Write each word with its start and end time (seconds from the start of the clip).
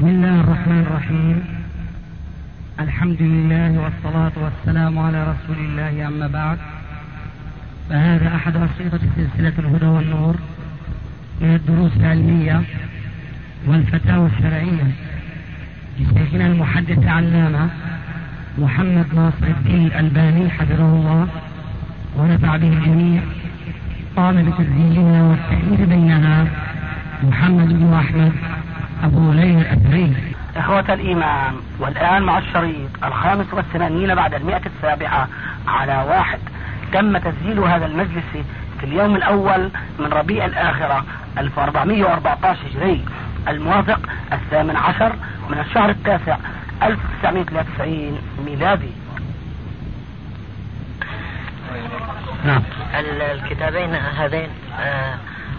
بسم 0.00 0.08
الله 0.08 0.40
الرحمن 0.40 0.80
الرحيم. 0.86 1.36
الحمد 2.80 3.22
لله 3.22 3.70
والصلاة 3.82 4.32
والسلام 4.36 4.98
على 4.98 5.20
رسول 5.32 5.64
الله 5.64 6.08
أما 6.08 6.26
بعد. 6.26 6.58
فهذا 7.90 8.36
أحد 8.36 8.56
أشرطة 8.56 9.00
سلسلة 9.16 9.52
الهدى 9.58 9.86
والنور 9.86 10.36
من 11.40 11.54
الدروس 11.54 11.92
العلمية 11.96 12.62
والفتاوى 13.66 14.26
الشرعية 14.26 14.86
لشيخنا 16.00 16.46
المحدث 16.46 17.06
علامة 17.06 17.68
محمد 18.58 19.06
ناصر 19.14 19.46
الدين 19.46 19.86
الألباني 19.86 20.50
حفظه 20.50 20.92
الله 20.96 21.28
ونفع 22.16 22.56
به 22.56 22.68
الجميع. 22.68 23.20
قام 24.16 24.36
بتسجيلها 24.50 25.22
والتأليف 25.22 25.80
بينها 25.88 26.46
محمد 27.22 27.68
بن 27.68 27.94
أحمد 27.94 28.32
أبو 29.04 29.32
ليلى 29.32 29.60
الأثري 29.60 30.34
إخوة 30.56 30.94
الإيمان 30.94 31.54
والآن 31.78 32.22
مع 32.22 32.38
الشريط 32.38 33.04
الخامس 33.04 33.46
والثمانين 33.54 34.14
بعد 34.14 34.34
المئة 34.34 34.62
السابعة 34.66 35.28
على 35.68 36.04
واحد. 36.08 36.38
تم 36.92 37.18
تسجيل 37.18 37.58
هذا 37.58 37.86
المجلس 37.86 38.24
في 38.80 38.84
اليوم 38.84 39.16
الأول 39.16 39.70
من 39.98 40.06
ربيع 40.06 40.44
الآخرة 40.44 41.04
1414 41.38 42.58
هجري. 42.70 43.04
الموافق 43.48 44.00
الثامن 44.32 44.76
عشر 44.76 45.12
من 45.50 45.58
الشهر 45.58 45.90
التاسع 45.90 46.36
1993 46.82 48.18
ميلادي. 48.46 48.90
نعم. 52.44 52.62
الكتابين 53.34 53.94
هذين 53.94 54.48
آه، 54.80 55.14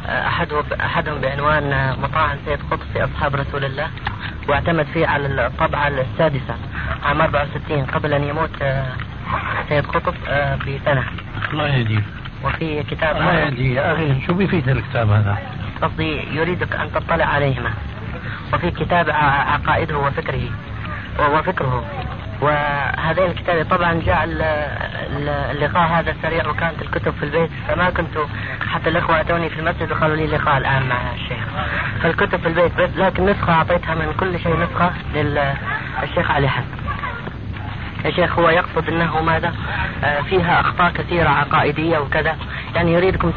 أحده 0.06 0.64
أحدهم 0.82 1.22
بعنوان 1.22 1.96
مطاعن 2.02 2.38
سيد 2.46 2.60
قطب 2.72 2.80
في 2.94 3.04
أصحاب 3.04 3.36
رسول 3.36 3.66
الله 3.66 3.88
واعتمد 4.50 4.86
فيه 4.86 5.08
على 5.08 5.46
الطبعة 5.48 5.88
السادسة 5.88 6.56
عام 7.04 7.22
64 7.22 7.86
قبل 7.86 8.14
أن 8.14 8.24
يموت 8.24 8.62
آه، 8.62 8.86
سيد 9.70 9.86
قطب 9.86 10.14
آه، 10.28 10.56
بسنة. 10.56 11.04
الله 11.54 11.68
يهديه 11.68 12.02
وفي 12.44 12.84
كتاب 12.84 13.18
الله 13.18 13.34
يهديه 13.34 13.76
يا 13.76 13.94
أخي 13.94 14.22
شو 14.28 14.34
بيفيد 14.34 14.70
الكتاب 14.70 15.10
هذا؟ 15.10 15.38
قصدي 15.82 16.36
يريدك 16.36 16.76
أن 16.76 16.92
تطلع 16.92 17.26
عليهما. 17.26 17.72
وفي 18.54 18.72
كتاب 18.72 19.10
عقائده 19.10 19.98
وفكره 19.98 20.50
وفكره. 21.20 21.84
وهذين 22.42 23.26
الكتاب 23.26 23.66
طبعا 23.70 24.02
جاء 24.06 24.24
اللقاء 25.52 25.88
هذا 25.88 26.16
سريع 26.22 26.48
وكانت 26.50 26.82
الكتب 26.82 27.14
في 27.20 27.24
البيت 27.24 27.50
فما 27.68 27.90
كنت 27.90 28.18
حتى 28.68 28.90
الأخوة 28.90 29.22
أتوني 29.22 29.50
في 29.50 29.60
المسجد 29.60 29.92
وقالوا 29.92 30.16
لي 30.16 30.28
لقاء 30.28 30.58
الآن 30.58 30.90
مع 30.90 30.98
الشيخ. 31.14 31.44
فالكتب 32.04 32.40
في 32.40 32.48
البيت 32.48 32.74
بس 32.78 32.90
لكن 32.98 33.26
نسخة 33.26 33.54
أعطيتها 33.54 33.96
من 33.96 34.14
كل 34.20 34.40
شيء 34.40 34.58
نسخة 34.60 34.92
للشيخ 35.14 36.32
علي 36.32 36.50
حسن. 36.50 36.82
يا 38.06 38.12
شيخ 38.12 38.40
هو 38.40 38.50
يقصد 38.50 38.90
إنه 38.90 39.22
ماذا؟ 39.22 39.54
آه، 40.04 40.22
فيها 40.22 40.62
أخطاء 40.62 40.92
كثيرة 40.92 41.30
عقائدية 41.30 41.98
وكذا. 41.98 42.38
يعني 42.76 42.94
يريدكم 42.94 43.34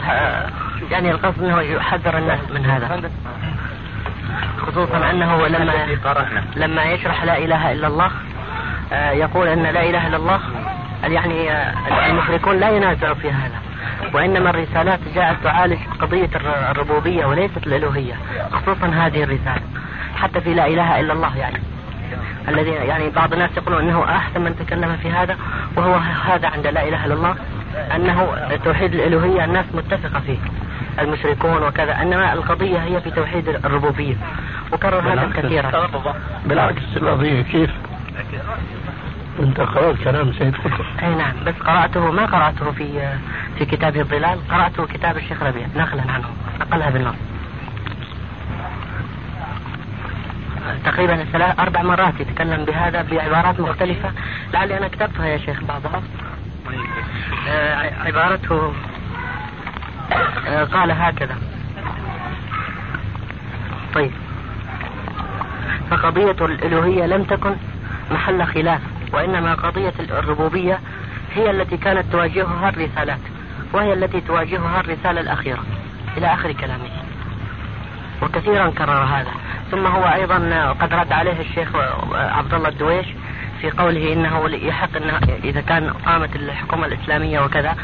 يعني 0.90 1.10
القصد 1.10 1.42
إنه 1.42 1.60
يحذر 1.60 2.18
الناس 2.18 2.40
من 2.54 2.66
هذا. 2.66 3.10
خصوصا 4.58 5.10
أنه 5.10 5.46
لما 5.46 5.72
لما 6.56 6.84
يشرح 6.84 7.24
لا 7.24 7.38
إله 7.38 7.72
إلا 7.72 7.86
الله 7.86 8.06
آه، 8.06 8.33
يقول 9.12 9.48
إن 9.48 9.62
لا 9.62 9.82
إله 9.82 10.06
إلا 10.06 10.16
الله 10.16 10.40
يعني 11.04 11.52
آه، 11.52 12.10
المشركون 12.10 12.60
لا 12.60 12.70
ينازعوا 12.70 13.14
في 13.14 13.30
هذا 13.30 13.60
وإنما 14.14 14.50
الرسالات 14.50 15.00
جاءت 15.14 15.36
تعالج 15.44 15.78
قضية 16.00 16.30
الربوبية 16.70 17.26
وليست 17.26 17.66
الالوهيه 17.66 18.14
خصوصا 18.52 18.86
هذه 18.86 19.22
الرسالة 19.22 19.62
حتى 20.16 20.40
في 20.40 20.54
لا 20.54 20.66
إله 20.66 21.00
إلا 21.00 21.12
الله 21.12 21.36
يعني. 21.38 21.58
الذي 22.48 22.70
يعني 22.70 23.10
بعض 23.10 23.32
الناس 23.32 23.50
يقولون 23.56 23.82
إنه 23.82 24.04
أحسن 24.04 24.40
من 24.40 24.56
تكلم 24.56 24.96
في 25.02 25.10
هذا 25.10 25.36
وهو 25.76 25.94
هذا 25.94 26.48
عند 26.48 26.66
لا 26.66 26.88
إله 26.88 27.06
إلا 27.06 27.14
الله 27.14 27.34
أنه 27.94 28.48
توحيد 28.64 28.94
الالوهيه 28.94 29.44
الناس 29.44 29.64
متفقة 29.74 30.20
فيه 30.20 30.38
المشركون 30.98 31.62
وكذا 31.62 32.02
إنما 32.02 32.32
القضية 32.32 32.78
هي 32.78 33.00
في 33.00 33.10
توحيد 33.10 33.48
الربوبية 33.48 34.14
وكرر 34.72 35.12
هذا 35.12 35.30
كثيرا. 35.36 35.70
بالعكس 36.46 36.82
القضية 36.96 37.42
كيف؟ 37.42 37.70
أنت 39.44 39.60
قرأت 39.60 39.96
كلام 40.04 40.32
سيد 40.32 40.54
قطب. 40.56 40.84
أي 41.02 41.14
نعم 41.14 41.44
بس 41.46 41.54
قرأته 41.54 42.10
ما 42.10 42.26
قرأته 42.26 42.70
في 42.72 43.16
في 43.58 43.64
كتاب 43.64 43.96
الظلال 43.96 44.48
قرأته 44.48 44.86
كتاب 44.86 45.16
الشيخ 45.16 45.42
ربيع 45.42 45.66
نقلا 45.76 46.02
عنه 46.12 46.28
نقلها 46.60 46.90
بالنص. 46.90 47.14
تقريبا 50.84 51.24
ثلاث 51.32 51.60
أربع 51.60 51.82
مرات 51.82 52.20
يتكلم 52.20 52.64
بهذا 52.64 53.02
بعبارات 53.02 53.60
مختلفة. 53.60 54.10
لعلي 54.52 54.78
أنا 54.78 54.88
كتبتها 54.88 55.26
يا 55.26 55.38
شيخ 55.38 55.60
بعضها. 55.64 56.02
آه 57.48 57.92
عبارته 58.06 58.72
آه 60.46 60.64
قال 60.64 60.90
هكذا. 60.90 61.36
طيب. 63.94 64.10
فقضية 65.90 66.46
الألوهية 66.46 67.06
لم 67.06 67.24
تكن 67.24 67.56
محل 68.10 68.46
خلاف. 68.46 68.80
وإنما 69.14 69.54
قضية 69.54 69.92
الربوبية 70.00 70.80
هي 71.34 71.50
التي 71.50 71.76
كانت 71.76 72.12
تواجهها 72.12 72.68
الرسالات 72.68 73.18
وهي 73.72 73.92
التي 73.92 74.20
تواجهها 74.20 74.80
الرسالة 74.80 75.20
الأخيرة. 75.20 75.64
إلى 76.16 76.26
آخر 76.26 76.52
كلامه. 76.52 76.90
وكثيرا 78.22 78.70
كرر 78.70 79.04
هذا. 79.04 79.30
ثم 79.70 79.86
هو 79.86 80.04
أيضا 80.04 80.68
قد 80.80 80.94
رد 80.94 81.12
عليه 81.12 81.40
الشيخ 81.40 81.68
عبد 82.12 82.54
الله 82.54 82.68
الدويش 82.68 83.06
في 83.60 83.70
قوله 83.70 84.12
إنه 84.12 84.48
يحق 84.50 84.96
انه 84.96 85.20
إذا 85.44 85.60
كان 85.60 85.90
قامت 85.90 86.36
الحكومة 86.36 86.86
الإسلامية 86.86 87.40
وكذا 87.40 87.76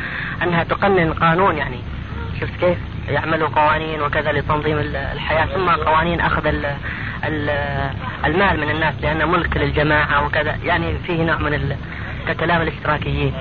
أنها 0.43 0.65
تقنن 0.65 1.13
قانون 1.13 1.57
يعني. 1.57 1.81
شفت 2.41 2.61
كيف؟ 2.61 2.79
يعملوا 3.11 3.49
قوانين 3.49 4.03
وكذا 4.03 4.33
لتنظيم 4.33 4.79
الحياة 4.79 5.47
ثم 5.47 5.71
قوانين 5.71 6.21
أخذ 6.21 6.47
المال 8.25 8.61
من 8.61 8.71
الناس 8.71 8.95
لأنه 9.03 9.27
ملك 9.27 9.57
للجماعة 9.57 10.27
وكذا. 10.27 10.59
يعني 10.65 10.99
فيه 11.07 11.23
نوع 11.23 11.37
من 11.37 11.77
ككلام 12.29 12.63
الاشتراكيين. 12.63 13.35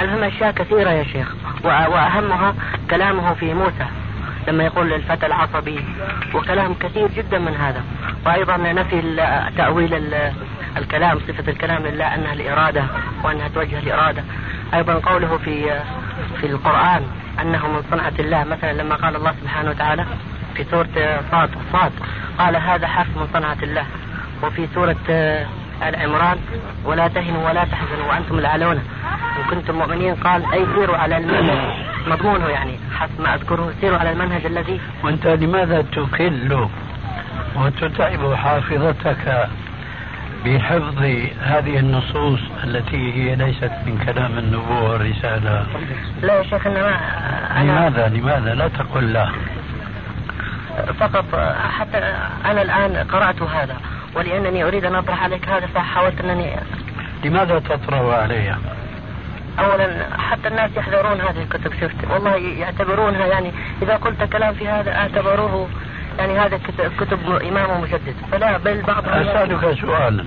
المهم 0.00 0.24
أشياء 0.24 0.50
كثيرة 0.50 0.90
يا 0.90 1.04
شيخ 1.04 1.34
وأهمها 1.64 2.54
كلامه 2.90 3.34
في 3.34 3.54
موسى 3.54 3.86
لما 4.48 4.64
يقول 4.64 4.90
للفتى 4.90 5.26
العصبي 5.26 5.84
وكلام 6.34 6.74
كثير 6.74 7.08
جدا 7.08 7.38
من 7.38 7.56
هذا. 7.56 7.84
وأيضا 8.26 8.56
نفي 8.56 9.02
تأويل 9.56 10.14
الكلام 10.76 11.18
صفة 11.28 11.52
الكلام 11.52 11.82
لله 11.86 12.14
أنها 12.14 12.32
الإرادة 12.32 12.84
وأنها 13.24 13.48
توجه 13.48 13.78
الإرادة. 13.78 14.24
أيضا 14.74 14.94
قوله 14.94 15.38
في 15.44 15.80
في 16.40 16.46
القرآن 16.46 17.02
أنه 17.40 17.66
من 17.66 17.82
صنعة 17.90 18.12
الله. 18.18 18.44
مثلا 18.44 18.72
لما 18.72 18.94
قال 18.94 19.16
الله 19.16 19.34
سبحانه 19.42 19.70
وتعالى 19.70 20.04
في 20.54 20.64
سورة 20.70 21.20
صاد 21.30 21.50
صاد 21.72 21.92
قال 22.38 22.56
هذا 22.56 22.86
حرف 22.86 23.08
من 23.16 23.28
صنعة 23.32 23.56
الله. 23.62 23.86
وفي 24.42 24.66
سورة 24.74 24.96
آه، 25.10 25.46
آل 25.82 25.96
عمران 25.96 26.38
ولا 26.84 27.08
تهنوا 27.08 27.48
ولا 27.48 27.64
تحزنوا 27.64 28.08
وأنتم 28.08 28.38
الأعلون 28.38 28.76
إن 29.38 29.42
كنتم 29.50 29.74
مؤمنين 29.78 30.14
قال 30.14 30.52
أي 30.52 30.66
سيروا 30.74 30.96
على 30.96 31.16
المنهج. 31.16 31.58
مضمونه 32.06 32.48
يعني 32.48 32.78
حسب 32.98 33.20
ما 33.20 33.34
أذكره 33.34 33.72
سيروا 33.80 33.98
على 33.98 34.12
المنهج 34.12 34.46
الذي 34.46 34.80
وأنت 35.02 35.26
لماذا 35.26 35.82
تكل؟ 35.82 36.66
وتتعب 37.56 38.34
حافظتك. 38.34 39.48
بحفظ 40.44 40.98
هذه 41.40 41.78
النصوص 41.78 42.40
التي 42.64 43.12
هي 43.12 43.36
ليست 43.36 43.72
من 43.86 44.02
كلام 44.06 44.38
النبوة 44.38 44.90
والرسالة. 44.90 45.66
لا 46.22 46.34
يا 46.34 46.42
شيخ 46.42 46.66
إنما 46.66 47.00
لماذا؟ 47.60 48.08
لماذا؟ 48.08 48.54
لا 48.54 48.68
تقل 48.68 49.12
لا. 49.12 49.28
فقط 51.00 51.24
حتى 51.78 51.98
أنا 52.44 52.62
الآن 52.62 52.96
قرأت 52.96 53.42
هذا 53.42 53.76
ولأنني 54.14 54.64
أريد 54.64 54.84
أن 54.84 54.94
أطرح 54.94 55.22
عليك 55.22 55.48
هذا 55.48 55.66
فحاولت 55.66 56.20
أنني 56.20 56.56
لماذا 57.24 57.58
تطرح 57.58 58.00
علي؟ 58.00 58.56
اولا 59.58 59.88
حتى 60.18 60.48
الناس 60.48 60.70
يحذرون 60.76 61.20
هذه 61.20 61.42
الكتب 61.42 61.72
شفت؟ 61.80 62.10
والله 62.10 62.36
يعتبرونها 62.36 63.26
يعني 63.26 63.52
إذا 63.82 63.96
قلت 63.96 64.22
كلام 64.22 64.54
في 64.54 64.68
هذا 64.68 64.94
أعتبروه 64.94 65.68
يعني 66.18 66.38
هذا 66.38 66.60
كتب 66.98 67.18
إمام 67.30 67.80
مجدد. 67.80 68.14
فلا 68.32 68.58
بل 68.58 68.82
بعض 68.82 69.08
أسألك 69.08 69.80
سؤالا. 69.80 70.24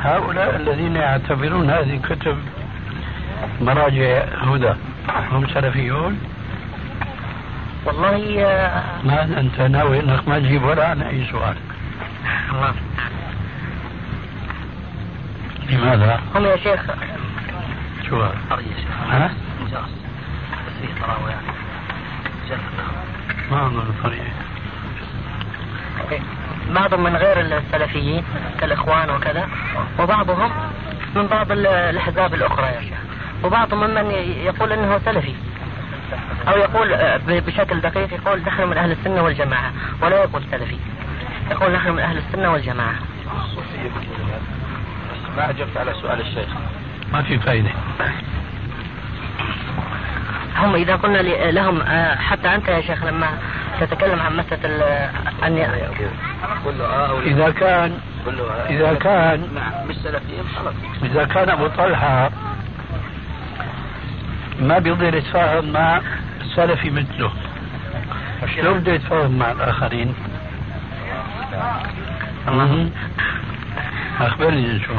هؤلاء 0.00 0.56
الذين 0.56 0.96
يعتبرون 0.96 1.70
هذه 1.70 1.94
الكتب 1.94 2.38
مراجع 3.60 4.24
هدى 4.42 4.74
هم 5.32 5.46
سلفيون؟ 5.54 6.18
والله 7.84 8.44
آه، 8.44 8.82
ما 9.04 9.22
أنت 9.22 9.60
ناوي 9.60 10.00
إنك 10.00 10.28
ما 10.28 10.38
تجيب 10.38 10.62
ولا 10.64 10.88
عن 10.88 11.02
أي 11.02 11.26
سؤال؟ 11.30 11.56
الله. 12.52 12.74
لماذا؟ 15.70 16.20
هم 16.34 16.44
يا 16.44 16.56
شيخ. 16.56 16.80
شو؟ 18.08 18.22
ها؟ 19.10 19.30
ما 23.50 23.66
أظن 23.66 23.94
طريق 24.04 24.24
بعضهم 26.70 27.02
من 27.02 27.16
غير 27.16 27.40
السلفيين 27.40 28.24
كالإخوان 28.60 29.10
وكذا 29.10 29.48
وبعضهم 29.98 30.50
من 31.14 31.26
بعض 31.26 31.52
الأحزاب 31.52 32.34
الأخرى 32.34 32.66
يا 32.66 32.80
شيخ 32.80 32.98
وبعضهم 33.44 33.80
ممن 33.80 34.10
يقول 34.44 34.72
أنه 34.72 34.98
سلفي 35.04 35.34
أو 36.48 36.56
يقول 36.56 36.92
آه، 36.92 37.20
بشكل 37.26 37.80
دقيق 37.80 38.14
يقول 38.14 38.42
نحن 38.42 38.68
من 38.68 38.78
أهل 38.78 38.92
السنة 38.92 39.22
والجماعة 39.22 39.72
ولا 40.02 40.16
يقول 40.16 40.42
سلفي 40.50 40.76
يقول 41.50 41.72
نحن 41.72 41.90
من 41.90 41.98
أهل 41.98 42.18
السنة 42.18 42.52
والجماعة. 42.52 42.94
ما 45.36 45.50
أجبت 45.50 45.76
على 45.76 45.94
سؤال 45.94 46.20
الشيخ. 46.20 46.48
ما 47.12 47.22
في 47.22 47.38
فائدة 47.38 47.70
هم 50.56 50.74
إذا 50.74 50.96
قلنا 50.96 51.18
لهم 51.50 51.80
آه، 51.80 52.14
حتى 52.14 52.54
أنت 52.54 52.68
يا 52.68 52.80
شيخ 52.80 53.04
لما 53.04 53.38
تتكلم 53.80 54.20
عن 54.20 54.36
مسألة 54.36 55.10
أن 55.44 55.58
إذا 57.24 57.50
كان 57.50 57.98
إذا 58.70 58.94
كان 58.94 59.48
خلاص. 60.56 60.74
إذا 61.02 61.24
كان 61.24 61.50
أبو 61.50 61.66
طلحة 61.66 62.30
ما 64.60 64.78
بيقدر 64.78 65.14
يتفاهم 65.14 65.72
مع 65.72 66.00
سلفي 66.56 66.90
مثله. 66.90 67.32
شلون 68.56 68.78
بده 68.78 68.92
يتفاهم 68.92 69.38
مع 69.38 69.52
الآخرين؟ 69.52 70.14
أخبرني 74.20 74.80
شو. 74.80 74.92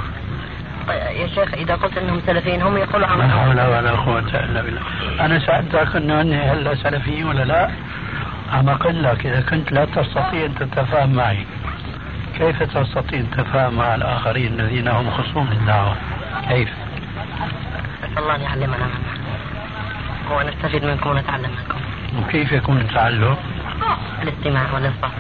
يا 0.92 1.28
شيخ 1.28 1.54
إذا 1.54 1.76
قلت 1.76 1.98
أنهم 1.98 2.22
سلفيين 2.26 2.62
هم 2.62 2.78
يقولوا 2.78 3.08
عن 3.08 3.20
لا 3.20 3.28
حول 3.28 3.62
ولا 3.62 3.92
قوة 3.92 4.20
إلا 4.20 4.62
بالله. 4.62 4.82
أنا 5.20 5.40
سألتك 5.40 5.96
أنه 5.96 6.22
هل 6.52 6.78
سلفيين 6.78 7.26
ولا 7.26 7.44
لا؟ 7.44 7.70
عم 8.52 8.70
أقول 8.70 9.04
لك 9.04 9.26
إذا 9.26 9.42
كنت 9.42 9.72
لا 9.72 9.86
تستطيع 9.86 10.46
أن 10.46 10.56
تتفاهم 10.56 11.14
معي. 11.14 11.46
كيف 12.38 12.64
تستطيع 12.64 13.20
التفاهم 13.20 13.74
مع 13.74 13.96
الآخرين 13.96 14.60
الذين 14.60 14.88
هم 14.88 15.10
خصوم 15.12 15.50
للدعوة 15.52 15.96
كيف؟ 16.50 16.70
الله 18.18 18.36
أن 18.36 18.42
يعلمنا. 18.42 18.90
ونستفيد 20.32 20.86
منكم 20.86 21.10
ونتعلم 21.10 21.50
منكم. 21.50 21.80
وكيف 22.20 22.52
يكون 22.52 22.78
التعلم؟ 22.78 23.36
الاستماع 24.22 24.74
والإنصات 24.74 25.12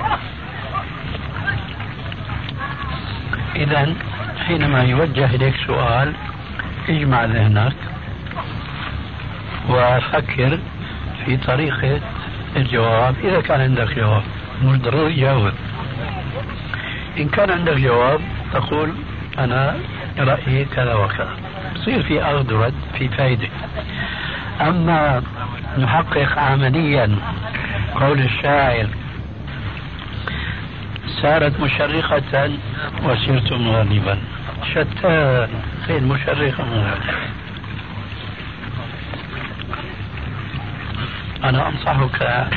إذا 3.56 3.94
حينما 4.48 4.84
يوجه 4.84 5.26
إليك 5.26 5.56
سؤال 5.68 6.14
اجمع 6.90 7.26
ذهنك 7.26 7.76
وفكر 9.70 10.60
في 11.26 11.38
طريقة 11.38 12.02
الجواب 12.56 13.16
إذا 13.24 13.42
كان 13.42 13.62
عندك 13.62 13.96
جواب 13.96 14.24
مش 14.64 14.80
ضروري 14.80 15.14
تجاوب 15.16 15.52
إن 17.20 17.28
كان 17.30 17.50
عندك 17.52 17.74
جواب 17.78 18.22
تقول 18.54 18.94
أنا 19.40 19.76
رأيي 20.20 20.66
كذا 20.66 20.94
وكذا. 20.94 21.30
يصير 21.76 22.04
في 22.04 22.22
أخذ 22.22 22.54
ورد 22.54 22.74
في 22.98 23.08
فائدة 23.08 23.48
أما 24.62 25.22
نحقق 25.78 26.40
عمليا 26.40 27.16
قول 27.96 28.20
الشاعر 28.20 28.88
سارت 31.22 31.60
مشرقة 31.60 32.52
وسرت 33.04 33.54
مغربا 33.54 34.18
شتان 34.72 35.50
بين 35.88 36.04
مشرقة 36.04 36.64
ومغربا 36.64 37.00
أنا 41.44 41.68
أنصحك 41.68 42.48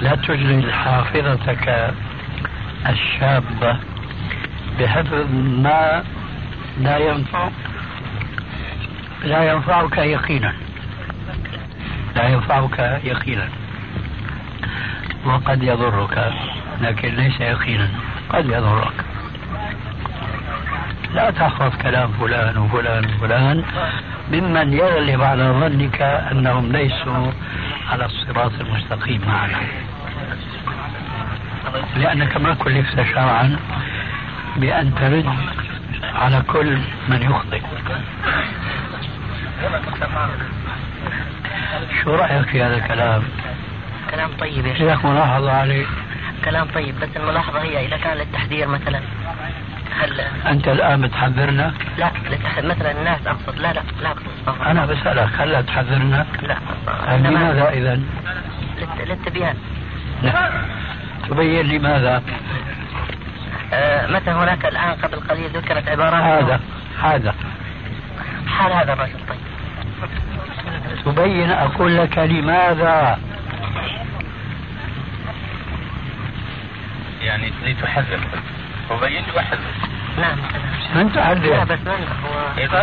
لا 0.00 0.14
تشغل 0.14 0.72
حافظتك 0.72 1.94
الشابة 2.88 3.76
بحفظ 4.80 5.26
ما 5.34 6.04
لا 6.78 6.98
ينفع 6.98 7.48
لا 9.24 9.52
ينفعك 9.52 9.96
يقينا. 9.96 10.54
لا 12.16 12.28
ينفعك 12.28 13.00
يقينا. 13.04 13.48
وقد 15.24 15.62
يضرك 15.62 16.32
لكن 16.80 17.08
ليس 17.14 17.40
يقينا. 17.40 17.88
قد 18.28 18.46
يضرك. 18.46 19.04
لا 21.14 21.30
تحفظ 21.30 21.82
كلام 21.82 22.12
فلان 22.12 22.58
وفلان 22.58 23.04
وفلان. 23.04 23.64
ممن 24.32 24.72
يغلب 24.72 25.22
على 25.22 25.44
ظنك 25.44 26.02
أنهم 26.02 26.72
ليسوا 26.72 27.32
على 27.90 28.04
الصراط 28.04 28.52
المستقيم 28.60 29.20
معك 29.26 29.56
لأنك 31.96 32.36
ما 32.36 32.54
كلفت 32.54 33.02
شرعا 33.02 33.56
بأن 34.56 34.94
ترد 34.94 35.26
على 36.14 36.42
كل 36.48 36.78
من 37.08 37.22
يخطئ. 37.22 37.60
شو 42.02 42.14
رأيك 42.14 42.48
في 42.48 42.62
هذا 42.62 42.76
الكلام؟ 42.76 43.22
كلام 44.10 44.30
طيب 44.40 44.66
يا 44.66 44.74
شيخ. 44.74 45.06
ملاحظه 45.06 45.52
عليه 45.52 45.86
كلام 46.44 46.66
طيب 46.74 47.00
بس 47.00 47.08
الملاحظة 47.16 47.62
هي 47.62 47.86
إذا 47.86 47.96
كان 47.96 48.16
للتحذير 48.16 48.68
مثلا. 48.68 49.00
هل 50.00 50.20
أنت 50.46 50.68
الآن 50.68 51.00
بتحذرنا؟ 51.00 51.74
لا 51.98 52.10
مثلا 52.58 52.90
الناس 52.90 53.26
أقصد 53.26 53.58
لا 53.58 53.72
لا 53.72 53.82
لا 54.02 54.10
أقصد 54.10 54.62
أنا 54.66 54.86
بسألك 54.86 55.28
هل 55.38 55.66
تحذرنا؟ 55.66 56.26
لا 56.42 56.58
لماذا 57.16 57.68
إذا؟ 57.70 58.00
للتبيان 59.06 59.56
لا 60.22 60.50
تبين 61.28 61.66
لماذا؟ 61.66 62.22
آه 63.72 64.06
مثلا 64.06 64.44
هناك 64.44 64.66
الآن 64.66 64.94
قبل 65.02 65.20
قليل 65.20 65.50
ذكرت 65.50 65.88
عبارات 65.88 66.22
هذا 66.22 66.60
هذا 67.02 67.34
حال 68.46 68.72
هذا 68.72 68.92
الرجل 68.92 69.18
طيب 69.28 69.38
تبين 71.04 71.50
أقول 71.50 71.96
لك 71.96 72.18
لماذا؟ 72.18 73.18
يعني 77.22 77.52
لتحذر 77.66 78.20
وبين 78.94 79.24
لي 79.24 79.32
واحد. 79.36 79.58
نعم. 80.18 80.38
أنت 80.96 81.18
عندي 81.18 81.48
لا 81.48 81.64
بس 81.64 81.78
هو 81.86 82.58
إيه، 82.58 82.68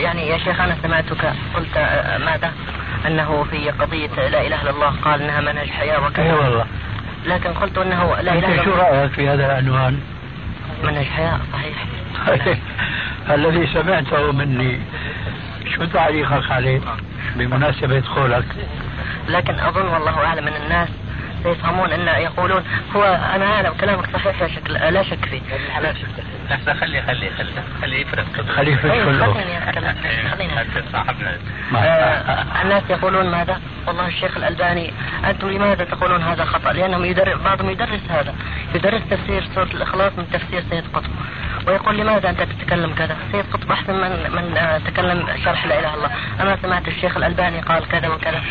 يعني 0.00 0.28
يا 0.28 0.38
شيخ 0.38 0.60
أنا 0.60 0.76
سمعتك 0.82 1.32
قلت 1.54 1.78
ماذا؟ 2.20 2.52
أنه 3.06 3.46
في 3.50 3.70
قضية 3.70 4.28
لا 4.28 4.46
إله 4.46 4.62
إلا 4.62 4.70
الله 4.70 4.94
قال 5.02 5.22
إنها 5.22 5.40
منهج 5.40 5.68
حياة 5.70 6.06
وكذا. 6.06 6.24
اي 6.24 6.32
والله. 6.32 6.66
لكن 7.26 7.50
قلت 7.52 7.78
إنه 7.78 8.04
لا 8.04 8.20
إله 8.20 8.38
إلا 8.38 8.48
الله. 8.48 8.64
شو 8.64 8.70
رأيك 8.70 9.12
في 9.12 9.28
هذا 9.28 9.46
العنوان؟ 9.46 10.00
منهج 10.84 11.06
حياة 11.06 11.40
صحيح. 11.52 12.58
الذي 13.34 13.66
سمعته 13.66 14.32
مني. 14.32 14.80
شو 15.74 15.84
تعليقك 15.84 16.50
عليه؟ 16.50 16.80
بمناسبة 17.36 18.02
قولك؟ 18.16 18.44
لكن 19.28 19.60
أظن 19.60 19.86
والله 19.86 20.26
أعلم 20.26 20.48
أن 20.48 20.62
الناس 20.62 20.88
سيفهمون 21.46 21.92
إن 21.92 22.08
يقولون 22.22 22.64
هو 22.96 23.02
أنا 23.34 23.46
أعلم 23.46 23.72
كلامك 23.80 24.16
صحيح 24.16 24.42
لا 24.42 24.48
شك 24.48 24.70
لا 24.70 25.02
شك 25.02 25.24
فيه. 25.24 25.40
لا 25.80 25.92
شك 25.92 26.06
لا 26.66 26.74
خلي 26.74 27.02
خلي 27.02 27.30
خلي 27.30 27.62
خلي 27.82 28.00
يفرق 28.00 28.26
خلي 28.56 28.72
يفرق 28.72 29.04
كله. 29.04 29.36
الناس 32.62 32.82
يقولون 32.90 33.30
ماذا؟ 33.30 33.60
والله 33.86 34.06
الشيخ 34.08 34.36
الألباني 34.36 34.92
أنتم 35.24 35.50
لماذا 35.50 35.84
تقولون 35.84 36.22
هذا 36.22 36.44
خطأ؟ 36.44 36.72
لأنهم 36.72 37.04
يدرس 37.04 37.40
بعضهم 37.40 37.70
يدرس 37.70 38.00
هذا. 38.10 38.34
يدرس 38.74 39.02
تفسير 39.10 39.44
سورة 39.54 39.70
الإخلاص 39.74 40.12
من 40.18 40.30
تفسير 40.32 40.62
سيد 40.70 40.84
قطب. 40.92 41.10
ويقول 41.66 41.96
لماذا 41.98 42.30
أنت 42.30 42.42
تتكلم 42.42 42.94
كذا؟ 42.94 43.16
سيد 43.32 43.44
قطب 43.52 43.72
أحسن 43.72 43.94
من 43.94 44.10
من 44.10 44.80
تكلم 44.86 45.26
شرح 45.44 45.66
لا 45.66 45.78
إله 45.78 45.94
إلا 45.94 45.94
الله، 45.94 46.10
أنا 46.40 46.58
سمعت 46.62 46.88
الشيخ 46.88 47.16
الألباني 47.16 47.60
قال 47.60 47.88
كذا 47.88 48.08
وكذا. 48.08 48.42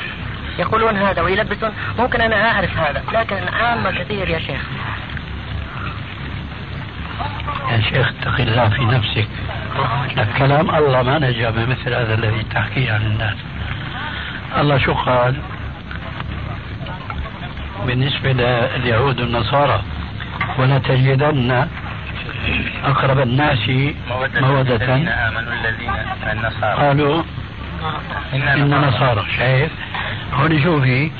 يقولون 0.59 0.97
هذا 0.97 1.21
ويلبسون. 1.21 1.71
ممكن 1.99 2.21
أنا 2.21 2.51
أعرف 2.51 2.77
هذا 2.77 3.03
لكن 3.13 3.47
عامة 3.53 3.91
كثير 3.91 4.29
يا 4.29 4.39
شيخ. 4.39 4.61
يا 7.71 7.81
شيخ 7.81 8.07
اتق 8.07 8.39
الله 8.39 8.69
في 8.69 8.85
نفسك. 8.85 9.27
كلام 10.37 10.75
الله 10.75 11.01
ما 11.03 11.19
نجا 11.19 11.49
بمثل 11.49 11.93
هذا 11.93 12.13
الذي 12.13 12.43
تحكيه 12.43 12.93
عن 12.93 13.01
الناس. 13.01 13.35
الله 14.57 14.77
شو 14.77 14.93
قال؟ 14.93 15.35
بالنسبة 17.85 18.31
لليهود 18.31 19.21
والنصارى 19.21 19.81
ولا 20.57 20.77
تجدن 20.79 21.67
أقرب 22.83 23.19
الناس 23.19 23.69
مودة. 24.41 24.75
الذين 24.75 25.07
آمنوا 25.07 25.53
الذين 25.53 25.93
النصارى. 26.31 26.87
قالوا 26.87 27.23
إن 28.33 28.81
نصارى 28.87 29.25
شايف؟ 29.37 29.71
هون 30.33 30.63
شوفي 30.63 31.11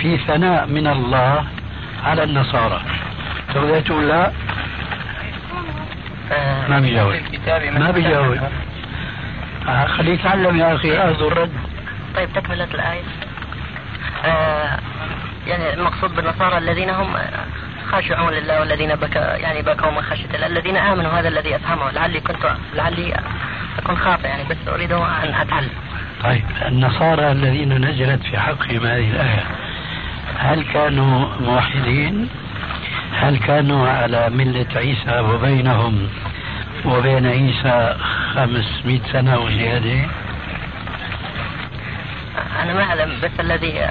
في 0.00 0.18
ثناء 0.18 0.66
من 0.66 0.86
الله 0.86 1.44
على 2.04 2.24
النصارى. 2.24 2.82
تقدر 3.54 3.80
تقول 3.80 4.08
لا؟ 4.08 4.32
آه، 6.32 6.68
ما 6.68 6.80
بيجاوب. 6.80 7.14
ما 7.78 7.90
بيجاوب. 7.90 8.38
آه، 9.68 9.86
خليه 9.86 10.12
يتعلم 10.12 10.56
يا 10.56 10.74
أخي 10.74 10.98
اخذ 10.98 11.22
الرد 11.22 11.52
طيب 12.16 12.28
تكملة 12.32 12.68
الآية. 12.74 13.02
آه 14.24 14.78
يعني 15.46 15.74
المقصود 15.74 16.14
بالنصارى 16.16 16.58
الذين 16.58 16.90
هم 16.90 17.16
خاشعون 17.84 18.32
لله 18.32 18.60
والذين 18.60 18.94
بكى 18.94 19.18
يعني 19.18 19.62
بكوا 19.62 19.90
من 19.90 20.02
خشية 20.02 20.34
الله 20.34 20.46
الذين 20.46 20.76
آمنوا 20.76 21.10
هذا 21.10 21.28
الذي 21.28 21.56
أفهمه 21.56 21.90
لعلي 21.90 22.20
كنت 22.20 22.56
لعلي 22.74 23.16
أكون 23.78 23.96
خاطئ 23.96 24.26
يعني 24.26 24.44
بس 24.44 24.56
أريد 24.68 24.92
أن 24.92 25.34
أتعلم. 25.34 25.70
طيب 26.24 26.44
النصارى 26.66 27.32
الذين 27.32 27.84
نزلت 27.84 28.22
في 28.22 28.38
حقهم 28.38 28.86
هذه 28.86 29.10
الآية 29.10 29.44
هل 30.38 30.64
كانوا 30.72 31.28
موحدين؟ 31.40 32.28
هل 33.12 33.38
كانوا 33.38 33.88
على 33.88 34.30
ملة 34.30 34.66
عيسى 34.76 35.20
وبينهم 35.20 36.08
وبين 36.84 37.26
عيسى 37.26 37.96
500 38.34 39.00
سنة 39.12 39.38
وزيادة؟ 39.38 40.08
أنا 42.62 42.74
ما 42.74 42.82
أعلم 42.82 43.20
بس 43.22 43.30
الذي 43.40 43.88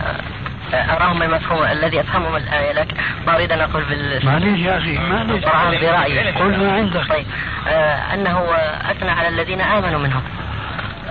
أراه 0.73 1.13
من 1.13 1.23
المفهوم 1.23 1.63
الذي 1.63 1.99
أفهمه 1.99 2.29
من 2.29 2.37
الآية 2.37 2.73
لكن 2.73 2.97
ما 3.27 3.35
أريد 3.35 3.51
أن 3.51 3.61
أقول 3.61 3.83
بال 3.83 4.25
معليش 4.25 4.59
يا 4.59 4.77
أخي 4.77 4.97
معليش. 4.97 5.43
القرآن 5.43 5.71
برأيي. 5.71 6.31
قل 6.31 6.57
ما 6.59 6.73
عندك. 6.73 7.07
طيب 7.09 7.25
آه 7.67 8.13
أنه 8.13 8.39
أثنى 8.91 9.09
على 9.11 9.27
الذين 9.27 9.61
آمنوا 9.61 9.99
منهم 9.99 10.21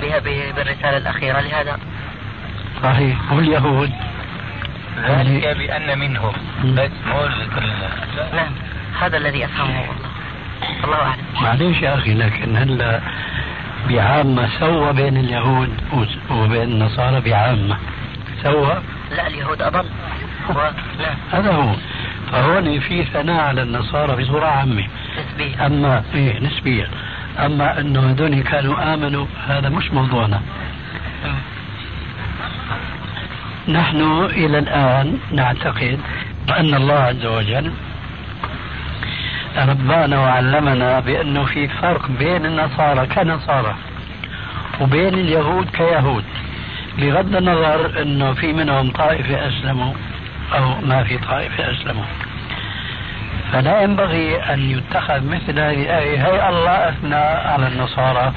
بها 0.00 0.18
بالرسالة 0.52 0.96
الأخيرة. 0.96 1.40
لهذا؟ 1.40 1.78
صحيح. 2.82 3.32
واليهود 3.32 3.90
ذلك 5.08 5.56
بأن 5.56 5.98
منهم 5.98 6.32
بس 6.64 6.90
مو 7.06 7.22
لكل 7.26 7.66
نعم. 8.36 8.52
هذا 9.00 9.16
الذي 9.16 9.44
أفهمه 9.44 9.80
والله 9.80 9.94
الله 10.84 10.96
أعلم. 10.96 11.22
معليش 11.42 11.82
يا 11.82 11.94
أخي 11.94 12.14
لكن 12.14 12.56
هلا 12.56 13.00
بعامة 13.88 14.48
سوى 14.60 14.92
بين 14.92 15.16
اليهود 15.16 15.80
وبين 16.30 16.62
النصارى 16.62 17.20
بعامة؟ 17.20 17.76
سوى؟ 18.42 18.82
لا 19.16 19.26
اليهود 19.26 19.62
أضل. 19.62 19.84
هذا 21.32 21.52
هو. 21.52 21.74
فهون 22.32 22.80
في 22.80 23.04
ثناء 23.04 23.40
على 23.40 23.62
النصارى 23.62 24.22
بصورة 24.22 24.46
عامة. 24.46 24.84
نسبيا 25.18 25.66
أما 25.66 26.02
إيه 26.14 26.40
نسبيا 26.40 26.88
أما 27.38 27.80
أنه 27.80 28.10
هذول 28.10 28.42
كانوا 28.42 28.94
آمنوا 28.94 29.26
هذا 29.46 29.68
مش 29.68 29.90
موضوعنا. 29.92 30.40
نحن 33.68 34.24
إلى 34.24 34.58
الآن 34.58 35.18
نعتقد 35.32 35.98
أن 36.58 36.74
الله 36.74 36.94
عز 36.94 37.26
وجل 37.26 37.72
ربانا 39.56 40.18
وعلمنا 40.20 41.00
بأنه 41.00 41.44
في 41.44 41.68
فرق 41.68 42.10
بين 42.18 42.46
النصارى 42.46 43.06
كنصارى 43.06 43.74
وبين 44.80 45.14
اليهود 45.14 45.70
كيهود. 45.70 46.24
بغض 46.98 47.36
النظر 47.36 48.02
أنه 48.02 48.32
في 48.32 48.52
منهم 48.52 48.90
طائفة 48.90 49.48
أسلموا 49.48 49.92
أو 50.54 50.80
ما 50.80 51.04
في 51.04 51.18
طائفة 51.18 51.72
أسلموا. 51.72 52.04
فلا 53.52 53.82
ينبغي 53.82 54.42
أن 54.42 54.70
يتخذ 54.70 55.24
مثل 55.24 55.58
هذه 55.58 55.82
الآية 55.82 56.26
هي 56.26 56.48
الله 56.48 56.88
أثنى 56.88 57.14
على 57.14 57.66
النصارى. 57.68 58.32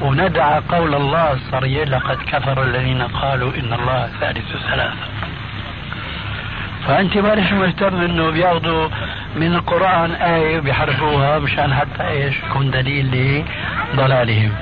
وندع 0.00 0.60
قول 0.68 0.94
الله 0.94 1.32
الصريح 1.32 1.88
لقد 1.88 2.16
كفر 2.16 2.62
الذين 2.62 3.02
قالوا 3.02 3.52
إن 3.54 3.72
الله 3.72 4.10
ثالث 4.20 4.56
ثلاثة. 4.70 5.06
فأنت 6.86 7.16
مالك 7.18 7.52
مهتم 7.52 8.00
إنه 8.00 8.30
بياخذوا 8.30 8.88
من 9.36 9.54
القرآن 9.54 10.10
آية 10.10 10.60
بيحرفوها 10.60 11.38
مشان 11.38 11.74
حتى 11.74 12.08
إيش؟ 12.08 12.36
يكون 12.38 12.70
دليل 12.70 13.44
لضلالهم. 13.94 14.52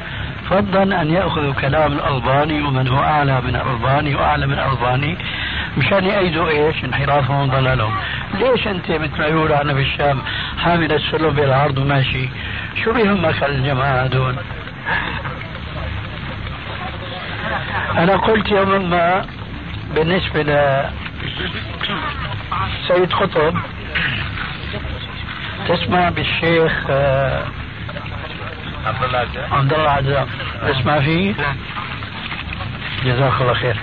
فضلا 0.50 1.02
أن 1.02 1.10
يأخذوا 1.10 1.52
كلام 1.52 1.92
الألباني 1.92 2.62
ومن 2.62 2.88
هو 2.88 2.98
أعلى 3.02 3.40
من 3.40 3.56
الألباني 3.56 4.14
وأعلى 4.14 4.46
من 4.46 4.52
الألباني. 4.52 5.18
مشان 5.78 6.04
يأيدوا 6.04 6.48
إيش؟ 6.48 6.84
انحرافهم 6.84 7.48
وضلالهم 7.48 7.94
ليش 8.34 8.66
أنت 8.66 8.90
مثل 8.90 9.18
ما 9.18 9.26
يقولوا 9.26 9.56
عنا 9.56 9.72
بالشام 9.72 10.18
حامل 10.58 10.92
السلم 10.92 11.30
بالعرض 11.30 11.78
وماشي. 11.78 12.28
شو 12.84 12.92
بيهمك 12.92 13.42
الجماعة 13.44 14.06
دول 14.06 14.34
أنا 17.98 18.16
قلت 18.16 18.48
يوما 18.48 18.78
ما 18.78 19.26
بالنسبة 19.94 20.42
ل 20.42 20.84
سيد 22.88 23.12
قطب 23.12 23.54
تسمع 25.68 26.08
بالشيخ 26.08 26.72
آه، 26.90 27.44
عبد 28.86 29.02
الله 29.04 29.18
عزام 29.18 29.52
عبد 29.54 29.72
الله 29.72 29.90
عزام 29.90 30.26
تسمع 30.68 31.00
فيه؟ 31.00 31.34
نعم. 31.38 31.56
جزاك 33.04 33.40
الله 33.40 33.54
خير. 33.54 33.76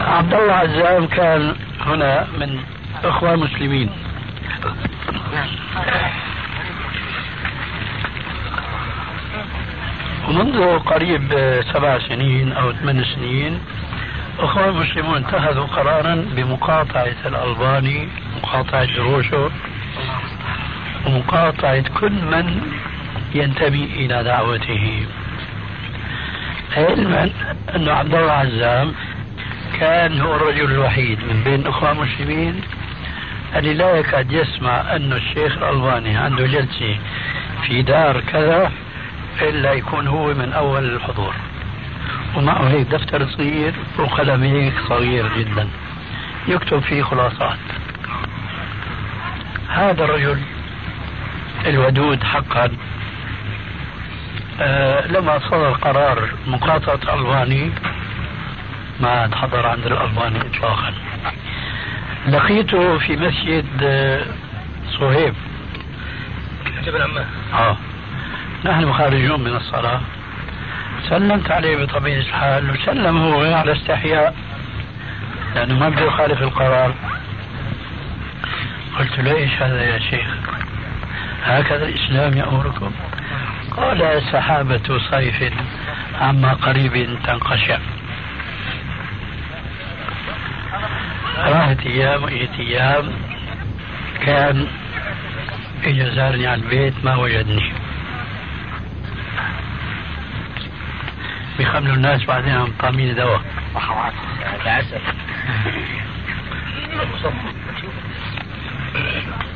عبد 0.00 0.34
الله 0.34 0.52
عزام 0.52 1.06
كان 1.06 1.54
هنا 1.86 2.26
من 2.40 2.60
إخوان 3.04 3.38
مسلمين؟ 3.38 3.90
نعم. 5.34 5.48
ومنذ 10.28 10.78
قريب 10.78 11.22
سبع 11.74 11.98
سنين 11.98 12.52
أو 12.52 12.72
ثمان 12.72 13.04
سنين 13.04 13.60
إخوان 14.38 14.68
المسلمون 14.68 15.16
اتخذوا 15.24 15.66
قرارا 15.66 16.14
بمقاطعة 16.36 17.16
الألباني 17.26 18.08
مقاطعة 18.42 18.84
دروشه 18.84 19.50
ومقاطعه 21.06 21.84
كل 22.00 22.12
من 22.12 22.62
ينتمي 23.34 23.84
إلى 23.84 24.24
دعوته. 24.24 25.06
علما 26.76 27.30
أن 27.76 27.88
عبد 27.88 28.14
الله 28.14 28.32
عزام 28.32 28.94
كان 29.80 30.20
هو 30.20 30.36
الرجل 30.36 30.64
الوحيد 30.64 31.18
من 31.18 31.42
بين 31.44 31.60
الأخوة 31.60 31.92
المسلمين 31.92 32.60
اللي 33.56 33.74
لا 33.74 33.96
يكاد 33.96 34.32
يسمع 34.32 34.96
أن 34.96 35.12
الشيخ 35.12 35.56
الألباني 35.56 36.16
عنده 36.16 36.46
جلسة 36.46 36.98
في 37.66 37.82
دار 37.82 38.20
كذا 38.20 38.72
إلا 39.42 39.72
يكون 39.72 40.08
هو 40.08 40.34
من 40.34 40.52
أول 40.52 40.84
الحضور. 40.94 41.34
ومعه 42.36 42.68
هيك 42.68 42.86
دفتر 42.86 43.26
صغير 43.26 43.74
وقلم 43.98 44.42
هيك 44.42 44.74
صغير 44.88 45.38
جدا. 45.38 45.68
يكتب 46.48 46.80
فيه 46.80 47.02
خلاصات. 47.02 47.58
هذا 49.68 50.04
الرجل 50.04 50.40
الودود 51.66 52.24
حقا. 52.24 52.70
آه 54.60 55.06
لما 55.06 55.38
صدر 55.38 55.70
قرار 55.70 56.28
مقاطعة 56.46 56.94
الألباني 56.94 57.70
ما 59.00 59.08
عاد 59.08 59.34
حضر 59.34 59.66
عند 59.66 59.86
الألباني 59.86 60.40
إطلاقا. 60.40 60.92
لقيته 62.28 62.98
في 62.98 63.16
مسجد 63.16 63.66
آه 63.82 64.24
صهيب. 64.98 65.34
جبل 66.84 67.02
عمان 67.02 67.26
آه. 67.54 67.76
نحن 68.64 68.92
خارجون 68.92 69.40
من 69.40 69.56
الصلاة. 69.56 70.00
سلمت 71.08 71.50
عليه 71.50 71.84
بطبيعة 71.84 72.18
الحال 72.18 72.70
وسلم 72.70 73.18
هو 73.18 73.54
على 73.54 73.72
استحياء 73.72 74.34
لأنه 75.54 75.78
ما 75.78 75.88
بده 75.88 76.04
يخالف 76.04 76.42
القرار. 76.42 76.94
قلت 78.98 79.18
له 79.18 79.36
إيش 79.36 79.62
هذا 79.62 79.82
يا 79.82 79.98
شيخ؟ 79.98 80.28
هكذا 81.42 81.88
الإسلام 81.88 82.36
يأمركم. 82.36 82.92
قال 83.76 84.22
سحابة 84.32 84.98
صيف 85.10 85.52
عما 86.20 86.52
قريب 86.52 87.18
تنقشع. 87.26 87.78
راحت 91.38 91.86
أيام 91.86 92.22
وإجت 92.22 92.60
أيام 92.60 93.12
كان 94.26 94.66
إجا 95.84 96.14
زارني 96.14 96.46
على 96.46 96.62
البيت 96.62 96.94
ما 97.04 97.16
وجدني. 97.16 97.72
بيخملوا 101.58 101.94
الناس 101.94 102.24
بعدين 102.24 102.54
عم 102.54 102.72
طامين 102.78 103.14
دواء. 103.14 103.42
العسل 104.62 105.00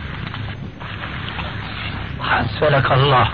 حسلك 2.23 2.93
الله. 2.93 3.29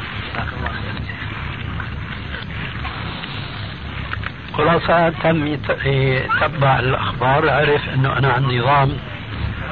خلاصة 4.54 5.08
تم 5.08 5.46
يت- 5.46 5.86
يتبع 5.86 6.78
الأخبار 6.78 7.50
عرف 7.50 7.88
أنه 7.94 8.18
أنا 8.18 8.32
عندي 8.32 8.58
نظام 8.58 8.96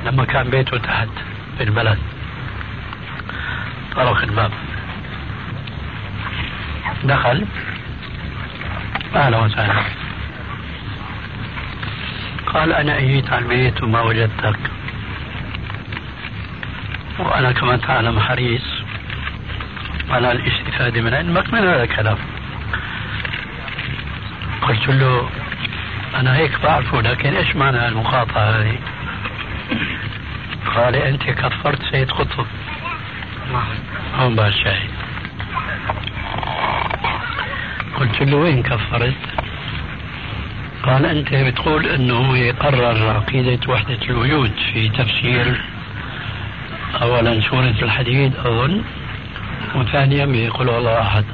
لما 0.06 0.24
كان 0.24 0.50
بيته 0.50 0.78
تحت 0.78 1.08
في 1.58 1.64
البلد. 1.64 1.98
طرق 3.96 4.22
الباب. 4.22 4.50
دخل. 7.04 7.46
أهلا 9.16 9.38
وسهلا. 9.38 9.82
قال 12.46 12.72
أنا 12.72 12.98
أجيت 12.98 13.32
على 13.32 13.42
البيت 13.42 13.82
وما 13.82 14.00
وجدتك. 14.00 14.58
وأنا 17.18 17.52
كما 17.52 17.76
تعلم 17.76 18.20
حريص. 18.20 18.79
على 20.10 20.32
الاستفادة 20.32 21.00
من 21.00 21.14
علمك 21.14 21.52
من 21.52 21.58
هذا 21.58 21.82
الكلام 21.82 22.18
قلت 24.62 24.88
له 24.88 25.30
أنا 26.14 26.36
هيك 26.36 26.60
بعرفه 26.62 27.00
لكن 27.00 27.34
إيش 27.34 27.56
معنى 27.56 27.88
المقاطعة 27.88 28.42
هذه؟ 28.42 28.78
قال 30.76 30.96
أنت 30.96 31.22
كفرت 31.22 31.82
سيد 31.90 32.10
قطب 32.10 32.46
هون 34.18 34.38
الشاهد 34.38 34.90
قلت 38.00 38.22
له 38.22 38.36
وين 38.36 38.62
كفرت؟ 38.62 39.14
قال 40.82 41.06
أنت 41.06 41.34
بتقول 41.34 41.86
أنه 41.86 42.38
يقرر 42.38 43.10
عقيدة 43.10 43.72
وحدة 43.72 43.98
الوجود 44.02 44.52
في 44.72 44.88
تفسير 44.88 45.60
أولا 47.02 47.40
سورة 47.40 47.74
الحديد 47.82 48.36
أظن 48.36 48.82
وثانيا 49.74 50.26
بيقول 50.26 50.68
الله 50.68 51.00
أحد. 51.00 51.24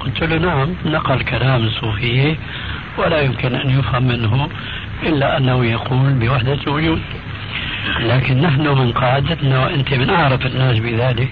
قلت 0.00 0.22
له 0.22 0.38
نعم 0.38 0.74
نقل 0.84 1.22
كلام 1.22 1.64
الصوفية 1.64 2.36
ولا 2.98 3.20
يمكن 3.20 3.54
أن 3.54 3.70
يفهم 3.78 4.02
منه 4.02 4.48
إلا 5.02 5.36
أنه 5.36 5.64
يقول 5.64 6.12
بوحدة 6.12 6.58
الوجود. 6.66 7.02
لكن 8.00 8.40
نحن 8.40 8.68
من 8.68 8.92
قاعدتنا 8.92 9.64
وأنت 9.64 9.94
من 9.94 10.10
أعرف 10.10 10.46
الناس 10.46 10.78
بذلك 10.78 11.30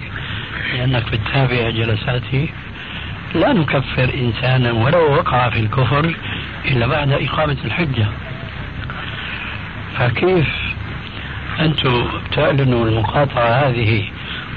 لأنك 0.75 1.05
بتتابع 1.12 1.71
جلساتي. 1.71 2.49
لا 3.35 3.52
نكفر 3.52 4.14
إنسانا 4.14 4.73
ولو 4.73 5.12
وقع 5.12 5.50
في 5.50 5.61
الكفر 5.61 6.14
إلا 6.64 6.87
بعد 6.87 7.12
إقامة 7.12 7.57
الحجة. 7.64 8.07
فكيف 9.99 10.49
أنتم 11.61 12.09
تعلنوا 12.33 12.87
المقاطعة 12.87 13.49
هذه 13.49 14.05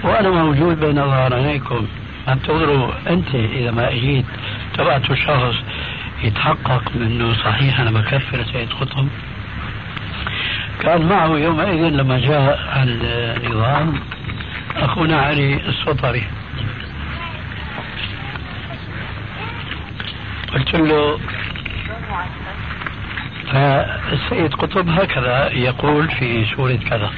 وأنا 0.04 0.30
موجود 0.30 0.80
بين 0.80 0.96
ظهرانيكم. 0.96 1.88
انتظروا 2.28 2.92
أنت 3.10 3.36
إذا 3.36 3.72
ما 3.72 3.90
أجيت. 3.90 4.26
تبعتوا 4.74 5.16
شخص 5.16 5.56
يتحقق 6.24 6.84
منه 6.96 7.34
صحيح 7.34 7.80
أنا 7.80 7.92
بكفر 7.92 8.44
سيد 8.54 8.74
قطب. 8.74 9.08
كان 10.80 11.02
معه 11.10 11.38
يومئذ 11.38 11.90
لما 11.90 12.20
جاء 12.20 12.60
النظام. 12.84 14.00
أخونا 14.76 15.22
علي 15.22 15.54
السطري. 15.68 16.24
قلت 20.54 20.76
له 20.76 21.20
فالسيد 23.52 24.54
قطب 24.54 24.90
هكذا 24.90 25.50
يقول 25.54 26.08
في 26.08 26.46
سورة 26.56 26.80
كذا. 26.90 27.12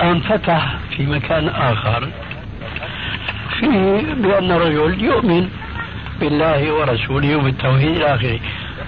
أن 0.00 0.20
فتح 0.20 0.74
في 0.96 1.06
مكان 1.06 1.48
آخر 1.48 2.08
فيه 3.60 4.14
بأن 4.14 4.50
الرجل 4.50 5.04
يؤمن 5.04 5.48
بالله 6.20 6.72
ورسوله 6.72 7.36
وبالتوحيد 7.36 7.96
إلى 7.96 8.14
آخره. 8.14 8.40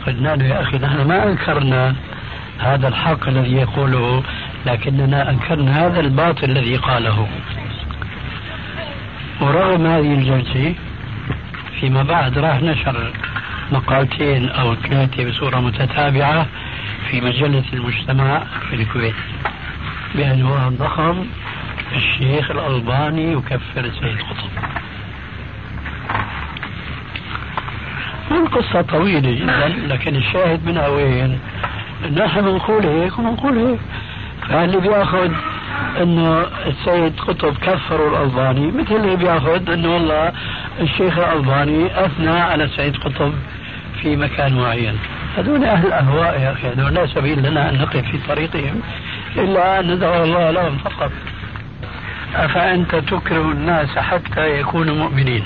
قلنا 0.07 0.37
له 0.37 0.45
يا 0.45 0.63
أخي 0.63 0.79
نحن 0.79 1.09
ما 1.09 1.29
أنكرنا 1.29 1.95
هذا 2.59 2.89
الحق 2.89 3.29
الذي 3.29 3.53
يقوله 3.53 4.23
لكننا 4.67 5.31
أنكرنا 5.31 5.87
هذا 5.87 6.01
الباطل 6.01 6.51
الذي 6.51 6.77
قاله. 6.77 7.29
ورغم 9.41 9.87
هذه 9.87 10.15
الجلسة 10.15 10.75
فيما 11.81 12.03
بعد 12.03 12.39
راح 12.39 12.63
نشر 12.63 13.13
مقالتين 13.73 14.49
أو 14.49 14.75
ثلاثة 14.75 15.31
بصورة 15.31 15.61
متتابعة 15.61 16.47
في 17.11 17.21
مجلة 17.21 17.65
المجتمع 17.73 18.43
في 18.69 18.77
الكويت. 18.77 19.15
بعنوان 20.15 20.77
ضخم 20.77 21.25
الشيخ 21.97 22.51
الألباني 22.51 23.33
يكفر 23.33 23.85
السيد 23.85 24.19
قطب. 24.19 24.51
القصة 28.31 28.83
طويلة 28.83 29.31
جدا 29.31 29.69
لكن 29.69 30.17
الشاهد 30.17 30.67
منها 30.67 30.89
وين؟ 30.89 31.39
نحن 32.17 32.41
بنقول 32.41 32.87
هيك 32.87 33.19
وبنقول 33.19 33.59
هيك. 33.59 33.79
فاللي 34.49 34.81
بيأخذ 34.81 35.31
إنه 36.03 36.47
السيد 36.67 37.21
قطب 37.21 37.55
كفروا 37.57 38.11
الألباني؟ 38.11 38.67
مثل 38.67 38.97
اللي 38.97 39.17
بيأخذ 39.17 39.71
إنه 39.71 39.95
والله 39.95 40.33
الشيخ 40.81 41.19
الألباني 41.19 42.05
أثنى 42.07 42.39
على 42.41 42.65
السيد 42.65 42.97
قطب 42.97 43.33
في 44.03 44.17
مكان 44.17 44.55
معين. 44.55 44.99
هذول 45.37 45.65
أهل 45.65 45.87
الأهواء 45.87 46.41
يا 46.41 46.53
أخي 46.53 46.69
هذول 46.69 46.95
لا 46.95 47.07
سبيل 47.07 47.43
لنا 47.43 47.71
أن 47.71 47.79
نقف 47.79 48.05
في 48.11 48.19
طريقهم. 48.29 48.81
إلا 49.37 49.81
أن 49.81 49.95
ندعو 49.95 50.25
الله 50.25 50.51
لهم 50.51 50.79
فقط. 50.79 51.11
أفأنت 52.35 52.95
تكره 52.95 53.53
الناس 53.53 53.99
حتى 53.99 54.61
يكونوا 54.61 54.95
مؤمنين؟ 54.95 55.45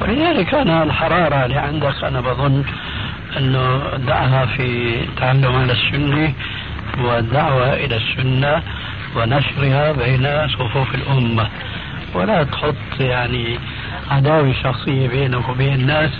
ولذلك 0.00 0.54
أنا 0.54 0.82
الحرارة 0.82 1.44
اللي 1.44 1.58
عندك 1.58 2.04
أنا 2.04 2.20
بظن 2.20 2.64
أنه 3.36 3.82
دعها 3.96 4.46
في 4.46 4.96
تعلم 5.16 5.56
على 5.56 5.72
السنة 5.72 6.32
والدعوة 6.98 7.74
إلى 7.74 7.96
السنة 7.96 8.62
ونشرها 9.16 9.92
بين 9.92 10.48
صفوف 10.48 10.94
الأمة. 10.94 11.48
ولا 12.14 12.44
تحط 12.44 13.00
يعني 13.00 13.58
عداوة 14.10 14.54
شخصية 14.62 15.08
بينك 15.08 15.48
وبين 15.48 15.74
الناس 15.74 16.10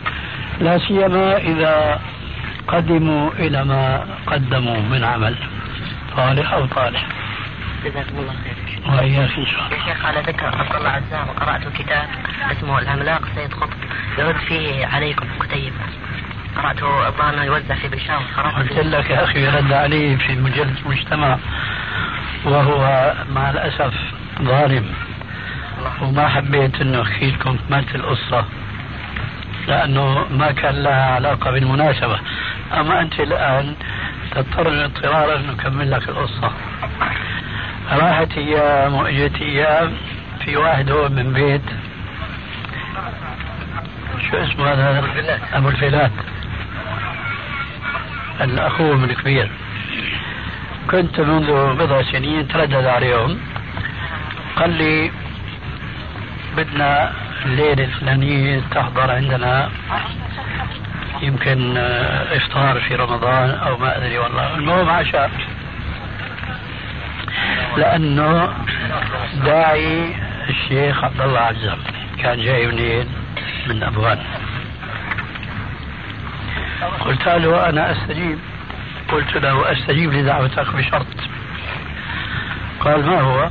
لا 0.60 0.78
سيما 0.78 1.36
إذا 1.36 2.00
قدموا 2.68 3.30
إلى 3.38 3.64
ما 3.64 4.06
قدموا 4.26 4.76
من 4.90 5.04
عمل. 5.04 5.34
صالح 6.16 6.52
أو 6.52 6.66
طالح. 6.66 7.06
جزاكم 7.84 8.18
الله 8.18 8.34
خير. 8.44 8.92
وإياك 8.92 9.38
إن 9.38 9.46
شاء 9.46 9.66
الله. 9.66 9.76
يا 9.76 9.94
شيخ 9.94 10.06
على 10.06 10.20
ذكر 10.20 10.46
عبد 10.46 10.76
الله 10.76 10.90
عزام 10.90 11.26
قرأت 11.40 11.68
كتاب 11.78 12.08
اسمه 12.52 12.78
العملاق 12.78 13.22
سيد 13.34 13.52
قطب. 13.54 13.76
يرد 14.18 14.36
فيه 14.36 14.86
عليكم 14.86 15.26
كتيب 15.40 15.72
قرأته 16.56 17.08
الظاهر 17.08 17.44
يوزع 17.44 17.74
في 17.74 17.88
بالشام 17.88 18.22
قلت 18.58 18.72
لك 18.72 19.10
يا 19.10 19.24
أخي 19.24 19.48
رد 19.48 19.72
علي 19.72 20.16
في 20.16 20.34
مجله 20.34 20.74
المجتمع 20.86 21.38
وهو 22.44 23.12
مع 23.28 23.50
الأسف 23.50 23.94
ظالم. 24.42 24.94
وما 26.00 26.28
حبيت 26.28 26.80
إنه 26.80 27.02
أحكي 27.02 27.30
لكم 27.30 27.56
كمالة 27.56 27.94
القصة 27.94 28.44
لأنه 29.68 30.26
ما 30.30 30.52
كان 30.52 30.82
لها 30.82 31.14
علاقة 31.14 31.50
بالمناسبة. 31.50 32.18
أما 32.72 33.00
أنت 33.00 33.20
الآن 33.20 33.74
تضطر 34.34 34.84
اضطرارا 34.84 35.38
نكمل 35.38 35.90
لك 35.90 36.08
القصة. 36.08 36.52
راحت 37.92 38.32
أيام 38.36 38.94
واجت 38.94 39.42
أيام 39.42 39.92
في 40.44 40.56
واحد 40.56 40.90
هو 40.90 41.08
من 41.08 41.32
بيت. 41.32 41.62
شو 44.30 44.36
اسمه 44.36 44.72
هذا؟ 44.72 45.38
أبو 45.52 45.68
الفيلات 45.68 46.10
الأخو 48.40 48.94
من 48.94 49.10
الكبير 49.10 49.50
كنت 50.90 51.20
منذ 51.20 51.74
بضع 51.74 52.02
سنين 52.02 52.48
تردد 52.48 52.86
عليهم. 52.86 53.38
قال 54.56 54.70
لي 54.70 55.10
بدنا 56.56 57.12
الليلة 57.44 57.84
الفلانية 57.84 58.60
تحضر 58.70 59.10
عندنا. 59.10 59.70
يمكن 61.20 61.76
إفطار 62.32 62.80
في 62.80 62.94
رمضان 62.94 63.50
أو 63.50 63.76
ما 63.76 63.96
أدري 63.96 64.18
والله. 64.18 64.54
المهم 64.54 64.88
عشاء. 64.90 65.30
لأنه 67.76 68.52
داعي 69.44 70.14
الشيخ 70.48 71.04
عبد 71.04 71.20
الله 71.20 71.40
عزام 71.40 71.78
كان 72.22 72.42
جاي 72.44 72.66
منين؟ 72.66 73.08
من 73.68 73.82
أبوان. 73.82 74.18
قلت 77.00 77.26
له 77.28 77.68
أنا 77.68 77.92
أستجيب. 77.92 78.38
قلت 79.08 79.36
له 79.36 79.72
أستجيب 79.72 80.12
لدعوتك 80.12 80.74
بشرط. 80.74 81.06
قال 82.80 83.06
ما 83.06 83.20
هو؟ 83.20 83.50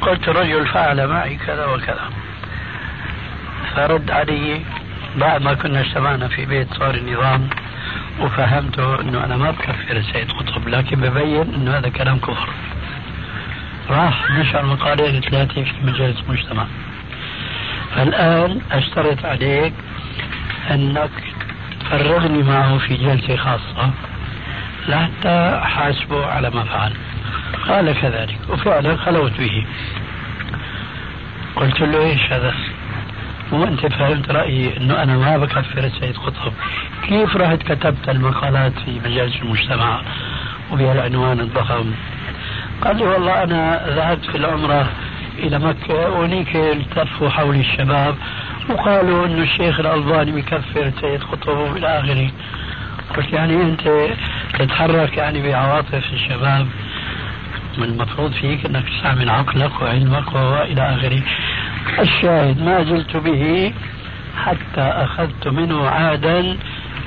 قلت 0.00 0.28
رجل 0.28 0.66
فعل 0.66 1.06
معي 1.06 1.36
كذا 1.36 1.66
وكذا. 1.66 2.10
فرد 3.76 4.10
علي 4.10 4.60
بعد 5.18 5.42
ما 5.42 5.54
كنا 5.54 5.80
اجتمعنا 5.80 6.28
في 6.28 6.46
بيت 6.46 6.74
صار 6.74 6.94
النظام 6.94 7.48
وفهمته 8.20 9.00
إنه 9.00 9.24
أنا 9.24 9.36
ما 9.36 9.50
بكفر 9.50 9.96
السيد 9.96 10.32
قطب 10.32 10.68
لكن 10.68 11.00
ببين 11.00 11.54
إنه 11.54 11.78
هذا 11.78 11.88
كلام 11.88 12.18
كفر. 12.18 12.48
راح 13.90 14.30
نشر 14.30 14.66
مقالين 14.66 15.20
ثلاثة 15.20 15.64
في 15.64 15.72
مجلس 15.82 16.20
المجتمع 16.20 16.66
فالآن 17.94 18.60
أشترط 18.72 19.24
عليك 19.24 19.72
أنك 20.70 21.10
تفرغني 21.80 22.42
معه 22.42 22.78
في 22.78 22.96
جلسة 22.96 23.36
خاصة 23.36 23.90
لحتى 24.88 25.60
حاسبه 25.64 26.26
على 26.26 26.50
ما 26.50 26.64
فعل. 26.64 26.92
قال 27.68 28.00
كذلك 28.00 28.38
وفعلا 28.48 28.96
خلوت 28.96 29.32
به. 29.38 29.66
قلت 31.56 31.80
له 31.80 32.00
إيش 32.02 32.32
هذا؟ 32.32 32.54
مو 33.52 33.64
انت 33.64 33.86
فهمت 33.86 34.30
رأيي 34.30 34.76
إنه 34.76 35.02
أنا 35.02 35.16
ما 35.16 35.38
بكفر 35.38 35.84
السيد 35.84 36.16
قطب. 36.16 36.52
كيف 37.08 37.36
رحت 37.36 37.62
كتبت 37.62 38.08
المقالات 38.08 38.72
في 38.84 39.00
مجالس 39.04 39.36
المجتمع 39.42 40.02
وبهالعنوان 40.72 41.40
الضخم؟ 41.40 41.92
قال 42.84 42.96
لي 42.96 43.04
والله 43.04 43.42
أنا 43.42 43.84
ذهبت 43.96 44.24
في 44.24 44.34
العمرة 44.34 44.88
إلى 45.38 45.58
مكة 45.58 46.10
وهنيك 46.10 46.56
التفوا 46.56 47.28
حولي 47.28 47.60
الشباب 47.60 48.14
وقالوا 48.70 49.26
إنه 49.26 49.42
الشيخ 49.42 49.80
الألباني 49.80 50.32
بكفر 50.32 50.92
سيد 51.00 51.22
قطب 51.22 51.76
إلى 51.76 52.00
آخره. 52.00 52.30
قلت 53.16 53.32
يعني 53.32 53.62
أنت 53.62 54.08
تتحرك 54.58 55.16
يعني 55.16 55.42
بعواطف 55.42 56.12
الشباب. 56.12 56.68
من 57.78 57.84
المفروض 57.84 58.32
فيك 58.32 58.66
إنك 58.66 58.84
تستعمل 58.88 59.30
عقلك 59.30 59.82
وعلمك 59.82 60.34
وإلى 60.34 60.82
آخره. 60.94 61.22
الشاهد. 61.98 62.62
ما 62.62 62.84
زلت 62.84 63.16
به 63.16 63.72
حتى 64.44 64.80
أخذت 64.80 65.48
منه 65.48 65.88
عادا 65.88 66.56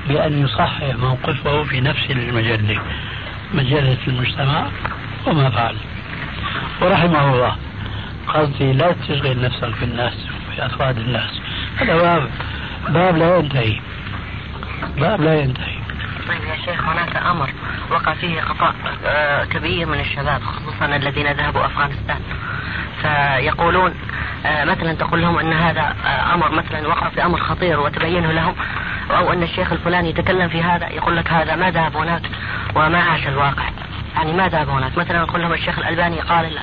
بأن 0.07 0.43
يصحح 0.43 0.81
موقفه 0.99 1.63
في 1.63 1.81
نفس 1.81 2.11
المجلة 2.11 2.81
مجلة 3.53 3.97
المجتمع 4.07 4.67
وما 5.27 5.49
فعل. 5.49 5.75
ورحمه 6.81 7.33
الله. 7.33 7.55
قصدي 8.27 8.73
لا 8.73 8.91
تشغل 8.91 9.41
نفسك 9.41 9.73
بالناس 9.81 10.13
بأفراد 10.57 10.97
الناس. 10.97 11.41
هذا 11.77 11.97
باب 11.97 12.29
باب 12.89 13.17
لا 13.17 13.37
ينتهي. 13.37 13.79
باب 14.97 15.21
لا 15.21 15.41
ينتهي. 15.41 15.81
طيب 16.27 16.43
يا 16.43 16.55
شيخ 16.65 16.83
هناك 16.83 17.15
أمر 17.15 17.49
وقع 17.91 18.13
فيه 18.13 18.41
خطأ 18.41 18.73
آه، 19.05 19.45
كبير 19.45 19.87
من 19.87 19.99
الشباب 19.99 20.41
خصوصا 20.41 20.85
الذين 20.85 21.31
ذهبوا 21.31 21.65
أفغانستان. 21.65 22.21
فيقولون 23.01 23.93
مثلا 24.45 24.93
تقول 24.93 25.21
لهم 25.21 25.39
أن 25.39 25.53
هذا 25.53 25.95
آه، 26.05 26.33
أمر 26.33 26.51
مثلا 26.51 26.87
وقع 26.87 27.09
في 27.09 27.25
أمر 27.25 27.39
خطير 27.39 27.79
وتبينه 27.79 28.31
لهم 28.31 28.55
أو 29.11 29.33
أن 29.33 29.43
الشيخ 29.43 29.71
الفلاني 29.71 30.09
يتكلم 30.09 30.49
في 30.49 30.63
هذا 30.63 30.89
يقول 30.89 31.17
لك 31.17 31.31
هذا 31.31 31.55
ما 31.55 31.71
ذهب 31.71 31.97
هناك 31.97 32.21
وما 32.75 33.03
عاش 33.03 33.27
الواقع. 33.27 33.63
يعني 34.15 34.33
ما 34.33 34.47
ذهب 34.47 34.69
هناك؟ 34.69 34.97
مثلا 34.97 35.21
نقول 35.21 35.41
لهم 35.41 35.53
الشيخ 35.53 35.79
الألباني 35.79 36.19
قال 36.19 36.53
لا. 36.53 36.61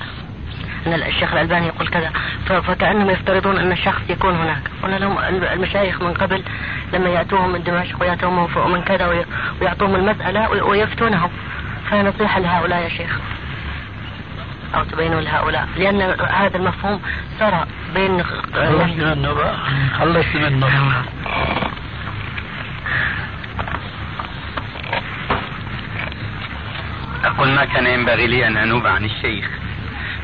أن 0.87 0.95
الشيخ 0.95 1.33
الألباني 1.33 1.67
يقول 1.67 1.89
كذا. 1.89 2.13
فكأنهم 2.47 3.11
يفترضون 3.11 3.59
أن 3.59 3.73
الشخص 3.73 4.03
يكون 4.09 4.37
هناك. 4.37 4.63
قلنا 4.83 4.97
لهم 4.97 5.19
المشايخ 5.53 6.03
من 6.03 6.15
قبل 6.15 6.43
لما 6.93 7.09
يأتوهم 7.09 7.53
من 7.53 7.63
دمشق 7.63 8.01
ويأتوهم 8.01 8.73
من 8.73 8.83
كذا 8.83 9.25
ويعطوهم 9.61 9.95
المسألة 9.95 10.51
ويفتونهم. 10.65 11.31
فنصيحة 11.91 12.41
لهؤلاء 12.41 12.83
يا 12.83 12.89
شيخ. 12.89 13.21
أو 14.75 14.85
تبينوا 14.85 15.21
لهؤلاء 15.21 15.69
لأن 15.77 16.01
هذا 16.31 16.57
المفهوم 16.57 17.01
سرى 17.39 17.65
بين 17.95 18.23
خلصنا 18.25 19.15
منه 19.15 19.33
بقى 19.33 19.57
خلصنا 19.99 20.49
منه 20.49 21.05
أقول 27.25 27.49
ما 27.49 27.65
كان 27.65 27.87
ينبغي 27.87 28.27
لي 28.27 28.47
أن 28.47 28.57
أنوب 28.57 28.87
عن 28.87 29.05
الشيخ 29.05 29.49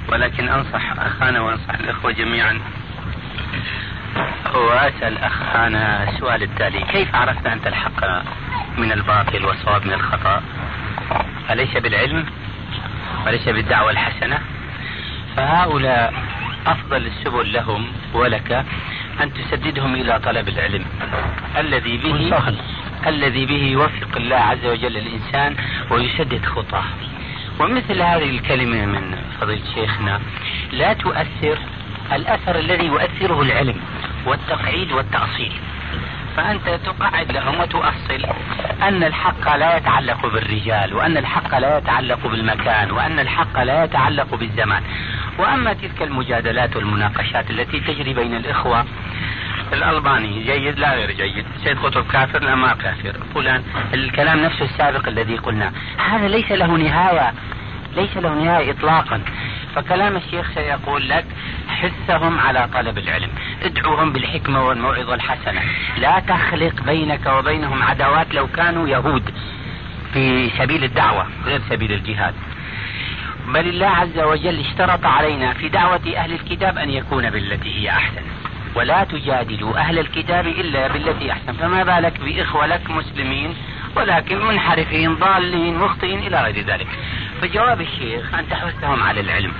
ولكن 0.08 0.48
أنصح 0.48 0.92
أخانا 0.98 1.40
وأنصح 1.40 1.74
الإخوة 1.80 2.12
جميعا. 2.12 2.60
وأسأل 4.54 5.18
أخانا 5.18 6.10
السؤال 6.10 6.42
التالي 6.42 6.80
كيف 6.80 7.14
عرفت 7.14 7.46
أنت 7.46 7.66
الحق 7.66 8.22
من 8.78 8.92
الباطل 8.92 9.44
والصواب 9.46 9.86
من 9.86 9.92
الخطأ؟ 9.92 10.42
أليس 11.50 11.76
بالعلم؟ 11.76 12.26
وليس 13.26 13.48
بالدعوة 13.48 13.90
الحسنة. 13.90 14.38
فهؤلاء 15.36 16.14
أفضل 16.66 17.06
السبل 17.06 17.52
لهم 17.52 17.86
ولك 18.14 18.64
أن 19.22 19.32
تسددهم 19.32 19.94
إلى 19.94 20.20
طلب 20.24 20.48
العلم. 20.48 20.84
الذي 21.56 21.96
به 21.96 22.14
الذي 23.06 23.46
به 23.46 23.62
يوفق 23.62 24.16
الله 24.16 24.36
عز 24.36 24.66
وجل 24.66 24.96
الإنسان 24.96 25.56
ويسدد 25.90 26.44
خطاه. 26.44 26.84
ومثل 27.60 28.02
هذه 28.02 28.30
الكلمة 28.30 28.86
من 28.86 29.16
فضيلة 29.40 29.64
شيخنا 29.74 30.20
لا 30.72 30.92
تؤثر 30.92 31.58
الأثر 32.12 32.58
الذي 32.58 32.86
يؤثره 32.86 33.42
العلم 33.42 33.80
والتقعيد 34.26 34.92
والتأصيل. 34.92 35.52
فأنت 36.36 36.68
تقعد 36.86 37.32
لهم 37.32 37.60
وتؤصل 37.60 38.26
أن 38.82 39.04
الحق 39.04 39.56
لا 39.56 39.76
يتعلق 39.76 40.26
بالرجال 40.26 40.94
وأن 40.94 41.16
الحق 41.16 41.58
لا 41.58 41.78
يتعلق 41.78 42.26
بالمكان 42.26 42.90
وأن 42.90 43.18
الحق 43.18 43.62
لا 43.62 43.84
يتعلق 43.84 44.34
بالزمان. 44.34 44.82
وأما 45.38 45.72
تلك 45.72 46.02
المجادلات 46.02 46.76
والمناقشات 46.76 47.50
التي 47.50 47.80
تجري 47.80 48.14
بين 48.14 48.34
الإخوة 48.34 48.84
الألباني 49.72 50.44
جيد 50.44 50.78
لا 50.78 50.94
غير 50.94 51.10
جيد 51.10 51.46
سيد 51.64 51.78
قطب 51.78 52.06
كافر 52.06 52.42
لا 52.42 52.54
ما 52.54 52.74
كافر 52.74 53.16
فلان 53.34 53.62
الكلام 53.94 54.40
نفسه 54.40 54.64
السابق 54.64 55.08
الذي 55.08 55.36
قلنا. 55.36 55.72
هذا 56.10 56.28
ليس 56.28 56.52
له 56.52 56.66
نهاية. 56.66 57.32
ليس 57.96 58.16
له 58.16 58.34
نهاية 58.34 58.70
إطلاقا. 58.70 59.20
فكلام 59.74 60.16
الشيخ 60.16 60.50
سيقول 60.54 61.08
لك 61.08 61.24
حثهم 61.68 62.38
على 62.38 62.68
طلب 62.74 62.98
العلم. 62.98 63.30
ادعوهم 63.62 64.12
بالحكمة 64.12 64.66
والموعظة 64.68 65.14
الحسنة. 65.14 65.60
لا 65.98 66.20
تخلق 66.20 66.82
بينك 66.82 67.26
وبينهم 67.26 67.82
عداوات 67.82 68.34
لو 68.34 68.46
كانوا 68.46 68.88
يهود 68.88 69.34
في 70.12 70.50
سبيل 70.58 70.84
الدعوة 70.84 71.26
غير 71.44 71.60
سبيل 71.70 71.92
الجهاد. 71.92 72.34
بل 73.46 73.68
الله 73.68 73.86
عز 73.86 74.18
وجل 74.18 74.60
اشترط 74.60 75.06
علينا 75.06 75.52
في 75.52 75.68
دعوة 75.68 76.00
أهل 76.16 76.32
الكتاب 76.32 76.78
أن 76.78 76.90
يكون 76.90 77.30
بالتي 77.30 77.80
هي 77.80 77.90
أحسن. 77.90 78.22
ولا 78.74 79.04
تجادلوا 79.04 79.78
أهل 79.78 79.98
الكتاب 79.98 80.46
إلا 80.46 80.88
بالتي 80.88 81.32
أحسن. 81.32 81.52
فما 81.52 81.82
بالك 81.84 82.20
بإخوة 82.20 82.66
لك 82.66 82.90
مسلمين 82.90 83.54
ولكن 83.96 84.46
منحرفين 84.46 85.14
ضالين 85.14 85.78
مخطئين 85.78 86.18
إلى 86.18 86.42
غير 86.42 86.64
ذلك. 86.64 86.88
فجواب 87.42 87.80
الشيخ 87.80 88.34
أن 88.34 88.48
تحثهم 88.48 89.02
على 89.02 89.20
العلم 89.20 89.52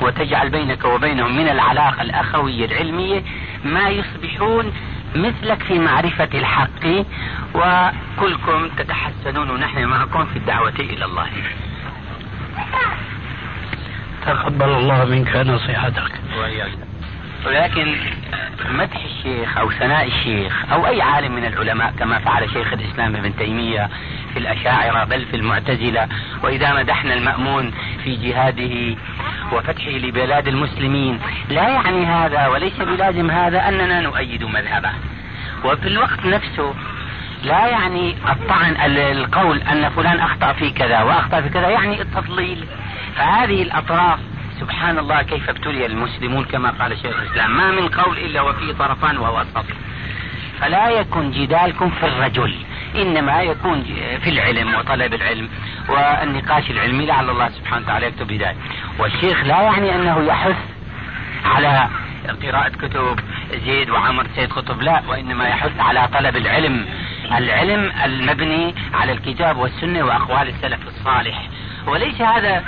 وتجعل 0.00 0.50
بينك 0.50 0.84
وبينهم 0.84 1.36
من 1.36 1.48
العلاقة 1.48 2.02
الأخوية 2.02 2.66
العلمية 2.66 3.22
ما 3.64 3.88
يصبحون 3.88 4.72
مثلك 5.14 5.62
في 5.62 5.78
معرفة 5.78 6.28
الحق 6.34 6.84
وكلكم 7.54 8.68
تتحسنون 8.68 9.50
ونحن 9.50 9.84
معكم 9.84 10.26
في 10.26 10.36
الدعوة 10.36 10.74
إلى 10.78 11.04
الله. 11.04 11.26
تقبل 14.26 14.68
الله 14.68 15.04
منك 15.04 15.36
نصيحتك. 15.36 16.12
ولكن 17.46 17.96
مدح 18.70 19.04
الشيخ 19.04 19.58
أو 19.58 19.70
ثناء 19.70 20.06
الشيخ 20.06 20.64
أو 20.72 20.86
أي 20.86 21.02
عالم 21.02 21.34
من 21.34 21.44
العلماء 21.44 21.92
كما 21.98 22.18
فعل 22.18 22.50
شيخ 22.50 22.72
الإسلام 22.72 23.16
ابن 23.16 23.36
تيمية 23.36 23.88
في 24.32 24.38
الأشاعرة 24.38 25.04
بل 25.04 25.26
في 25.26 25.36
المعتزلة 25.36 26.08
وإذا 26.42 26.74
مدحنا 26.74 27.14
المأمون 27.14 27.70
في 28.04 28.16
جهاده 28.16 28.96
وفتحه 29.52 29.90
لبلاد 29.90 30.48
المسلمين. 30.48 31.20
لا 31.48 31.68
يعني 31.68 32.06
هذا 32.06 32.46
وليس 32.46 32.78
بلازم 32.78 33.30
هذا 33.30 33.68
أننا 33.68 34.00
نؤيد 34.00 34.44
مذهبه. 34.44 34.90
وفي 35.64 35.88
الوقت 35.88 36.26
نفسه 36.26 36.74
لا 37.42 37.66
يعني 37.66 38.16
الطعن 38.30 38.76
القول 38.96 39.62
أن 39.62 39.88
فلان 39.88 40.20
أخطأ 40.20 40.52
في 40.52 40.70
كذا 40.70 41.02
وأخطأ 41.02 41.40
في 41.40 41.48
كذا 41.48 41.68
يعني 41.68 42.02
التضليل. 42.02 42.64
فهذه 43.16 43.62
الأطراف 43.62 44.18
سبحان 44.60 44.98
الله 44.98 45.22
كيف 45.22 45.48
ابتلي 45.48 45.86
المسلمون 45.86 46.44
كما 46.44 46.70
قال 46.70 46.98
شيخ 46.98 47.20
الإسلام. 47.20 47.56
ما 47.56 47.70
من 47.70 47.88
قول 47.88 48.18
إلا 48.18 48.42
وفيه 48.42 48.72
طرفان 48.72 49.18
وهو 49.18 49.40
الصف 49.40 49.66
فلا 50.60 50.90
يكن 50.90 51.30
جدالكم 51.30 51.90
في 51.90 52.06
الرجل 52.06 52.54
إنما 52.96 53.42
يكون 53.42 53.84
في 54.22 54.30
العلم 54.30 54.74
وطلب 54.74 55.14
العلم 55.14 55.48
والنقاش 55.88 56.70
العلمي 56.70 57.06
لعل 57.06 57.30
الله 57.30 57.48
سبحانه 57.48 57.84
وتعالى 57.84 58.06
يكتب 58.06 58.26
بذلك 58.26 58.56
والشيخ 58.98 59.44
لا 59.44 59.62
يعني 59.62 59.94
أنه 59.94 60.24
يحث 60.24 60.56
على 61.44 61.88
قراءة 62.42 62.68
كتب 62.68 63.20
زيد 63.64 63.90
وعمر 63.90 64.26
سيد 64.36 64.52
قطب 64.52 64.82
لا 64.82 65.02
وإنما 65.08 65.48
يحث 65.48 65.80
على 65.80 66.08
طلب 66.12 66.36
العلم. 66.36 66.86
العلم 67.32 67.92
المبني 68.04 68.74
على 68.94 69.12
الكتاب 69.12 69.56
والسنة 69.56 70.02
وأقوال 70.02 70.48
السلف 70.48 70.80
الصالح. 70.88 71.48
وليس 71.86 72.20
هذا 72.20 72.64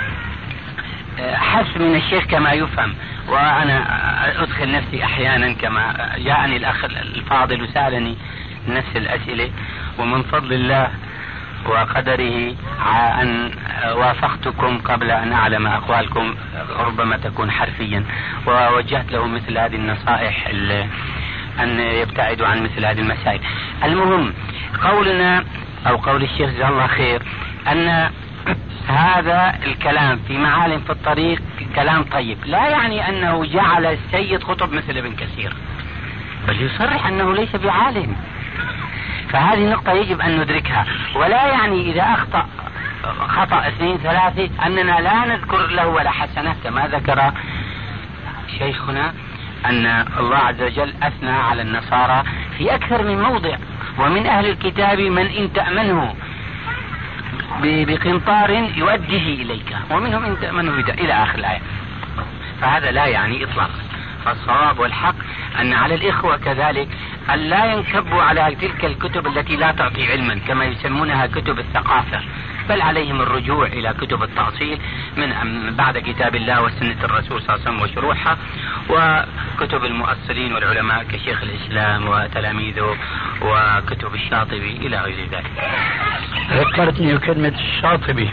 حث 1.19 1.77
من 1.77 1.95
الشيخ 1.95 2.23
كما 2.23 2.51
يفهم 2.51 2.93
وأنا 3.27 4.43
أدخل 4.43 4.71
نفسي 4.71 5.03
أحيانا 5.03 5.53
كما 5.53 6.11
جاءني 6.17 6.57
الأخ 6.57 6.85
الفاضل 6.85 7.61
وسألني 7.61 8.15
نفس 8.67 8.95
الأسئلة 8.95 9.51
ومن 9.99 10.23
فضل 10.23 10.53
الله 10.53 10.89
وقدره 11.65 12.55
أن 13.21 13.51
وافقتكم 13.91 14.77
قبل 14.77 15.11
أن 15.11 15.33
أعلم 15.33 15.67
أقوالكم 15.67 16.35
ربما 16.79 17.17
تكون 17.17 17.51
حرفيا 17.51 18.03
ووجهت 18.47 19.11
له 19.11 19.27
مثل 19.27 19.57
هذه 19.57 19.75
النصائح 19.75 20.47
أن 21.59 21.79
يبتعدوا 21.79 22.47
عن 22.47 22.63
مثل 22.63 22.85
هذه 22.85 22.99
المسائل. 22.99 23.39
المهم 23.83 24.33
قولنا 24.83 25.43
أو 25.87 25.95
قول 25.97 26.23
الشيخ 26.23 26.49
جزاه 26.49 26.69
الله 26.69 26.87
خير 26.87 27.21
أن 27.67 28.11
هذا 28.87 29.57
الكلام 29.65 30.19
في 30.27 30.37
معالم 30.37 30.79
في 30.79 30.89
الطريق 30.89 31.41
كلام 31.75 32.03
طيب. 32.03 32.37
لا 32.45 32.67
يعني 32.67 33.09
أنه 33.09 33.45
جعل 33.45 33.85
السيد 33.85 34.43
قطب 34.43 34.73
مثل 34.73 34.97
ابن 34.97 35.15
كثير 35.15 35.53
بل 36.47 36.61
يصرح 36.61 37.07
أنه 37.07 37.33
ليس 37.33 37.55
بعالم. 37.55 38.15
فهذه 39.29 39.69
نقطة 39.69 39.91
يجب 39.91 40.21
أن 40.21 40.39
ندركها. 40.39 40.85
ولا 41.15 41.47
يعني 41.47 41.91
إذا 41.91 42.01
أخطأ 42.01 42.45
خطأ 43.27 43.67
اثنين 43.67 43.97
ثلاثة 43.97 44.49
أننا 44.65 45.01
لا 45.01 45.25
نذكر 45.25 45.67
له 45.67 45.87
ولا 45.87 46.11
حسنة 46.11 46.55
كما 46.63 46.87
ذكر 46.87 47.31
شيخنا 48.57 49.13
أن 49.65 49.85
الله 50.19 50.37
عز 50.37 50.61
وجل 50.61 50.93
أثنى 51.03 51.29
على 51.29 51.61
النصارى 51.61 52.23
في 52.57 52.75
أكثر 52.75 53.03
من 53.03 53.21
موضع. 53.21 53.57
ومن 53.99 54.27
أهل 54.27 54.49
الكتاب 54.49 54.99
من 54.99 55.25
إن 55.25 55.53
تأمنه. 55.53 56.15
بقنطار 57.61 58.49
يؤديه 58.75 59.43
إليك. 59.43 59.75
ومنهم 59.91 60.25
إن 60.25 60.39
تأمنه 60.41 60.73
إلى 60.73 61.13
آخر 61.13 61.39
الآية. 61.39 61.61
فهذا 62.61 62.91
لا 62.91 63.05
يعني 63.05 63.43
إطلاقا 63.43 63.79
فالصواب 64.25 64.79
والحق 64.79 65.15
أن 65.59 65.73
على 65.73 65.95
الإخوة 65.95 66.37
كذلك 66.37 66.87
أن 67.33 67.39
لا 67.39 67.65
ينكبوا 67.65 68.21
على 68.21 68.55
تلك 68.61 68.85
الكتب 68.85 69.27
التي 69.27 69.55
لا 69.55 69.71
تعطي 69.71 70.11
علما 70.11 70.39
كما 70.47 70.65
يسمونها 70.65 71.27
كتب 71.27 71.59
الثقافة. 71.59 72.21
بل 72.69 72.81
عليهم 72.81 73.21
الرجوع 73.21 73.65
إلى 73.67 73.93
كتب 73.93 74.23
التأصيل 74.23 74.79
من 75.17 75.29
بعد 75.75 75.97
كتاب 75.97 76.35
الله 76.35 76.61
وسنة 76.61 77.03
الرسول 77.03 77.41
صلى 77.41 77.55
الله 77.55 77.65
عليه 77.65 77.77
وسلم 77.77 77.81
وشروحها 77.81 78.37
وكتب 78.89 79.85
المؤصلين 79.85 80.53
والعلماء 80.53 81.03
كشيخ 81.03 81.43
الإسلام 81.43 82.07
وتلاميذه 82.07 82.97
وكتب 83.41 84.15
الشاطبي 84.15 84.71
إلى 84.71 84.97
غير 84.97 85.27
ذلك. 85.31 85.51
ذكرتني 86.51 87.17
كلمة 87.17 87.53
الشاطبي 87.59 88.29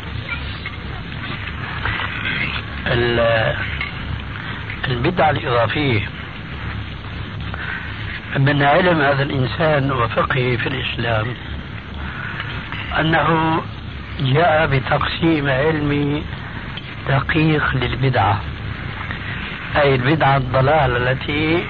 البدعة 4.89 5.31
الإضافية 5.31 6.09
من 8.37 8.63
علم 8.63 9.01
هذا 9.01 9.23
الإنسان 9.23 9.93
وفقهه 9.93 10.57
في 10.57 10.67
الإسلام 10.67 11.27
أنه 13.01 13.61
جاء 14.21 14.67
بتقسيم 14.67 15.49
علمي 15.49 16.23
دقيق 17.09 17.75
للبدعة. 17.75 18.41
أي 19.77 19.95
البدعة 19.95 20.37
الضلال 20.37 20.97
التي 21.09 21.65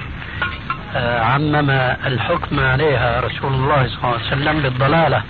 آه، 0.95 1.23
عمم 1.23 1.69
الحكم 2.05 2.59
عليها 2.59 3.19
رسول 3.19 3.53
الله 3.53 3.87
صلى 3.87 3.97
الله 4.03 4.07
عليه 4.07 4.27
وسلم 4.27 4.61
بالضلالة. 4.61 5.23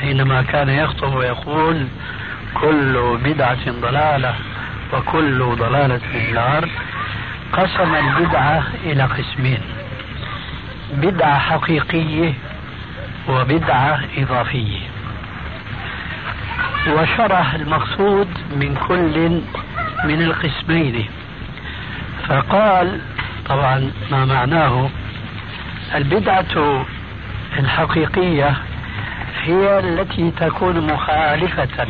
حينما 0.00 0.42
كان 0.42 0.68
يخطب 0.68 1.14
ويقول 1.14 1.86
كل 2.54 3.18
بدعة 3.24 3.70
ضلالة 3.70 4.34
وكل 4.92 5.56
ضلالة 5.58 5.98
في 5.98 6.28
النار. 6.28 6.68
قسم 7.52 7.94
البدعة 7.94 8.62
إلى 8.84 9.02
قسمين. 9.02 9.60
بدعة 10.92 11.38
حقيقية 11.38 12.32
وبدعة 13.28 14.00
إضافية. 14.18 14.89
وشرح 16.88 17.54
المقصود 17.54 18.28
من 18.56 18.74
كل 18.88 19.42
من 20.04 20.22
القسمين. 20.22 21.08
فقال 22.28 23.00
طبعا 23.48 23.90
ما 24.10 24.24
معناه 24.24 24.90
البدعة 25.94 26.84
الحقيقية 27.58 28.56
هي 29.42 29.78
التي 29.78 30.30
تكون 30.30 30.92
مخالفة 30.92 31.86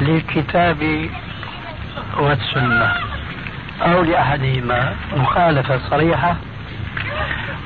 للكتاب 0.00 1.08
والسنة 2.18 2.94
أو 3.82 4.02
لأحدهما 4.02 4.94
مخالفة 5.16 5.80
صريحة. 5.90 6.36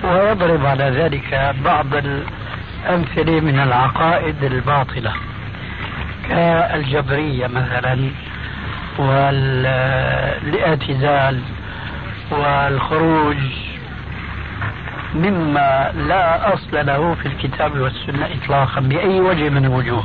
ويضرب 0.04 0.66
على 0.66 0.84
ذلك 0.84 1.54
بعض 1.64 1.86
الأمثلة 1.94 3.40
من 3.40 3.60
العقائد 3.60 4.44
الباطلة. 4.44 5.12
كالجبرية 6.28 7.46
مثلا 7.46 8.10
والإعتزال 10.46 11.40
والخروج 12.30 13.36
مما 15.14 15.92
لا 16.08 16.54
أصل 16.54 16.86
له 16.86 17.14
في 17.14 17.26
الكتاب 17.26 17.78
والسنة 17.78 18.28
إطلاقا 18.42 18.80
بأي 18.80 19.20
وجه 19.20 19.48
من 19.48 19.64
الوجوه. 19.64 20.04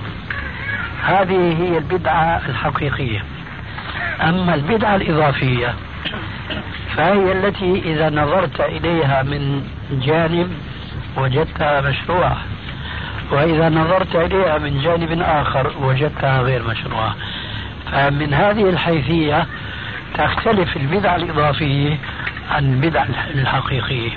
هذه 1.04 1.58
هي 1.64 1.78
البدعة 1.78 2.42
الحقيقية. 2.50 3.24
أما 4.22 4.56
البدعة 4.56 4.96
الإضافية 4.96 5.74
فهي 6.96 7.32
التي 7.32 7.82
إذا 7.86 8.10
نظرت 8.10 8.62
إليها 8.62 9.24
من 9.24 9.64
جانب 9.92 10.52
وجدتها 11.18 11.82
مشروعة. 11.82 12.38
وإذا 13.32 13.70
نظرت 13.70 14.16
إليها 14.16 14.58
من 14.58 14.82
جانب 14.82 15.22
آخر 15.22 15.72
وجدتها 15.82 16.42
غير 16.42 16.64
مشروعة. 16.64 17.16
فمن 17.92 18.34
هذه 18.34 18.70
الحيثية 18.70 19.48
تختلف 20.18 20.78
البدعة 20.78 21.16
الإضافية 21.16 21.98
عن 22.52 22.74
البدعة 22.74 23.08
الحقيقية. 23.36 24.12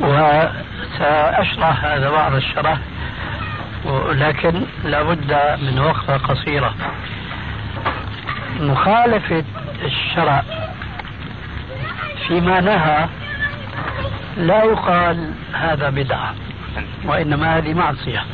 وسأشرح 0.00 1.84
هذا 1.84 2.10
بعض 2.10 2.34
الشرح 2.34 2.78
ولكن 3.84 4.62
لابد 4.84 5.58
من 5.62 5.78
وقفة 5.78 6.16
قصيرة. 6.16 6.74
مخالفة 8.60 9.44
الشرع 9.84 10.42
فيما 12.28 12.60
نهى 12.60 13.08
لا 14.36 14.64
يقال 14.64 15.32
هذا 15.52 15.90
بدعة. 15.90 16.34
وإنما 17.04 17.58
هذه 17.58 17.74
معصية. 17.74 18.24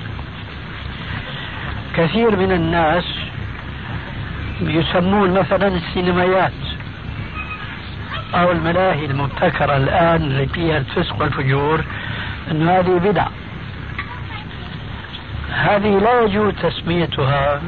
كثير 1.97 2.37
من 2.37 2.53
الناس 2.53 3.05
يسمون 4.61 5.31
مثلا 5.31 5.69
السينمايات 5.69 6.53
أو 8.35 8.53
الملاهي 8.53 9.05
المبتكرة 9.05 9.77
الآن 9.77 10.23
اللي 10.23 10.47
فيها 10.47 10.79
الفسق 10.79 11.21
والفجور 11.21 11.85
أن 12.51 12.69
هذه 12.69 12.99
بدع. 12.99 13.27
هذه 15.53 15.99
لا 15.99 16.21
يجوز 16.21 16.55
تسميتها 16.55 17.61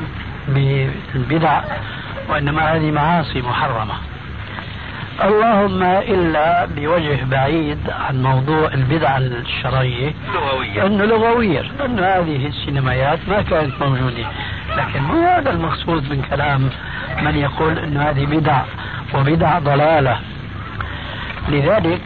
بالبدع 0.49 1.61
وإنما 2.29 2.77
هذه 2.77 2.91
معاصي 2.91 3.43
محرمة. 3.43 3.95
اللهم 5.25 5.83
إلا 5.83 6.65
بوجه 6.65 7.25
بعيد 7.25 7.79
عن 7.91 8.23
موضوع 8.23 8.75
البدع 8.75 9.19
الشرعية. 9.19 10.15
لغوية 10.35 10.87
أنه 10.87 11.05
لغوية. 11.05 11.63
أن 11.85 11.99
هذه 11.99 12.47
السينمايات 12.47 13.19
ما 13.29 13.43
كانت 13.43 13.83
موجودة. 13.83 14.27
لكن 14.77 15.03
مو 15.03 15.23
هذا 15.23 15.51
المقصود 15.51 16.11
من 16.11 16.23
كلام 16.31 16.71
من 17.23 17.37
يقول 17.37 17.79
أن 17.79 17.97
هذه 17.97 18.27
بدع 18.27 18.63
وبدع 19.15 19.59
ضلالة. 19.59 20.19
لذلك 21.49 22.01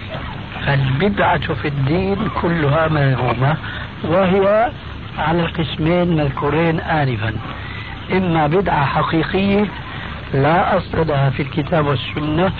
البدعة 0.69 1.55
في 1.55 1.69
الدين 1.69 2.29
كلها 2.43 2.89
مذمومة 2.89 3.57
وهي 4.05 4.71
على 5.19 5.41
القسمين 5.41 6.03
المذكورين 6.03 6.81
آنفا. 6.81 7.33
إما 8.13 8.47
بدعة 8.47 8.85
حقيقية 8.85 9.65
لا 10.35 10.77
أصل 10.77 11.07
لها 11.09 11.31
في 11.31 11.43
الكتاب 11.43 11.87
والسنة 11.87 12.53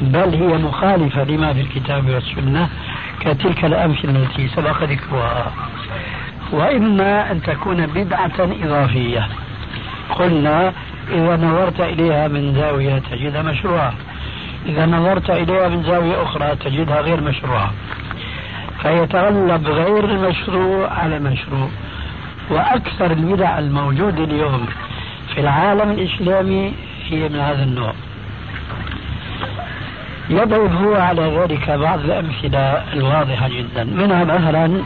بل 0.00 0.34
هي 0.34 0.58
مخالفة 0.58 1.24
لما 1.24 1.52
في 1.52 1.60
الكتاب 1.60 2.10
والسنة 2.10 2.68
كتلك 3.20 3.64
الأمثلة 3.64 4.10
التي 4.10 4.48
سبق 4.48 4.82
ذكرها. 4.82 5.52
وإما 6.52 7.32
أن 7.32 7.42
تكون 7.42 7.86
بدعة 7.86 8.32
إضافية. 8.38 9.28
قلنا 10.10 10.72
إذا 11.08 11.36
نظرت 11.36 11.80
إليها 11.80 12.28
من 12.28 12.54
زاوية 12.54 12.98
تجدها 13.10 13.42
مشروعة. 13.42 13.94
إذا 14.66 14.86
نظرت 14.86 15.30
إليها 15.30 15.68
من 15.68 15.82
زاوية 15.82 16.22
أخرى 16.22 16.56
تجدها 16.56 17.00
غير 17.00 17.20
مشروعة. 17.20 17.72
فيتغلب 18.82 19.66
غير 19.66 20.04
المشروع 20.04 20.92
على 20.92 21.16
المشروع 21.16 21.68
وأكثر 22.50 23.10
البدع 23.10 23.58
الموجودة 23.58 24.24
اليوم 24.24 24.66
في 25.34 25.40
العالم 25.40 25.90
الإسلامي 25.90 26.72
هي 27.08 27.28
من 27.28 27.40
هذا 27.40 27.62
النوع. 27.62 27.92
يضرب 30.30 30.74
هو 30.84 30.94
على 30.94 31.22
ذلك 31.22 31.70
بعض 31.70 31.98
الأمثلة 31.98 32.92
الواضحة 32.92 33.48
جدا. 33.48 33.84
منها 33.84 34.24
مثلا 34.24 34.82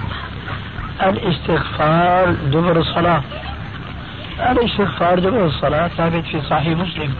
الاستغفار 1.03 2.31
دبر 2.31 2.77
الصلاة. 2.77 3.23
الاستغفار 4.51 5.19
دبر 5.19 5.47
الصلاة 5.47 5.89
ثابت 5.89 6.25
في 6.25 6.41
صحيح 6.41 6.79
مسلم. 6.79 7.15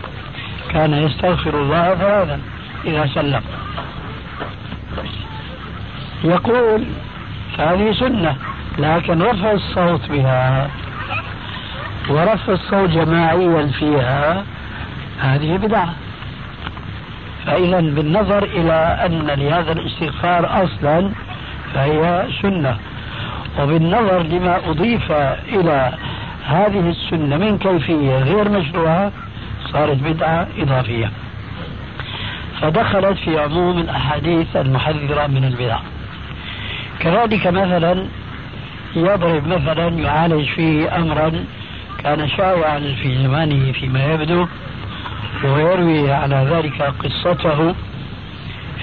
كان 0.71 0.95
يستغفر 0.95 1.55
الله 1.61 1.95
ثلاثا 1.95 2.41
إذا 2.85 3.07
سلم. 3.15 3.43
يقول 6.25 6.85
هذه 7.59 7.93
سنة 7.93 8.37
لكن 8.79 9.23
رفع 9.23 9.53
الصوت 9.53 10.11
بها 10.11 10.71
ورفع 12.11 12.53
الصوت 12.53 12.91
جماعيا 12.91 13.67
فيها 13.67 14.45
هذه 15.21 15.57
بدعة. 15.57 15.95
فإذا 17.47 17.81
بالنظر 17.81 18.43
إلى 18.43 18.99
أن 19.07 19.27
لهذا 19.27 19.73
الاستغفار 19.73 20.65
أصلا 20.65 21.11
فهي 21.75 22.27
سنة. 22.43 22.77
وبالنظر 23.61 24.23
لما 24.23 24.57
أضيف 24.71 25.13
إلى 25.49 25.93
هذه 26.47 26.91
السنة 26.91 27.37
من 27.37 27.59
كيفية 27.59 28.19
غير 28.19 28.49
مشروعة 28.49 29.13
صارت 29.73 29.97
بدعة 29.97 30.47
إضافية. 30.59 31.11
فدخلت 32.61 33.19
في 33.19 33.39
عموم 33.39 33.79
الأحاديث 33.79 34.57
المحذرة 34.57 35.27
من 35.27 35.45
البدع. 35.45 35.79
كذلك 37.01 37.47
مثلا 37.47 38.07
يضرب 38.97 39.47
مثلا 39.47 39.89
يعالج 39.89 40.49
فيه 40.49 40.97
أمرا 40.97 41.45
كان 41.99 42.29
شائعا 42.29 42.79
في 42.79 43.23
زمانه 43.23 43.73
فيما 43.73 44.05
يبدو. 44.05 44.47
ويروي 45.45 46.13
على 46.13 46.47
ذلك 46.51 46.83
قصته 46.83 47.75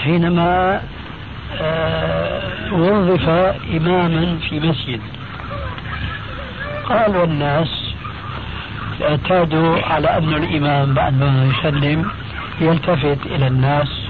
حينما 0.04 0.82
آه، 1.62 2.73
وظف 2.73 3.30
إماما 3.73 4.38
في 4.49 4.60
مسجد. 4.60 5.01
قال 6.86 7.17
والناس 7.17 7.93
اعتادوا 9.01 9.82
على 9.82 10.17
أن 10.17 10.34
الإمام 10.34 10.93
بعد 10.93 11.13
ما 11.13 11.51
يسلم 11.54 12.12
يلتفت 12.62 13.25
إلى 13.25 13.47
الناس 13.47 14.08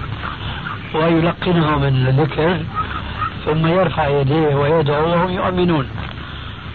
ويلقنهم 0.94 1.84
الذكر 1.84 2.58
ثم 3.46 3.68
يرفع 3.68 4.08
يديه 4.08 4.56
ويدعو 4.56 5.10
وهم 5.10 5.30
يؤمنون. 5.30 5.88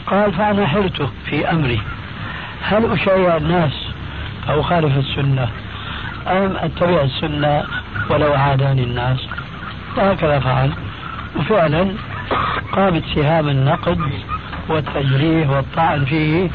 قال 0.07 0.33
فأنا 0.33 0.67
حرت 0.67 1.11
في 1.25 1.51
أمري. 1.51 1.81
هل 2.63 2.93
أشايع 2.93 3.37
الناس 3.37 3.86
أو 4.49 4.63
خالف 4.63 4.99
السنة 4.99 5.49
أم 6.27 6.57
أتبع 6.57 7.03
السنة 7.03 7.65
ولو 8.11 8.33
عاداني 8.33 8.83
الناس. 8.83 9.27
وهكذا 9.97 10.39
فعل. 10.39 10.73
وفعلا 11.37 11.93
قامت 12.73 13.03
سهام 13.15 13.49
النقد 13.49 13.99
والتجريح 14.69 15.51
والطعن 15.51 16.05
فيه 16.05 16.51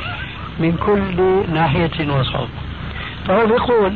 من 0.59 0.77
كل 0.85 1.43
ناحية 1.53 2.13
وصوب. 2.19 2.49
فهو 3.27 3.41
يقول 3.41 3.93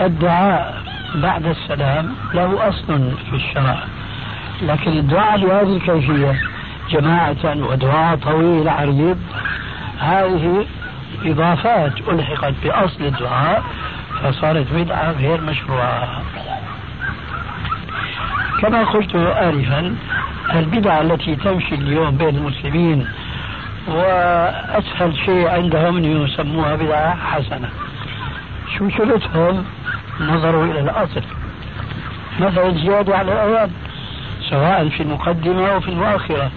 الدعاء 0.00 0.82
بعد 1.14 1.46
السلام 1.46 2.14
له 2.34 2.68
أصل 2.68 3.12
في 3.30 3.36
الشرع 3.36 3.78
لكن 4.62 4.90
الدعاء 4.92 5.38
بهذه 5.40 5.76
الكيفية 5.76 6.40
جماعة 6.90 7.56
ودعاء 7.56 8.16
طويل 8.16 8.68
عريض 8.68 9.18
هذه 9.98 10.66
إضافات 11.24 11.92
ألحقت 12.08 12.54
بأصل 12.64 13.04
الدعاء 13.04 13.62
فصارت 14.22 14.66
بدعة 14.72 15.12
غير 15.12 15.40
مشروعة. 15.40 16.22
كما 18.62 18.84
قلت 18.84 19.14
آنفا 19.14 19.96
البدعة 20.54 21.00
التي 21.00 21.36
تمشي 21.36 21.74
اليوم 21.74 22.10
بين 22.10 22.36
المسلمين 22.36 23.08
وأسهل 23.88 25.16
شيء 25.24 25.48
عندهم 25.48 25.96
أن 25.96 26.04
يسموها 26.04 26.76
بدعة 26.76 27.16
حسنة. 27.16 27.68
شو 28.78 28.88
شغلتهم 28.88 29.64
نظروا 30.20 30.64
إلى 30.64 30.80
الأصل. 30.80 31.22
مثلا 32.40 32.70
زيادة 32.70 33.16
على 33.16 33.32
الأذان 33.32 33.70
سواء 34.50 34.88
في 34.88 35.02
المقدمة 35.02 35.68
أو 35.68 35.80
في 35.80 35.88
المؤخرة. 35.88 36.50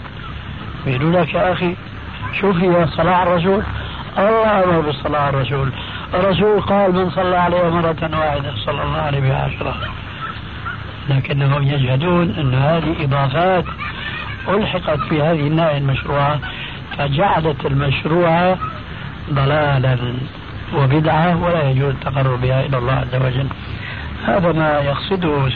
يقولوا 0.85 1.21
لك 1.21 1.33
يا 1.33 1.53
أخي 1.53 1.75
شوف 2.41 2.55
هي 2.57 2.88
صلاة 2.88 3.23
الرسول 3.23 3.63
الله 4.27 4.63
أمر 4.63 4.79
بالصلاة 4.79 5.19
على 5.19 5.29
الرسول. 5.29 5.71
الرسول 6.13 6.62
قال 6.62 6.91
من 6.91 7.10
صلى 7.10 7.38
عليه 7.38 7.69
مرة 7.69 8.10
واحدة 8.19 8.53
صلى 8.65 8.84
الله 8.84 9.01
عليه 9.01 9.19
بها 9.19 9.43
عشرة 9.43 9.75
لكنهم 11.10 11.63
يجهدون 11.63 12.36
أن 12.38 12.53
هذه 12.53 13.03
إضافات 13.03 13.65
ألحقت 14.47 14.99
في 14.99 15.21
هذه 15.21 15.47
الناحية 15.47 15.77
المشروعة 15.77 16.39
فجعلت 16.97 17.65
المشروع 17.65 18.58
ضلالا 19.32 19.97
وبدعة 20.75 21.43
ولا 21.43 21.69
يجوز 21.69 21.93
التقرب 21.93 22.41
بها 22.41 22.65
إلى 22.65 22.77
الله 22.77 22.93
عز 22.93 23.15
وجل. 23.15 23.47
هذا 24.25 24.51
ما 24.51 24.79
يقصده 24.79 25.51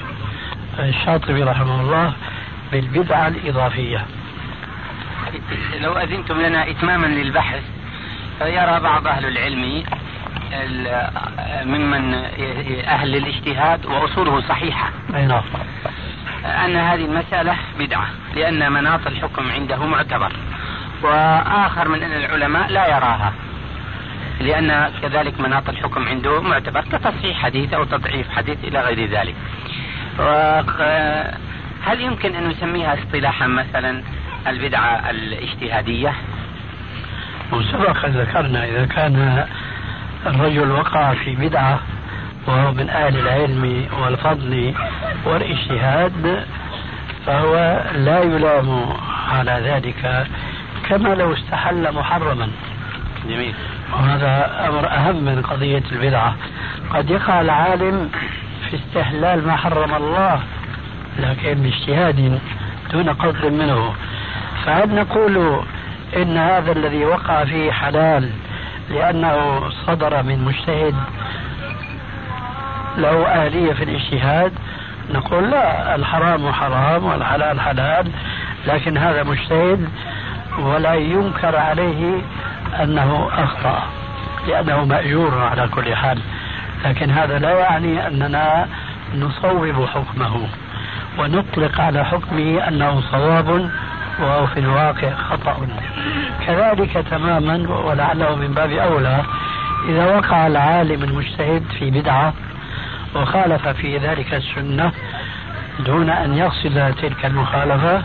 الشاطبي 0.80 1.44
رحمه 1.44 1.82
الله 1.82 2.14
بالبدعة 2.72 3.28
الإضافية. 3.28 4.06
لو 5.82 5.94
أذنتم 5.94 6.42
لنا 6.42 6.70
إتماما 6.70 7.08
للبحث 7.08 7.64
فيرى 8.40 8.80
بعض 8.80 9.08
أهل 9.08 9.26
العلم 9.26 9.84
ممن 11.64 12.14
أهل 12.86 13.16
الاجتهاد 13.16 13.86
وأصوله 13.86 14.42
صحيحة. 14.42 14.90
أي 15.16 15.26
نعم. 15.26 15.44
أن 16.46 16.76
هذه 16.76 17.06
المسألة 17.06 17.56
بدعة 17.80 18.08
لأن 18.36 18.72
مناط 18.72 19.08
الحكم 19.08 19.52
عنده 19.52 19.86
معتبر. 19.86 20.34
وآخر 21.04 21.88
من 21.88 22.04
العلماء 22.04 22.68
لا 22.68 22.88
يراها 22.88 23.34
لأن 24.40 24.92
كذلك 25.02 25.40
مناط 25.40 25.70
الحكم 25.70 26.08
عنده 26.08 26.42
معتبر 26.42 26.82
كتصحيح 26.82 27.44
حديث 27.44 27.74
أو 27.74 27.84
تضعيف 27.84 28.32
حديث 28.32 28.58
إلى 28.64 28.82
غير 28.82 29.10
ذلك. 29.10 29.36
هل 31.86 32.02
يمكن 32.02 32.36
أن 32.36 32.48
نسميها 32.48 32.94
اصطلاحا 32.94 33.48
مثلا 33.48 34.04
البدعة 34.48 35.10
الاجتهادية؟ 35.10 36.14
وسبق 37.54 38.06
ذكرنا 38.06 38.66
إذا 38.66 38.86
كان 38.86 39.46
الرجل 40.26 40.72
وقع 40.72 41.14
في 41.14 41.36
بدعة 41.36 41.80
وهو 42.48 42.72
من 42.72 42.90
أهل 42.90 43.20
العلم 43.20 43.86
والفضل 44.02 44.74
والاجتهاد 45.26 46.46
فهو 47.26 47.82
لا 47.96 48.20
يلام 48.20 48.86
على 49.32 49.62
ذلك 49.64 50.28
كما 50.90 51.10
لو 51.10 51.34
استحل 51.34 51.94
محرما. 51.94 52.50
جميل. 53.30 53.54
وهذا 53.94 54.66
أمر 54.70 54.88
أهم 54.88 55.16
من 55.16 55.42
قضية 55.42 55.84
البدعة. 55.92 56.36
قد 56.90 57.10
يقع 57.10 57.42
العالم 57.42 58.10
في 58.70 58.76
استحلال 58.76 59.48
ما 59.48 59.56
حرم 59.56 59.94
الله 59.94 60.40
لكن 61.20 61.54
باجتهاد 61.54 62.40
دون 62.92 63.10
قصد 63.10 63.46
منه. 63.46 63.94
فهل 64.66 64.96
نقول 64.96 65.64
إن 66.16 66.38
هذا 66.38 66.72
الذي 66.72 67.06
وقع 67.06 67.46
فيه 67.46 67.72
حلال 67.72 68.30
لأنه 68.90 69.64
صدر 69.88 70.24
من 70.24 70.44
مجتهد. 70.46 70.96
له 72.98 73.46
آلية 73.48 73.74
في 73.74 73.84
الاجتهاد. 73.84 74.52
نقول 75.14 75.52
لا 75.52 75.96
الحرام 75.96 76.52
حرام 76.52 77.06
والحلال 77.06 77.62
حلال 77.62 78.08
لكن 78.68 78.98
هذا 78.98 79.24
مجتهد 79.24 79.90
ولا 80.60 80.94
ينكر 80.94 81.56
عليه 81.58 82.22
أنه 82.82 83.30
أخطأ 83.34 83.84
لأنه 84.48 84.86
مأجور 84.86 85.40
على 85.40 85.68
كل 85.68 85.96
حال. 85.96 86.20
لكن 86.86 87.10
هذا 87.10 87.40
لا 87.40 87.60
يعني 87.60 88.08
أننا 88.08 88.68
نصوب 89.16 89.86
حكمه 89.86 90.48
ونطلق 91.18 91.82
على 91.82 92.06
حكمه 92.06 92.68
أنه 92.68 93.02
صواب 93.12 93.70
وهو 94.20 94.48
في 94.48 94.60
الواقع 94.60 95.16
خطأ. 95.16 95.68
كذلك 96.48 97.06
تماما 97.12 97.70
ولعله 97.70 98.36
من 98.36 98.54
باب 98.54 98.72
أولى 98.72 99.24
إذا 99.90 100.16
وقع 100.16 100.48
العالم 100.48 101.04
المجتهد 101.04 101.64
في 101.80 101.92
بدعة 101.92 102.34
وخالف 103.16 103.68
في 103.68 103.98
ذلك 103.98 104.34
السنة 104.34 104.92
دون 105.80 106.10
أن 106.10 106.38
يقصد 106.38 106.96
تلك 107.02 107.26
المخالفة 107.26 108.04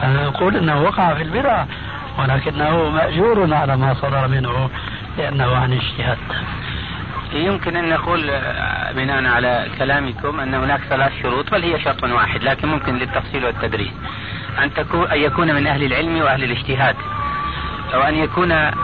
فنقول 0.00 0.56
أنه 0.56 0.82
وقع 0.82 1.14
في 1.14 1.22
البدعة 1.22 1.66
ولكنه 2.18 2.90
مأجور 2.90 3.54
على 3.54 3.76
ما 3.76 3.94
صدر 3.94 4.28
منه 4.28 4.70
لأنه 5.18 5.56
عن 5.56 5.72
اجتهاد. 5.72 6.18
يمكن 7.32 7.76
أن 7.76 7.88
نقول 7.88 8.30
بناء 8.96 9.24
على 9.24 9.66
كلامكم 9.78 10.40
أن 10.40 10.54
هناك 10.54 10.80
ثلاث 10.80 11.12
شروط 11.22 11.50
بل 11.50 11.62
هي 11.62 11.80
شرط 11.80 12.04
واحد 12.04 12.42
لكن 12.42 12.68
ممكن 12.68 12.98
للتفصيل 12.98 13.44
والتدريس 13.44 13.92
أن 14.62 14.74
تكون 14.74 15.10
أن 15.10 15.18
يكون 15.18 15.54
من 15.54 15.66
أهل 15.66 15.82
العلم 15.84 16.20
وأهل 16.20 16.44
الاجتهاد 16.44 16.96
وأن 17.94 18.14
يكون 18.14 18.52
آه، 18.52 18.74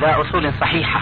ذا 0.00 0.20
أصول 0.20 0.52
صحيحة. 0.60 1.00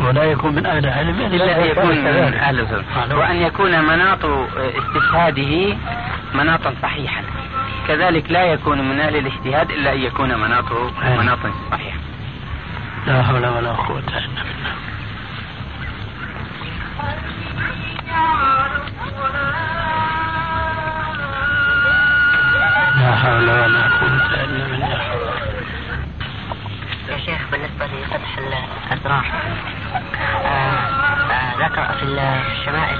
ولا 0.00 0.24
يكون 0.24 0.54
من 0.54 0.66
أهل 0.66 0.86
العلم 0.86 1.20
يعني 1.20 1.38
لا 1.38 1.64
يكون 1.64 1.98
من 1.98 2.06
أهل 2.06 2.60
العلم. 2.60 3.18
وأن 3.18 3.36
يكون 3.36 3.84
مناط 3.84 4.24
استشهاده 4.58 5.76
مناطا 6.34 6.74
صحيحا. 6.82 7.22
كذلك 7.88 8.30
لا 8.30 8.44
يكون 8.44 8.88
من 8.88 9.00
أهل 9.00 9.16
الاجتهاد 9.16 9.70
إلا 9.70 9.92
أن 9.92 10.00
يكون 10.00 10.34
مناطه 10.34 10.90
مناطا 11.20 11.52
صحيحة. 11.70 11.98
لا 13.06 13.22
حول 13.22 13.46
ولا 13.46 13.72
قوة 13.72 13.98
إلا 13.98 14.42
بالله. 14.42 14.74
لا 22.98 23.16
حول 23.16 23.50
ولا 23.50 23.82
قوة 23.82 24.44
إلا 24.44 24.64
بالله. 24.66 24.88
يا 27.08 27.18
شيخ 27.18 27.40
بالنسبة 27.52 27.86
لفتح 27.86 28.38
الأذراع 28.38 29.22
آه، 30.44 30.78
آه، 31.32 31.66
ذكر 31.66 31.92
في 31.92 32.02
الشمائل 32.02 32.98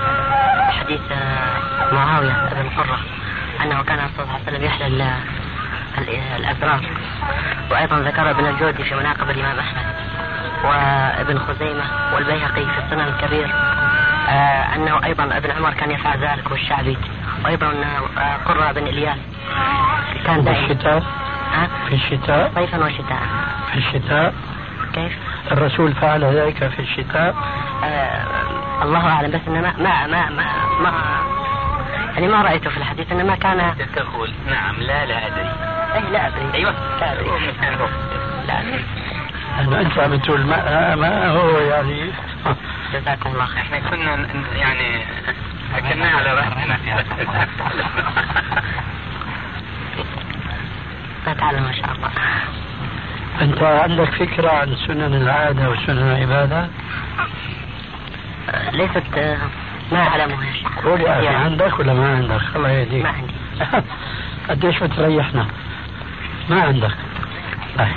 حديث 0.81 1.01
آه، 1.13 1.95
معاوية 1.95 2.49
بن 2.53 2.69
قرة 2.69 2.99
أنه 3.63 3.83
كان 3.83 3.99
صلى 4.17 4.25
الله 4.25 4.35
عليه 4.35 4.43
وسلم 4.43 4.65
يحلل 4.65 5.11
الأذرار 6.37 6.85
وأيضا 7.71 7.99
ذكر 7.99 8.31
ابن 8.31 8.47
الجودي 8.47 8.85
في 8.85 8.95
مناقب 8.95 9.31
الإمام 9.31 9.59
أحمد 9.59 9.85
وابن 10.65 11.39
خزيمة 11.39 12.15
والبيهقي 12.15 12.65
في 12.65 12.79
السنن 12.85 13.09
الكبير 13.09 13.55
أنه 14.75 15.05
أيضا 15.05 15.25
ابن 15.37 15.51
عمر 15.51 15.75
كان 15.75 15.91
يفعل 15.91 16.19
ذلك 16.19 16.51
والشعبي. 16.51 16.97
وأيضا 17.45 17.67
آه 17.67 18.37
قرة 18.45 18.73
بن 18.73 18.87
إلياس. 18.87 19.19
كان 20.27 20.45
دائما 20.45 20.67
في 20.67 20.73
الشتاء؟ 20.73 21.03
ها؟ 21.53 21.69
في 21.89 21.95
الشتاء؟ 21.95 22.53
صيفا 22.55 22.85
وشتاء 22.85 23.23
في 23.73 23.79
الشتاء؟ 23.79 24.35
كيف؟ 24.93 25.13
الرسول 25.53 25.93
فعل 25.93 26.25
ذلك 26.25 26.69
في 26.69 26.83
الشتاء؟ 26.83 27.35
آه 27.85 28.25
الله 28.83 29.09
أعلم 29.09 29.31
بس 29.31 29.41
إنما 29.49 29.75
ما 29.79 30.07
ما 30.07 30.31
ما, 30.31 30.45
ما 30.83 30.93
يعني 32.15 32.29
ما 32.29 32.43
رأيته 32.43 32.71
في 32.71 32.77
الحديث 32.77 33.13
إنما 33.13 33.35
كان 33.35 33.75
تقول 33.97 34.31
نعم 34.51 34.75
لا 34.81 35.07
لا 35.07 35.27
أدري. 35.27 35.51
أي 35.95 36.13
لا 36.13 36.27
أدري. 36.27 36.55
أيوه. 36.55 36.75
لا 37.01 37.13
أدري. 37.13 37.27
لا 38.47 38.61
أدري. 38.61 38.85
أنه 39.61 39.81
أنت 39.81 39.99
عم 39.99 40.17
تقول 40.17 40.47
ما, 40.47 40.95
ما 40.95 41.29
هو 41.29 41.59
يعني 41.59 42.11
جزاكم 42.95 43.31
الله 43.31 43.45
خير. 43.47 43.63
إحنا 43.63 43.79
كنا 43.79 44.27
يعني 44.57 45.05
أكلناه 45.75 46.17
على 46.17 46.29
هذا 46.29 46.69
نتعلم 51.33 51.63
ما 51.63 51.73
شاء 51.73 51.93
الله. 51.93 52.11
أنت 53.41 53.63
عندك 53.63 54.11
فكرة 54.11 54.51
عن 54.51 54.77
سنن 54.87 55.15
العادة 55.15 55.71
وسنن 55.71 55.99
العبادة؟ 55.99 56.69
ليست 58.73 59.39
ما 59.93 59.99
أعلمها 59.99 60.45
يا 60.47 60.53
شيخ. 60.53 60.79
قول 60.85 61.01
يا 61.01 61.19
أخي 61.19 61.29
عندك 61.29 61.79
ولا 61.79 61.95
ما 61.95 62.17
عندك؟ 62.17 62.41
الله 62.57 62.69
يهديك. 62.69 63.05
ما 63.05 63.11
عندي. 63.11 63.35
قديش 64.49 64.79
بتريحنا؟ 64.79 65.47
ما 66.49 66.63
عندك. 66.63 66.95
طيب. 67.79 67.97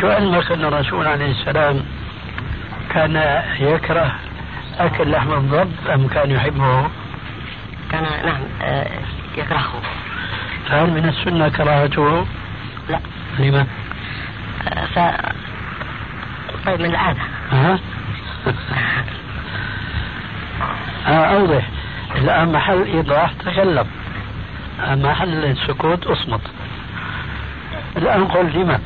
شو 0.00 0.08
علمك 0.10 0.52
أن 0.52 0.64
الرسول 0.64 1.06
عليه 1.06 1.30
السلام 1.30 1.84
كان 2.94 3.42
يكره 3.60 4.14
أكل 4.78 5.10
لحم 5.10 5.32
الضب 5.32 5.72
أم 5.94 6.08
كان 6.08 6.30
يحبه؟ 6.30 6.88
كان 7.90 8.02
نعم 8.02 8.42
آه، 8.62 8.86
يكرهه 9.36 9.82
فهل 10.68 10.90
من 10.90 11.08
السنة 11.08 11.48
كراهته؟ 11.48 12.26
لا 12.88 13.00
لما؟ 13.38 13.66
آه، 14.68 14.84
ف 14.86 14.98
طيب 16.66 16.80
من 16.80 16.90
العادة 16.90 17.20
ها؟ 17.50 17.78
آه 21.06 21.24
أوضح 21.36 21.68
الآن 22.16 22.52
محل 22.52 22.82
إيضاح 22.82 23.32
تكلم 23.32 23.86
محل 24.80 25.44
السكوت 25.44 26.06
أصمت 26.06 26.40
الآن 27.96 28.24
قل 28.24 28.52
لما؟ 28.52 28.80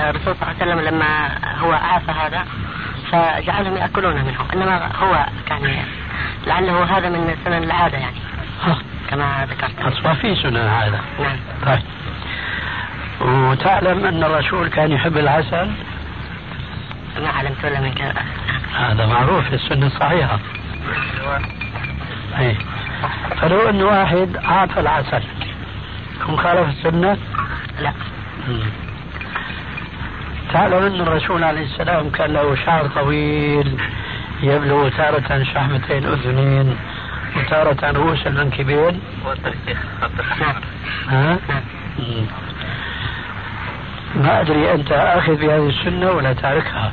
آه، 0.00 0.10
الرسول 0.10 0.34
صلى 0.36 0.42
الله 0.42 0.54
عليه 0.60 0.72
وسلم 0.72 0.94
لما 0.94 1.28
هو 1.58 1.72
عاف 1.72 2.10
هذا 2.10 2.46
فجعلهم 3.12 3.76
يأكلون 3.76 4.14
منه 4.14 4.38
إنما 4.54 4.96
هو 4.96 5.26
كان 5.46 5.84
لعله 6.46 6.98
هذا 6.98 7.08
من 7.08 7.36
سنن 7.44 7.62
العادة 7.62 7.98
يعني 7.98 8.16
كما 9.10 9.46
ذكرت. 9.50 9.80
أصلا 9.80 10.14
في 10.14 10.34
سنن 10.34 10.56
هذا. 10.56 11.00
نعم. 11.20 11.36
طيب. 11.66 11.82
وتعلم 13.20 14.04
أن 14.04 14.24
الرسول 14.24 14.68
كان 14.68 14.92
يحب 14.92 15.18
العسل؟ 15.18 15.70
ما 17.22 17.28
علمت 17.28 17.64
ولا 17.64 17.80
من 17.80 17.94
كذا. 17.94 18.14
هذا 18.78 19.06
معروف 19.06 19.44
في 19.44 19.54
السنة 19.54 19.86
الصحيحة. 19.86 20.38
إيه. 22.38 22.56
فلو 23.40 23.68
أن 23.68 23.82
واحد 23.82 24.36
أعطى 24.44 24.80
العسل 24.80 25.22
كم 26.26 26.36
خالف 26.36 26.68
السنة؟ 26.68 27.16
لا. 27.80 27.92
مم. 28.48 28.85
تعلم 30.52 30.82
أن 30.82 31.00
الرسول 31.00 31.44
عليه 31.44 31.64
السلام 31.64 32.10
كان 32.10 32.32
له 32.32 32.54
شعر 32.54 32.86
طويل 32.86 33.78
يبلغ 34.42 34.88
تارة 34.88 35.42
شحمتين 35.42 36.04
أذنين 36.04 36.76
وتارة 37.36 37.90
رؤوس 37.90 38.26
المنكبين 38.26 39.00
ها؟ 41.08 41.38
ما 44.14 44.40
أدري 44.40 44.72
أنت 44.72 44.92
آخذ 44.92 45.34
بهذه 45.36 45.68
السنة 45.68 46.10
ولا 46.10 46.32
تاركها؟ 46.32 46.92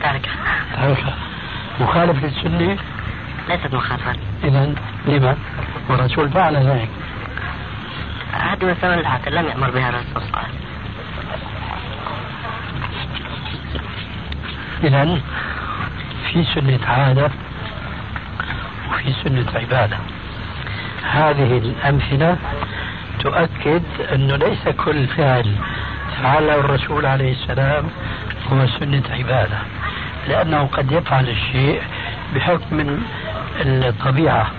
تاركها 0.00 0.32
تاركها 0.76 1.14
مخالف 1.80 2.24
للسنة؟ 2.24 2.76
ليست 3.48 3.74
مخالفة 3.74 4.16
إذا 4.44 4.74
لما؟ 5.06 5.36
والرسول 5.88 6.30
فعل 6.30 6.56
ذلك 6.56 6.88
هذه 8.32 8.64
من 8.88 8.98
العادة 8.98 9.30
لم 9.30 9.46
يأمر 9.46 9.70
بها 9.70 9.88
الرسول 9.88 10.06
صلى 10.14 10.22
الله 10.22 10.38
عليه 10.38 10.48
وسلم 10.48 10.69
إذا 14.84 15.20
في 16.32 16.44
سنة 16.44 16.78
عادة 16.86 17.30
وفي 18.90 19.12
سنة 19.24 19.46
عبادة. 19.54 19.96
هذه 21.12 21.58
الأمثلة 21.58 22.36
تؤكد 23.20 23.82
أنه 24.14 24.36
ليس 24.36 24.68
كل 24.68 25.06
فعل 25.06 25.54
فعله 26.22 26.54
الرسول 26.54 27.06
عليه 27.06 27.32
السلام 27.32 27.84
هو 28.52 28.66
سنة 28.66 29.02
عبادة 29.10 29.58
لأنه 30.28 30.66
قد 30.66 30.92
يفعل 30.92 31.28
الشيء 31.28 31.82
بحكم 32.34 33.00
الطبيعة 33.60 34.50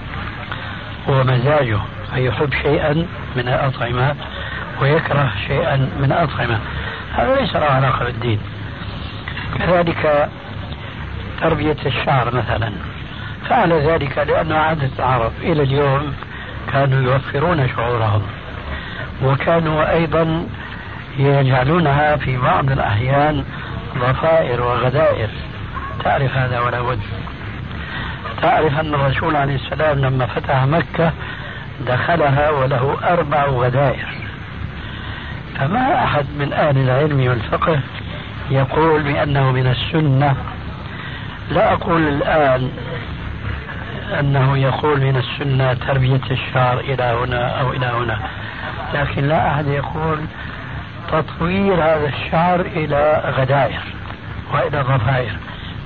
ومزاجه 1.08 1.80
فيحب 2.14 2.54
شيئا 2.62 2.94
من 3.36 3.48
الأطعمة 3.48 4.16
ويكره 4.82 5.32
شيئا 5.48 5.76
من 5.78 6.12
الأطعمة 6.12 6.60
هذا 7.14 7.36
ليس 7.36 7.56
له 7.56 7.66
علاقة 7.66 8.06
بالدين. 8.06 8.40
كذلك 9.58 10.30
تربية 11.42 11.78
الشعر 11.86 12.36
مثلا. 12.36 12.72
فعل 13.50 13.74
ذلك 13.74 14.18
لأنه 14.18 14.56
عادة 14.58 14.90
العرب 15.00 15.32
إلى 15.42 15.64
اليوم 15.64 16.14
كانوا 16.72 17.12
يوفرون 17.12 17.70
شعورهم. 17.70 18.22
وكانوا 19.24 19.92
أيضا 19.92 20.46
يجعلونها 21.18 22.16
في 22.16 22.38
بعض 22.38 22.72
الأحيان 22.72 23.46
ضفائر 23.98 24.62
وغدائر. 24.62 25.30
تعرف 26.04 26.38
هذا 26.38 26.60
ولا 26.60 26.82
بد. 26.82 27.00
تعرف 28.42 28.80
أن 28.80 28.94
الرسول 28.94 29.36
عليه 29.36 29.56
السلام 29.56 30.00
لما 30.00 30.26
فتح 30.26 30.64
مكة 30.64 31.12
دخلها 31.88 32.50
وله 32.50 32.98
أربع 33.04 33.46
غدائر. 33.46 34.08
فما 35.60 36.04
أحد 36.04 36.26
من 36.40 36.54
أهل 36.54 36.78
العلم 36.78 37.28
والفقه 37.28 37.80
يقول 38.52 39.04
بأنه 39.04 39.52
من 39.52 39.68
السنة 39.68 40.36
لا 41.52 41.74
أقول 41.74 42.08
الآن 42.08 42.72
أنه 44.20 44.58
يقول 44.58 45.02
من 45.02 45.16
السنة 45.18 45.74
تربية 45.74 46.22
الشعر 46.32 46.80
إلى 46.80 47.04
هنا 47.04 47.48
أو 47.62 47.72
إلى 47.74 47.86
هنا 47.86 48.20
لكن 48.94 49.28
لا 49.28 49.48
أحد 49.52 49.68
يقول 49.68 50.20
تطوير 51.12 51.74
هذا 51.74 52.08
الشعر 52.08 52.60
إلى 52.60 53.34
غدائر 53.38 53.82
وإلى 54.54 54.82
ضفائر 54.82 55.32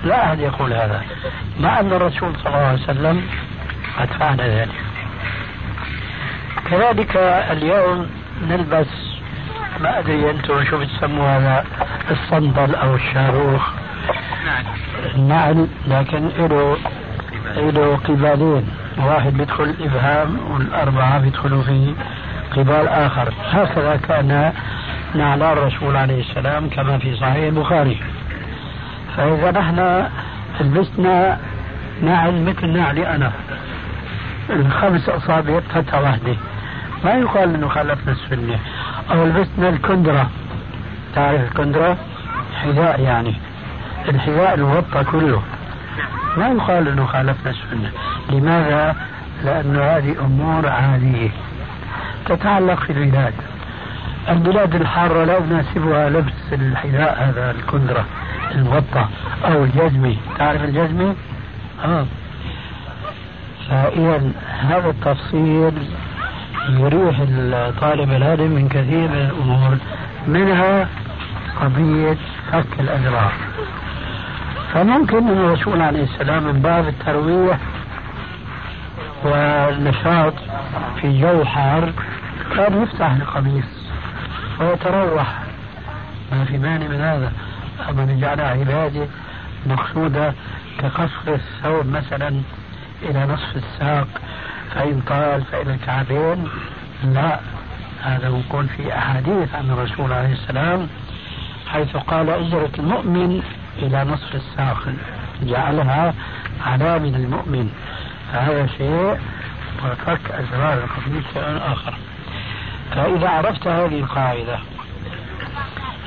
لا 0.04 0.26
أحد 0.26 0.40
يقول 0.40 0.74
هذا 0.74 1.02
مع 1.60 1.80
أن 1.80 1.94
الرسول 1.94 2.34
صلى 2.36 2.48
الله 2.48 2.68
عليه 2.68 2.84
وسلم 2.84 3.28
قد 4.00 4.08
فعل 4.20 4.38
ذلك. 4.42 4.76
كذلك 6.72 7.18
اليوم 7.52 8.10
نلبس 8.50 9.15
ما 9.86 10.00
أدري 10.00 10.30
أنتم 10.32 10.64
شو 10.64 10.78
بتسموا 10.78 11.28
هذا 11.28 11.66
الصندل 12.12 12.76
أو 12.76 12.96
الشاروخ 12.96 13.70
النعل 15.16 15.68
لكن 15.88 16.28
له 16.38 16.78
له 17.56 18.00
قبالين. 18.08 18.70
واحد 18.98 19.34
بيدخل 19.38 19.64
الإبهام 19.64 20.40
والأربعة 20.52 21.20
بيدخلوا 21.20 21.64
في 21.64 21.94
قبال 22.56 22.88
آخر. 22.88 23.34
هكذا 23.52 23.96
كان 23.96 24.54
نعل 25.16 25.44
الرسول 25.44 25.96
عليه 25.96 26.22
السلام 26.22 26.70
كما 26.70 26.98
في 26.98 27.16
صحيح 27.16 27.36
البخاري. 27.36 28.02
فإذا 29.18 29.52
نحن 29.52 30.08
لبسنا 30.62 31.38
نعل 32.04 32.44
مثل 32.44 32.68
نعلي 32.68 33.16
أنا. 33.16 33.32
الخمس 34.50 35.10
أصابع 35.10 35.60
فتحة 35.60 36.02
واحدة. 36.02 36.36
ما 37.04 37.12
يقال 37.12 37.56
أنه 37.56 37.68
خالفنا 37.68 38.12
السنة. 38.12 38.60
أو 39.12 39.26
لبسنا 39.26 39.70
الكندرة. 39.70 40.30
تعرف 41.16 41.42
الكندرة 41.42 41.98
حذاء 42.64 43.02
يعني. 43.02 43.36
الحذاء 44.10 44.54
المغطى 44.54 45.04
كله. 45.04 45.42
ما 46.38 46.48
يقال 46.48 46.88
أنه 46.88 47.06
خالفنا 47.06 47.52
السنة. 47.52 47.92
لماذا؟ 48.30 48.96
لأن 49.44 49.76
هذه 49.76 50.16
أمور 50.20 50.68
عادية 50.68 51.30
تتعلق 52.26 52.80
في 52.80 52.94
البلاد. 52.94 53.34
البلاد 54.30 54.76
الحارة 54.76 55.24
لا 55.24 55.38
يناسبها 55.38 56.10
لبس 56.10 56.54
الحذاء 56.54 57.24
هذا 57.24 57.52
الكندرة 57.52 58.06
المغطى 58.56 59.06
أو 59.46 59.64
الجزمة 59.64 60.16
تعرف 60.38 60.64
الجزمة؟ 60.64 61.16
آه. 61.86 62.06
فإذا 63.70 64.32
هذا 64.70 64.90
التفصيل 64.90 65.74
يريح 66.70 67.16
الطالب 67.30 68.12
العلم 68.12 68.52
من 68.52 68.70
كثير 68.70 69.08
من 69.08 69.30
الأمور 69.32 69.78
منها 70.28 70.88
قضية 71.62 72.18
فك 72.52 72.80
الأذرع 72.80 73.32
فممكن 74.74 75.18
أن 75.18 75.38
الرسول 75.38 75.82
عليه 75.82 76.04
السلام 76.04 76.44
من 76.44 76.62
باب 76.62 76.88
الترويح 76.88 77.58
والنشاط 79.24 80.34
في 81.02 81.22
جو 81.22 81.46
حار 81.46 81.94
كان 82.56 82.84
يفتح 82.84 83.12
القميص 83.12 83.66
ويتروح. 84.60 85.40
ما 86.32 86.46
في 86.46 86.58
مانع 86.58 86.88
من 86.88 87.02
هذا. 87.02 87.32
أما 87.90 88.06
نجعلها 88.06 88.46
عبادة 88.46 89.08
مقصودة 89.66 90.34
كقصر 90.80 91.28
الثوب 91.28 91.86
مثلا 91.88 92.42
إلى 93.04 93.26
نصف 93.26 93.56
الساق 93.56 94.08
فإن 94.76 95.02
طال 95.08 95.44
فإلى 95.52 95.74
الكعبين 95.74 96.48
لا. 97.04 97.40
هذا 98.02 98.30
نقول 98.30 98.68
في 98.68 98.98
أحاديث 98.98 99.56
عن 99.56 99.70
الرسول 99.72 100.14
عليه 100.14 100.34
السلام 100.34 100.88
حيث 101.68 101.98
قال 101.98 102.30
أجرة 102.30 102.72
المؤمن 102.80 103.44
إلى 103.78 104.04
نصف 104.04 104.36
الساق 104.36 104.84
جعلها 105.44 106.14
على 106.66 107.00
من 107.00 107.16
المؤمن. 107.16 107.70
فهذا 108.32 108.68
شيء 108.78 109.18
وفك 109.86 110.32
أزرار 110.32 110.74
القميص 110.74 111.24
شيء 111.34 111.58
آخر. 111.72 111.94
فإذا 112.92 113.30
عرفت 113.30 113.68
هذه 113.68 114.00
القاعدة 114.00 114.60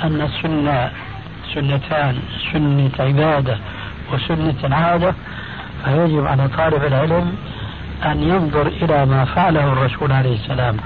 أن 0.04 0.20
السنة 0.20 0.90
سنتان 1.54 2.22
سنة 2.52 2.90
عبادة 3.00 3.58
وسنة 4.12 4.54
العادة 4.64 5.14
فيجب 5.84 6.26
على 6.26 6.48
طالب 6.48 6.84
العلم 6.84 7.36
أن 8.04 8.22
ينظر 8.22 8.66
إلى 8.66 9.06
ما 9.06 9.24
فعله 9.24 9.72
الرسول 9.72 10.12
عليه 10.12 10.34
السلام. 10.34 10.76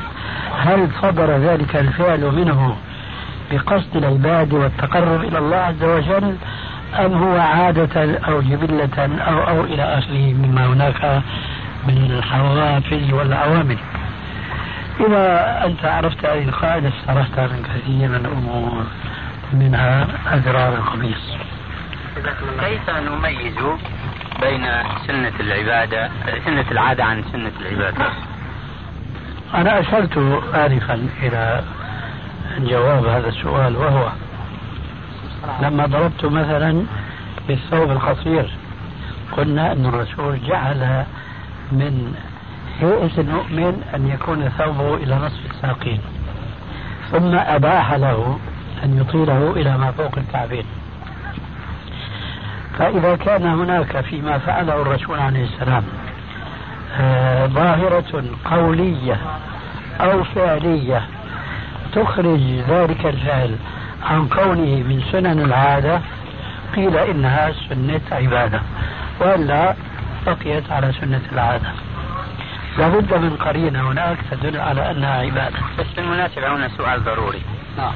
هل 0.58 0.88
صدر 1.02 1.30
ذلك 1.30 1.76
الفعل 1.76 2.20
منه 2.20 2.76
بقصد 3.52 3.96
العباد 3.96 4.52
والتقرب 4.52 5.20
إلى 5.20 5.38
الله 5.38 5.56
عز 5.56 5.82
وجل 5.82 6.36
أم 6.98 7.12
هو 7.12 7.38
عادة 7.38 8.18
أو 8.28 8.40
جبلة 8.40 9.20
أو 9.28 9.38
أو 9.48 9.64
إلى 9.64 9.82
آخره 9.82 10.34
مما 10.34 10.66
هناك 10.66 11.22
من 11.88 12.10
الحوافز 12.18 13.12
والعوامل؟ 13.12 13.78
إذا 15.00 15.66
أنت 15.66 15.84
عرفت 15.84 16.24
هذه 16.24 16.48
القاعدة 16.48 16.88
استرحت 16.88 17.38
من 17.38 17.62
كثير 17.62 18.08
من 18.08 18.26
الأمور 18.26 18.84
منها 19.52 20.06
أزرار 20.26 20.74
القميص. 20.74 21.36
كيف 22.60 22.90
نميز 22.90 23.54
بين 24.42 24.66
سنة 25.06 25.32
العبادة 25.40 26.10
سنة 26.44 26.64
العادة 26.70 27.04
عن 27.04 27.24
سنة 27.32 27.52
العبادة. 27.60 28.06
أنا 29.54 29.80
أشرت 29.80 30.16
آنفا 30.54 31.08
إلى 31.22 31.62
جواب 32.58 33.06
هذا 33.06 33.28
السؤال 33.28 33.76
وهو 33.76 34.08
لما 35.62 35.86
ضربت 35.86 36.24
مثلا 36.24 36.84
بالثوب 37.48 37.90
القصير 37.90 38.50
قلنا 39.36 39.72
أن 39.72 39.86
الرسول 39.86 40.40
جعل 40.46 41.04
من 41.72 42.14
هيئة 42.80 43.20
المؤمن 43.20 43.82
أن 43.94 44.08
يكون 44.08 44.48
ثوبه 44.48 44.94
إلى 44.94 45.14
نصف 45.14 45.50
الساقين 45.50 46.00
ثم 47.10 47.34
أباح 47.34 47.92
له 47.92 48.38
أن 48.84 48.98
يطيله 48.98 49.50
إلى 49.50 49.78
ما 49.78 49.90
فوق 49.92 50.18
الكعبين. 50.18 50.64
فإذا 52.82 53.16
كان 53.16 53.46
هناك 53.46 54.00
فيما 54.00 54.38
فعله 54.38 54.82
الرسول 54.82 55.18
عليه 55.18 55.44
السلام 55.44 55.84
آه 57.00 57.46
ظاهرة 57.46 58.24
قولية 58.50 59.18
أو 60.00 60.24
فعلية 60.24 61.02
تخرج 61.92 62.40
ذلك 62.68 63.06
الفعل 63.06 63.56
عن 64.02 64.28
كونه 64.28 64.82
من 64.88 65.02
سنن 65.12 65.40
العادة 65.40 66.00
قيل 66.76 66.96
إنها 66.96 67.52
سنة 67.68 68.00
عبادة 68.12 68.60
وإلا 69.20 69.74
بقيت 70.26 70.72
على 70.72 70.92
سنة 71.00 71.22
العادة. 71.32 71.68
لابد 72.78 73.14
من 73.14 73.36
قرينة 73.36 73.90
هناك 73.90 74.18
تدل 74.30 74.60
على 74.60 74.90
أنها 74.90 75.20
عبادة. 75.20 75.58
بس 75.78 75.86
بالمناسبة 75.96 76.56
هنا 76.56 76.68
سؤال 76.68 77.04
ضروري. 77.04 77.42
نعم. 77.78 77.92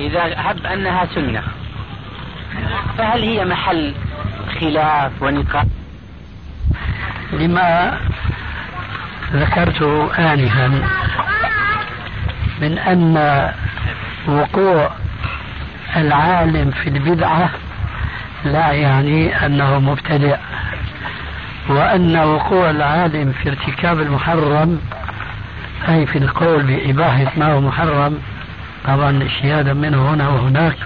إذا 0.00 0.20
هب 0.36 0.66
أنها 0.66 1.06
سنة 1.14 1.42
فهل 2.98 3.22
هي 3.22 3.44
محل 3.44 3.94
خلاف 4.50 5.22
ونقاش. 5.22 5.66
لما 7.32 7.98
ذكرت 9.32 9.82
آنفا 10.18 10.88
من 12.60 12.78
أن 12.78 13.14
وقوع 14.28 14.90
العالم 15.96 16.70
في 16.70 16.88
البدعة 16.88 17.50
لا 18.44 18.72
يعني 18.72 19.46
أنه 19.46 19.78
مبتدع 19.78 20.36
وأن 21.68 22.16
وقوع 22.16 22.70
العالم 22.70 23.32
في 23.32 23.48
ارتكاب 23.48 24.00
المحرم 24.00 24.80
أي 25.88 26.06
في 26.06 26.18
القول 26.18 26.62
بإباحة 26.62 27.32
ما 27.36 27.52
هو 27.52 27.60
محرم 27.60 28.18
طبعا 28.84 29.22
اجتهادا 29.22 29.72
منه 29.72 30.14
هنا 30.14 30.28
وهناك 30.28 30.76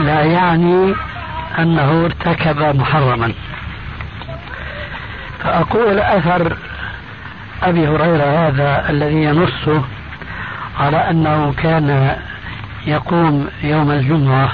لا 0.00 0.20
يعني 0.22 0.94
أنه 1.58 2.04
ارتكب 2.04 2.76
محرما. 2.76 3.32
فأقول 5.44 5.98
أثر 5.98 6.56
أبي 7.62 7.88
هريرة 7.88 8.48
هذا 8.48 8.90
الذي 8.90 9.22
ينص 9.24 9.82
على 10.80 10.96
أنه 10.96 11.54
كان 11.62 12.16
يقوم 12.86 13.48
يوم 13.62 13.90
الجمعة 13.90 14.52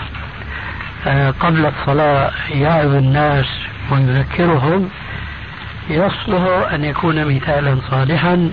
آه، 1.06 1.30
قبل 1.30 1.66
الصلاة 1.66 2.30
يعظ 2.50 2.94
الناس 2.94 3.46
ويذكرهم 3.90 4.90
يصلح 5.90 6.72
أن 6.72 6.84
يكون 6.84 7.34
مثالا 7.34 7.78
صالحا 7.90 8.50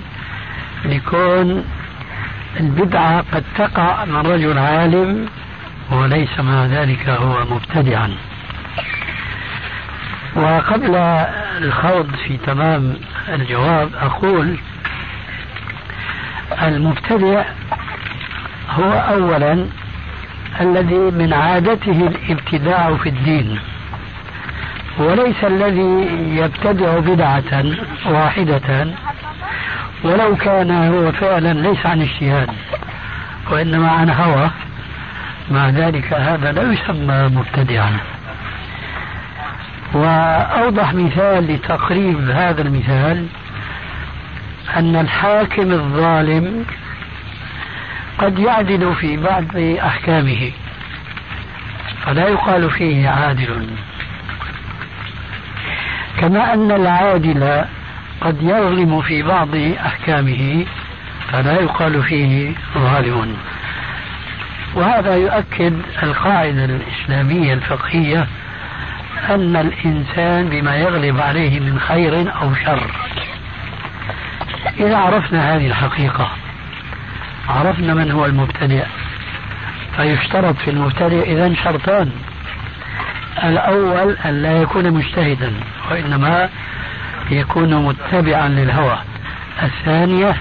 لكون 0.85 1.65
البدعة 2.59 3.23
قد 3.33 3.43
تقع 3.57 4.05
من 4.05 4.17
رجل 4.17 4.57
عالم 4.57 5.25
وليس 5.91 6.39
مع 6.39 6.65
ذلك 6.65 7.09
هو 7.09 7.45
مبتدعا. 7.45 8.13
وقبل 10.37 10.95
الخوض 11.57 12.15
في 12.27 12.37
تمام 12.37 12.93
الجواب 13.29 13.89
أقول 14.01 14.57
المبتدع 16.63 17.43
هو 18.69 18.91
أولا 18.91 19.65
الذي 20.61 20.95
من 20.95 21.33
عادته 21.33 22.07
الابتداع 22.07 22.95
في 22.95 23.09
الدين 23.09 23.59
وليس 24.97 25.43
الذي 25.43 26.07
يبتدع 26.37 26.99
بدعة 26.99 27.63
واحدة 28.05 28.87
ولو 30.03 30.35
كان 30.35 30.71
هو 30.71 31.11
فعلا 31.11 31.53
ليس 31.53 31.85
عن 31.85 32.01
اجتهاد 32.01 32.49
وإنما 33.51 33.91
عن 33.91 34.09
هوى 34.09 34.49
مع 35.51 35.69
ذلك 35.69 36.13
هذا 36.13 36.51
لا 36.51 36.73
يسمى 36.73 37.29
مبتدعا. 37.35 37.97
وأوضح 39.93 40.93
مثال 40.93 41.47
لتقريب 41.53 42.29
هذا 42.29 42.61
المثال 42.61 43.27
أن 44.75 44.95
الحاكم 44.95 45.71
الظالم 45.71 46.65
قد 48.17 48.39
يعدل 48.39 48.95
في 48.95 49.17
بعض 49.17 49.57
أحكامه 49.85 50.51
فلا 52.05 52.27
يقال 52.27 52.71
فيه 52.71 53.09
عادل. 53.09 53.67
كما 56.17 56.53
أن 56.53 56.71
العادل 56.71 57.65
قد 58.21 58.41
يظلم 58.41 59.01
في 59.01 59.23
بعض 59.23 59.55
أحكامه 59.85 60.65
فلا 61.31 61.61
يقال 61.61 62.03
فيه 62.03 62.53
ظالم. 62.77 63.37
وهذا 64.75 65.15
يؤكد 65.15 65.73
القاعدة 66.03 66.65
الإسلامية 66.65 67.53
الفقهية 67.53 68.27
أن 69.29 69.55
الإنسان 69.55 70.49
بما 70.49 70.75
يغلب 70.75 71.21
عليه 71.21 71.59
من 71.59 71.79
خير 71.79 72.33
أو 72.41 72.55
شر. 72.55 72.91
إذا 74.79 74.97
عرفنا 74.97 75.55
هذه 75.55 75.67
الحقيقة 75.67 76.31
عرفنا 77.49 77.93
من 77.93 78.11
هو 78.11 78.25
المبتدئ. 78.25 78.85
فيشترط 79.95 80.55
في 80.55 80.71
المبتدئ 80.71 81.33
إذا 81.33 81.55
شرطان. 81.63 82.11
الأول 83.43 84.17
أن 84.25 84.41
لا 84.41 84.61
يكون 84.61 84.91
مجتهدا 84.91 85.53
وإنما 85.91 86.49
يكون 87.31 87.75
متبعا 87.85 88.47
للهوى. 88.47 88.97
الثانية 89.63 90.35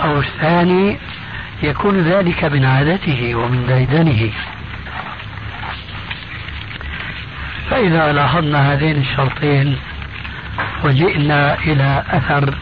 أو 0.00 0.18
الثاني 0.18 0.98
يكون 1.62 2.00
ذلك 2.00 2.44
من 2.44 2.64
عادته 2.64 3.34
ومن 3.34 3.66
ديدنه. 3.66 4.32
فإذا 7.70 8.12
لاحظنا 8.12 8.72
هذين 8.72 8.96
الشرطين 8.96 9.78
وجئنا 10.84 11.54
إلى 11.54 12.04
أثر 12.10 12.54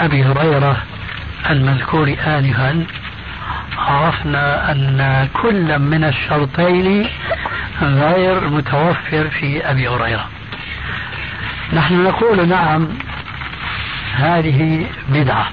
أبي 0.00 0.24
هريرة 0.24 0.76
المذكور 1.50 2.16
آنفا 2.26 2.86
عرفنا 3.78 4.72
أن 4.72 5.28
كل 5.42 5.78
من 5.78 6.04
الشرطين 6.04 7.08
غير 7.82 8.48
متوفر 8.48 9.28
في 9.28 9.70
أبي 9.70 9.88
هريرة. 9.88 10.28
نحن 11.72 12.04
نقول 12.04 12.48
نعم 12.48 12.88
هذه 14.14 14.86
بدعة 15.08 15.48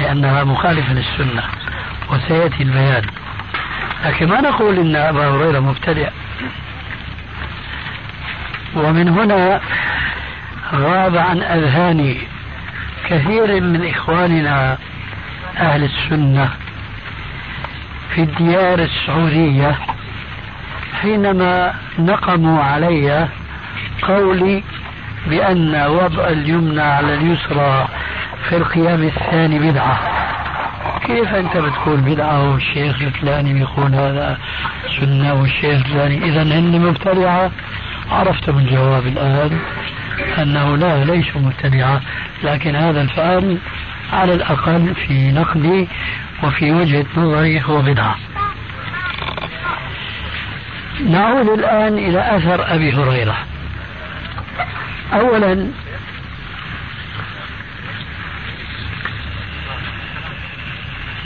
لأنها 0.00 0.44
مخالفة 0.44 0.92
للسنة 0.92 1.42
وسيأتي 2.10 2.62
البيان. 2.62 3.02
لكن 4.04 4.28
ما 4.28 4.40
نقول 4.40 4.78
إن 4.78 4.96
أبا 4.96 5.28
هريرة 5.28 5.60
مبتدع؟ 5.60 6.08
ومن 8.76 9.08
هنا 9.08 9.60
غاب 10.74 11.16
عن 11.16 11.42
أذهان 11.42 12.16
كثير 13.08 13.60
من 13.60 13.88
إخواننا 13.88 14.78
أهل 15.56 15.84
السنة 15.84 16.50
في 18.14 18.20
الديار 18.22 18.78
السعودية 18.78 19.78
حينما 21.00 21.74
نقموا 21.98 22.62
علي 22.62 23.28
قولي 24.02 24.62
بأن 25.26 25.86
وضع 25.86 26.28
اليمنى 26.28 26.82
على 26.82 27.14
اليسرى 27.14 27.88
في 28.48 28.56
القيام 28.56 29.02
الثاني 29.02 29.58
بدعة. 29.58 30.00
كيف 31.06 31.34
أنت 31.34 31.56
بتقول 31.56 32.00
بدعة 32.00 32.50
والشيخ 32.52 33.02
الفلاني 33.02 33.52
بيقول 33.52 33.94
هذا 33.94 34.38
سنة 35.00 35.34
والشيخ 35.34 35.86
الفلاني؟ 35.86 36.24
إذا 36.24 36.42
هن 36.42 36.80
مبتدعة؟ 36.80 37.50
عرفتم 38.12 38.58
الجواب 38.58 39.06
الآن 39.06 39.58
أنه 40.38 40.76
لا 40.76 41.04
ليسوا 41.04 41.40
مبتدعة 41.40 42.00
لكن 42.44 42.76
هذا 42.76 43.02
الفعل 43.02 43.58
على 44.12 44.34
الأقل 44.34 44.94
في 44.94 45.32
نقدي 45.32 45.88
وفي 46.42 46.72
وجهة 46.72 47.06
نظري 47.16 47.62
هو 47.62 47.82
بدعة. 47.82 48.16
نعود 51.06 51.48
الآن 51.48 51.98
إلى 51.98 52.36
أثر 52.36 52.74
أبي 52.74 52.92
هريرة. 52.92 53.36
أولا 55.12 55.68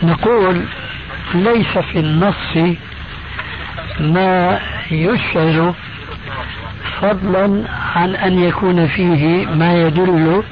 نقول 0.03 0.65
ليس 1.35 1.79
في 1.79 1.99
النص 1.99 2.77
ما 4.01 4.61
يشعر 4.91 5.75
فضلا 7.01 7.63
عن 7.95 8.15
أن 8.15 8.39
يكون 8.39 8.87
فيه 8.87 9.47
ما 9.47 9.75
يدل 9.75 10.43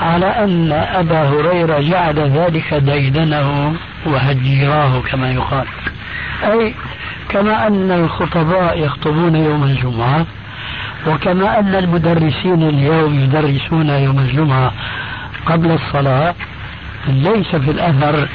على 0.00 0.26
أن 0.26 0.72
أبا 0.72 1.22
هريرة 1.22 1.80
جعل 1.80 2.18
ذلك 2.18 2.74
ديدنه 2.74 3.74
وهجيراه 4.06 5.00
كما 5.00 5.32
يقال. 5.32 5.66
أي 6.44 6.74
كما 7.28 7.66
أن 7.66 7.90
الخطباء 7.90 8.78
يخطبون 8.78 9.36
يوم 9.36 9.64
الجمعة 9.64 10.26
وكما 11.06 11.58
أن 11.58 11.74
المدرسين 11.74 12.62
اليوم 12.62 13.20
يدرسون 13.20 13.88
يوم 13.88 14.18
الجمعة 14.18 14.72
قبل 15.46 15.70
الصلاة 15.70 16.34
ليس 17.08 17.46
في 17.56 17.70
الأثر 17.70 18.28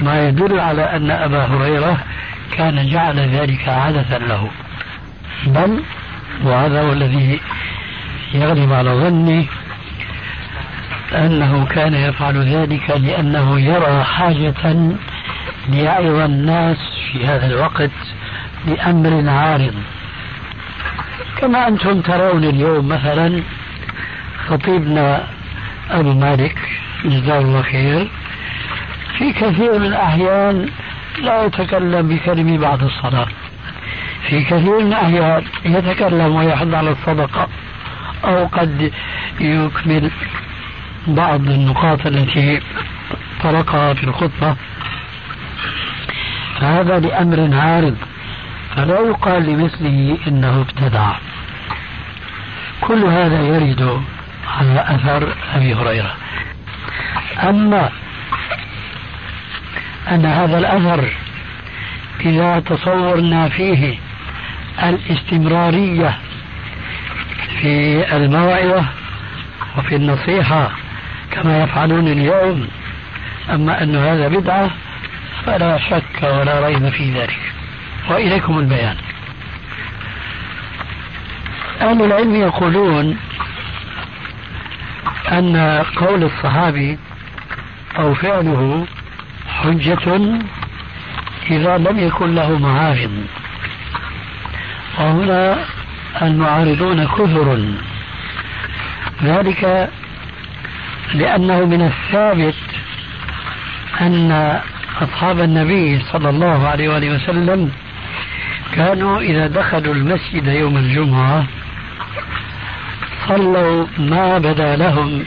ما 0.00 0.28
يدل 0.28 0.60
على 0.60 0.82
أن 0.82 1.10
أبا 1.10 1.44
هريرة 1.44 1.98
كان 2.56 2.88
جعل 2.88 3.18
ذلك 3.18 3.68
عادة 3.68 4.18
له. 4.18 4.48
بل 5.46 5.82
وهذا 6.44 6.82
هو 6.82 6.92
الذي 6.92 7.40
يغلب 8.34 8.72
على 8.72 8.90
ظني 8.90 9.46
أنه 11.12 11.66
كان 11.66 11.94
يفعل 11.94 12.36
ذلك 12.36 12.90
لأنه 12.90 13.60
يرى 13.60 14.04
حاجة 14.04 14.76
ليعظ 15.68 16.04
الناس 16.06 16.78
في 17.12 17.26
هذا 17.26 17.46
الوقت 17.46 17.90
بأمر 18.66 19.28
عارض. 19.28 19.74
كما 21.36 21.68
أنتم 21.68 22.00
ترون 22.00 22.44
اليوم 22.44 22.88
مثلا 22.88 23.42
خطيبنا 24.48 25.26
أبو 25.90 26.12
مالك 26.12 26.58
جزاه 27.04 27.38
الله 27.38 27.62
خير 27.62 28.08
في 29.18 29.32
كثير 29.32 29.78
من 29.78 29.86
الأحيان 29.86 30.68
لا 31.22 31.44
يتكلم 31.44 32.08
بكلمة 32.08 32.58
بعد 32.58 32.82
الصلاة. 32.82 33.26
في 34.30 34.44
كثير 34.44 34.80
من 34.80 34.86
الأحيان 34.86 35.44
يتكلم 35.64 36.36
ويحض 36.36 36.74
على 36.74 36.90
الصدقة 36.90 37.48
أو 38.24 38.46
قد 38.46 38.92
يكمل 39.40 40.10
بعض 41.06 41.40
النقاط 41.40 42.06
التي 42.06 42.60
طرقها 43.42 43.94
في 43.94 44.04
الخطبة. 44.04 44.56
فهذا 46.60 46.98
لأمر 46.98 47.56
عارض 47.56 47.96
فلا 48.76 49.00
يقال 49.00 49.42
لمثله 49.42 50.18
إنه 50.26 50.60
ابتدع. 50.60 51.12
كل 52.80 53.04
هذا 53.04 53.42
يرد 53.42 54.02
على 54.48 54.84
أثر 54.88 55.34
أبي 55.54 55.74
هريرة. 55.74 56.14
أما 57.42 57.90
أن 60.10 60.26
هذا 60.26 60.58
الأثر 60.58 61.12
إذا 62.20 62.60
تصورنا 62.60 63.48
فيه 63.48 63.98
الاستمرارية 64.82 66.18
في 67.60 68.04
الموعظة 68.16 68.84
وفي 69.78 69.96
النصيحة 69.96 70.70
كما 71.30 71.62
يفعلون 71.62 72.08
اليوم. 72.08 72.68
أما 73.50 73.82
أن 73.82 73.96
هذا 73.96 74.28
بدعة 74.28 74.70
فلا 75.46 75.78
شك 75.78 76.22
ولا 76.22 76.66
ريب 76.66 76.88
في 76.88 77.12
ذلك. 77.12 77.40
وإليكم 78.10 78.58
البيان. 78.58 78.96
أهل 81.80 82.02
العلم 82.02 82.34
يقولون 82.34 83.16
أن 85.32 85.82
قول 85.96 86.24
الصحابي 86.24 86.98
أو 87.98 88.14
فعله 88.14 88.86
حجة 89.48 90.38
إذا 91.50 91.78
لم 91.78 91.98
يكن 91.98 92.34
له 92.34 92.58
معارض. 92.58 93.24
وهنا 94.98 95.58
المعارضون 96.22 97.06
كثر 97.06 97.58
ذلك 99.24 99.90
لأنه 101.14 101.64
من 101.64 101.82
الثابت 101.82 102.54
أن 104.00 104.60
أصحاب 105.02 105.40
النبي 105.40 106.00
صلى 106.12 106.30
الله 106.30 106.68
عليه 106.68 106.88
وآله 106.88 107.14
وسلم 107.14 107.70
كانوا 108.74 109.20
إذا 109.20 109.46
دخلوا 109.46 109.94
المسجد 109.94 110.46
يوم 110.46 110.76
الجمعة 110.76 111.46
صلوا 113.28 113.86
ما 113.98 114.38
بدا 114.38 114.76
لهم 114.76 115.24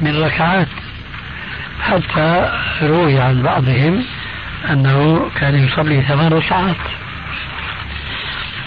من 0.00 0.22
ركعات 0.22 0.68
حتى 1.80 2.52
روي 2.82 3.20
عن 3.20 3.42
بعضهم 3.42 4.04
أنه 4.70 5.30
كان 5.40 5.54
يصلي 5.64 6.02
ثمان 6.02 6.32
ركعات. 6.32 6.76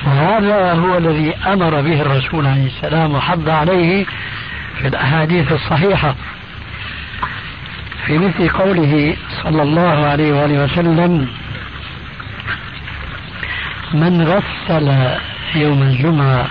وهذا 0.05 0.73
هو 0.73 0.97
الذي 0.97 1.35
أمر 1.47 1.81
به 1.81 2.01
الرسول 2.01 2.45
عليه 2.45 2.65
السلام 2.67 3.15
وحض 3.15 3.49
عليه 3.49 4.05
في 4.81 4.87
الأحاديث 4.87 5.51
الصحيحة. 5.51 6.15
في 8.05 8.17
مثل 8.17 8.49
قوله 8.49 9.15
صلى 9.43 9.61
الله 9.61 10.05
عليه 10.05 10.33
وآله 10.33 10.63
وسلم 10.63 11.27
من 13.93 14.21
غسل 14.21 15.17
يوم 15.55 15.81
الجمعة 15.81 16.45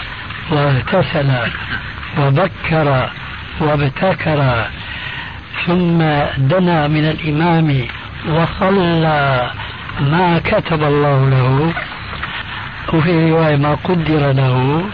واغتسل 0.50 1.30
وبكر 2.18 3.10
وابتكر 3.60 4.66
ثم 5.66 5.98
دنا 6.38 6.88
من 6.88 7.04
الإمام 7.04 7.86
وصلى 8.28 9.50
ما 10.00 10.38
كتب 10.44 10.82
الله 10.82 11.28
له 11.30 11.72
وفي 12.88 13.30
رواية 13.30 13.56
ما 13.56 13.74
قدر 13.74 14.32
له 14.32 14.84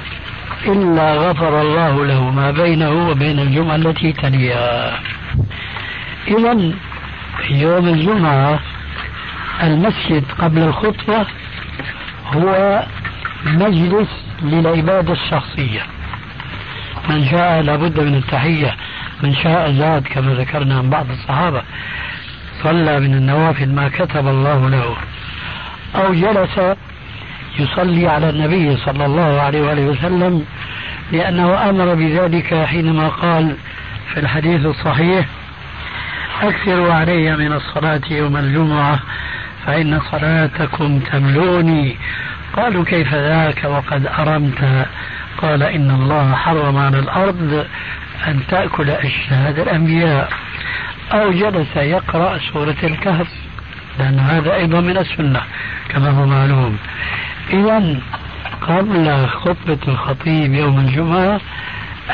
إلا 0.66 1.14
غفر 1.14 1.60
الله 1.60 2.06
له 2.06 2.30
ما 2.30 2.50
بينه 2.50 3.08
وبين 3.10 3.38
الجمعة 3.38 3.76
التي 3.76 4.12
تليها. 4.12 5.00
إذا 6.28 6.72
يوم 7.50 7.88
الجمعة 7.88 8.58
المسجد 9.62 10.24
قبل 10.38 10.62
الخطبة 10.62 11.26
هو 12.32 12.82
مجلس 13.44 14.08
للعبادة 14.42 15.12
الشخصية. 15.12 15.82
من 17.08 17.28
شاء 17.30 17.60
لابد 17.60 18.00
من 18.00 18.14
التحية 18.14 18.76
من 19.22 19.34
شاء 19.34 19.72
زاد 19.72 20.02
كما 20.02 20.34
ذكرنا 20.34 20.78
عن 20.78 20.90
بعض 20.90 21.10
الصحابة. 21.10 21.62
صلى 22.62 23.00
من 23.00 23.14
النوافل 23.14 23.68
ما 23.68 23.88
كتب 23.88 24.28
الله 24.28 24.68
له. 24.68 24.96
أو 25.96 26.14
جلس 26.14 26.76
يصلي 27.58 28.08
على 28.08 28.30
النبي 28.30 28.76
صلى 28.76 29.06
الله 29.06 29.40
عليه 29.40 29.62
وآله 29.62 29.82
وسلم 29.82 30.44
لأنه 31.12 31.70
أمر 31.70 31.94
بذلك 31.94 32.54
حينما 32.54 33.08
قال 33.08 33.56
في 34.14 34.20
الحديث 34.20 34.66
الصحيح 34.66 35.26
أكثروا 36.42 36.92
علي 36.92 37.36
من 37.36 37.52
الصلاة 37.52 38.00
يوم 38.10 38.36
الجمعة 38.36 38.98
فإن 39.66 40.00
صلاتكم 40.00 40.98
تملوني 41.00 41.96
قالوا 42.52 42.84
كيف 42.84 43.14
ذاك؟ 43.14 43.64
وقد 43.64 44.06
أرمت. 44.06 44.86
قال 45.38 45.62
إن 45.62 45.90
الله 45.90 46.34
حرم 46.34 46.76
على 46.76 46.98
الأرض 46.98 47.66
أن 48.26 48.40
تأكل 48.48 48.90
أجساد 48.90 49.58
الأنبياء. 49.58 50.32
أو 51.12 51.30
جلس 51.30 51.76
يقرأ 51.76 52.38
سورة 52.52 52.76
الكهف 52.82 53.28
لأن 53.98 54.18
هذا 54.18 54.54
أيضا 54.54 54.80
من 54.80 54.98
السنة 54.98 55.40
كما 55.88 56.10
هو 56.10 56.26
معلوم. 56.26 56.78
إذا 57.52 58.00
قبل 58.68 59.26
خطبة 59.26 59.78
الخطيب 59.88 60.54
يوم 60.54 60.78
الجمعة 60.78 61.40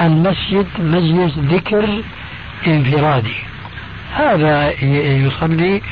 المسجد 0.00 0.66
مجلس 0.78 1.38
ذكر 1.38 2.02
انفرادي. 2.66 3.36
هذا 4.14 4.82
يصلي 4.82 5.82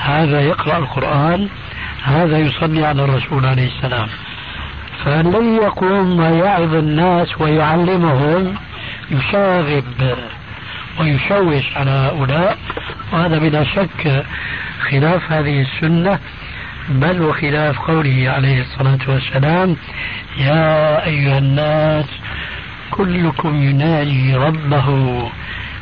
هذا 0.00 0.40
يقرأ 0.40 0.78
القرآن 0.78 1.48
هذا 2.02 2.38
يصلي 2.38 2.86
على 2.86 3.04
الرسول 3.04 3.46
عليه 3.46 3.68
السلام. 3.76 4.08
فالذي 5.04 5.56
يقوم 5.56 6.20
ويعظ 6.20 6.74
الناس 6.74 7.40
ويعلمهم 7.40 8.54
يشاغب 9.10 9.84
ويشوش 11.00 11.76
على 11.76 11.90
هؤلاء. 11.90 12.58
وهذا 13.12 13.38
بلا 13.38 13.64
شك 13.64 14.24
خلاف 14.90 15.32
هذه 15.32 15.60
السنة. 15.60 16.18
بل 16.88 17.22
وخلاف 17.22 17.78
قوله 17.78 18.30
عليه 18.30 18.60
الصلاة 18.62 18.98
والسلام 19.08 19.76
يا 20.38 21.04
أيها 21.06 21.38
الناس 21.38 22.06
كلكم 22.90 23.62
يناجي 23.62 24.36
ربه 24.36 25.28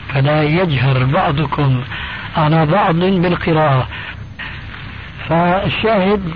فلا 0.08 0.42
يجهر 0.42 1.04
بعضكم 1.04 1.82
على 2.36 2.66
بعض 2.66 2.96
بالقراءة. 2.96 3.88
فالشاهد 5.28 6.34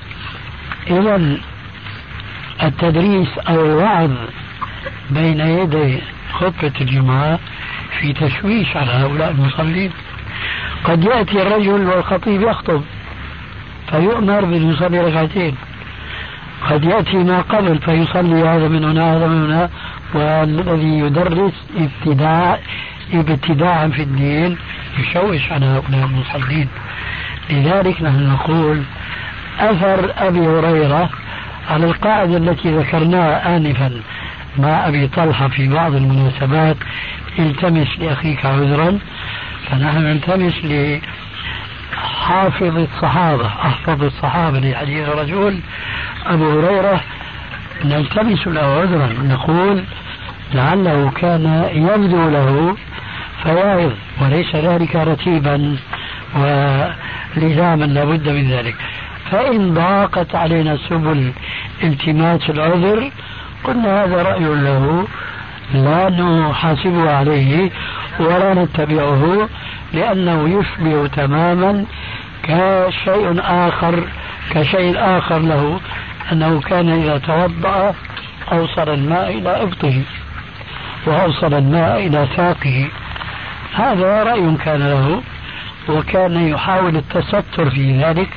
إذا 0.91 1.37
التدريس 2.63 3.29
أو 3.39 3.65
الوعظ 3.65 4.11
بين 5.11 5.41
يدي 5.41 5.99
خطبة 6.33 6.73
الجمعة 6.81 7.39
في 8.01 8.13
تشويش 8.13 8.77
على 8.77 8.91
هؤلاء 8.91 9.31
المصلين. 9.31 9.91
قد 10.85 11.05
يأتي 11.05 11.43
الرجل 11.43 11.87
والخطيب 11.87 12.43
يخطب. 12.43 12.83
فيؤمر 13.95 14.45
بأن 14.45 14.71
يصلي 14.71 15.01
ركعتين. 15.01 15.55
قد 16.71 16.85
يأتي 16.85 17.17
ما 17.17 17.41
قبل 17.41 17.79
فيصلي 17.79 18.49
هذا 18.49 18.69
من 18.69 18.85
هنا 18.85 19.17
هذا 19.17 19.27
من 19.27 19.45
هنا. 19.45 19.71
والذي 20.15 20.99
يدرس 20.99 21.53
ابتداع 21.79 22.59
ابتداعا 23.15 23.89
في 23.89 24.03
الدين 24.03 24.57
يشوش 24.99 25.53
على 25.53 25.67
هؤلاء 25.67 26.05
المصلين. 26.05 26.69
لذلك 27.51 28.03
نحن 28.03 28.29
نقول 28.29 28.83
أثر 29.61 30.13
أبي 30.19 30.41
هريرة 30.41 31.11
على 31.71 31.87
القاعدة 31.87 32.37
التي 32.37 32.77
ذكرناها 32.77 33.57
آنفا 33.57 34.01
مع 34.59 34.89
أبي 34.89 35.07
طلحة 35.07 35.49
في 35.49 35.69
بعض 35.69 35.95
المناسبات 35.95 36.77
التمس 37.39 37.89
لأخيك 37.99 38.47
عذرا. 38.47 38.99
فنحن 39.71 39.99
نلتمس 39.99 40.65
لحافظ 42.25 42.79
الصحابة 42.79 43.47
أحفظ 43.47 44.03
الصحابة 44.03 44.59
لحديث 44.59 45.09
رجل 45.09 45.61
أبو 46.27 46.61
هريرة 46.61 47.01
نلتمس 47.85 48.47
له 48.47 48.61
عذرا 48.61 49.09
نقول 49.23 49.85
لعله 50.55 51.11
كان 51.11 51.69
يبدو 51.73 52.29
له 52.29 52.77
فواعظ 53.45 53.93
وليس 54.23 54.57
ذلك 54.57 54.97
رتيبا 54.97 55.77
ولزاما 56.37 57.85
لابد 57.85 58.29
من 58.29 58.51
ذلك. 58.51 58.77
فإن 59.31 59.75
ضاقت 59.75 60.35
علينا 60.35 60.79
سبل 60.89 61.33
التماس 61.83 62.51
العذر 62.51 63.11
قلنا 63.65 64.05
هذا 64.05 64.23
رأي 64.23 64.45
له 64.45 65.07
لا 65.75 66.11
نحاسبه 66.11 67.11
عليه 67.11 67.71
ولا 68.21 68.55
نتبعه. 68.55 69.49
لأنه 69.95 70.61
يشبه 70.61 71.07
تماما 71.07 71.85
كشيء 72.43 73.41
آخر 73.41 74.05
كشيء 74.51 74.95
آخر 74.99 75.39
له 75.39 75.81
أنه 76.33 76.61
كان 76.61 76.89
إذا 76.89 77.19
توضأ 77.19 77.95
أوصل 78.53 78.89
الماء 78.89 79.39
إلى 79.39 79.63
إبطه 79.63 80.03
وأوصل 81.07 81.55
الماء 81.55 82.07
إلى 82.07 82.29
ساقه. 82.37 82.89
هذا 83.75 84.23
رأي 84.23 84.57
كان 84.65 84.81
له 84.81 85.23
وكان 85.89 86.49
يحاول 86.49 86.97
التستر 86.97 87.71
في 87.71 88.03
ذلك 88.03 88.29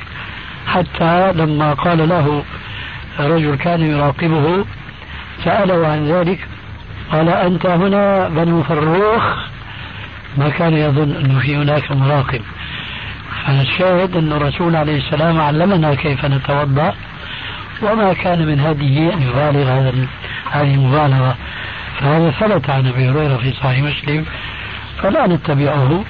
حتى 0.66 1.32
لما 1.32 1.74
قال 1.74 2.08
له 2.08 2.42
رجل 3.20 3.54
كان 3.54 3.80
يراقبه 3.80 4.64
سأله 5.44 5.86
عن 5.86 6.06
ذلك 6.06 6.38
قال 7.12 7.28
أنت 7.28 7.66
هنا 7.66 8.28
بنو 8.28 8.62
فروخ؟ 8.62 9.24
ما 10.38 10.48
كان 10.48 10.74
يظن 10.74 11.16
أنه 11.16 11.38
في 11.38 11.56
هناك 11.56 11.92
مراقب. 11.92 12.40
فالشاهد 13.46 14.16
أن 14.16 14.32
الرسول 14.32 14.76
عليه 14.76 14.98
السلام 14.98 15.40
علمنا 15.40 15.94
كيف 15.94 16.24
نتوضأ 16.24 16.94
وما 17.82 18.12
كان 18.12 18.46
من 18.46 18.60
هديه 18.60 19.14
أن 19.14 19.22
يبالغ 19.22 19.62
هذا 19.62 19.92
هذه 20.50 20.74
المبالغة. 20.74 21.36
فهذا 22.00 22.30
ثبت 22.30 22.70
عن 22.70 22.86
أبي 22.86 23.08
هريرة 23.08 23.36
في 23.36 23.52
صحيح 23.52 23.78
مسلم 23.78 24.24
فلا 25.02 25.26
نتبعه 25.26 26.04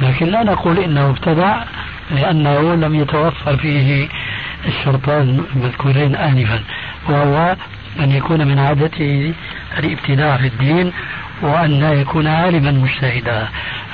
لكن 0.00 0.26
لا 0.26 0.42
نقول 0.42 0.78
إنه 0.78 1.10
ابتدع 1.10 1.62
لأنه 2.10 2.74
لم 2.74 2.94
يتوفر 2.94 3.56
فيه 3.56 4.08
الشرطان 4.66 5.44
المذكورين 5.56 6.16
آنفا 6.16 6.60
وهو 7.08 7.56
أن 8.00 8.10
يكون 8.10 8.46
من 8.46 8.58
عادته 8.58 9.32
الابتداع 9.78 10.36
في 10.36 10.46
الدين 10.46 10.92
وأن 11.42 11.80
لا 11.80 11.92
يكون 11.92 12.26
عالما 12.26 12.70
مجتهدا. 12.70 13.48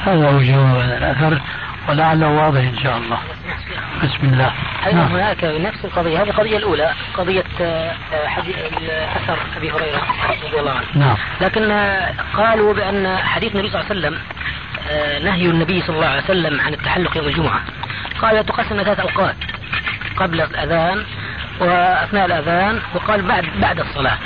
هذا 0.05 0.31
هو 0.31 0.39
جواب 0.39 0.81
الأثر 0.81 1.41
ولعله 1.89 2.29
واضح 2.29 2.61
إن 2.61 2.79
شاء 2.83 2.97
الله. 2.97 3.19
بسم 4.03 4.33
الله. 4.33 4.53
أيضا 4.87 4.99
نعم. 4.99 5.13
هناك 5.13 5.45
نفس 5.45 5.85
القضية؟ 5.85 6.23
هذه 6.23 6.29
القضية 6.29 6.57
الأولى 6.57 6.91
قضية 7.15 7.45
آه، 7.61 7.93
حديث 8.27 8.57
أثر 9.17 9.39
أبي 9.57 9.71
هريرة 9.71 10.03
رضي 10.47 10.61
الله 10.61 10.71
عنه. 10.71 10.87
نعم. 10.95 11.17
لكن 11.41 11.71
آه، 11.71 12.15
قالوا 12.35 12.75
بأن 12.75 13.17
حديث 13.17 13.53
النبي 13.53 13.71
صلى 13.71 13.81
الله 13.81 13.91
عليه 13.91 14.01
وسلم 14.01 14.19
آه، 14.91 15.19
نهي 15.19 15.47
النبي 15.47 15.83
صلى 15.83 15.97
الله 15.97 16.07
عليه 16.07 16.25
وسلم 16.25 16.61
عن 16.61 16.75
التحلق 16.75 17.17
يوم 17.17 17.27
الجمعة. 17.27 17.61
قال 18.23 18.47
تقسم 18.47 18.83
ثلاث 18.83 19.01
أوقات 19.01 19.37
قبل 20.17 20.41
الأذان 20.41 21.05
وأثناء 21.61 22.27
الأذان 22.27 22.81
وقال 22.95 23.23
بعد 23.23 23.45
بعد 23.61 23.81
الصلاة. 23.81 24.19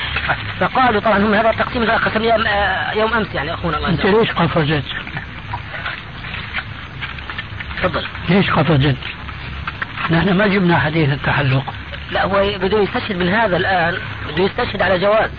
فقالوا 0.61 1.01
طبعا 1.01 1.18
هم 1.18 1.35
هذا 1.35 1.51
التقسيم 1.51 1.91
قسم 1.91 2.24
يوم, 2.24 2.45
يوم 2.97 3.14
أمس 3.14 3.35
يعني 3.35 3.55
أخونا 3.55 3.76
الله 3.76 3.89
أنت 3.89 4.07
ليش 4.07 4.30
قفزت؟ 4.30 4.85
تفضل. 7.82 8.05
ليش 8.28 8.51
قفزت؟ 8.51 8.97
نحن 10.11 10.37
ما 10.37 10.47
جبنا 10.47 10.78
حديث 10.78 11.09
التحلق. 11.12 11.64
لا 12.11 12.24
هو 12.24 12.59
بده 12.59 12.80
يستشهد 12.82 13.16
من 13.16 13.28
هذا 13.28 13.57
الآن 13.57 13.95
بده 14.28 14.45
يستشهد 14.45 14.82
على 14.82 14.99
جواز. 14.99 15.30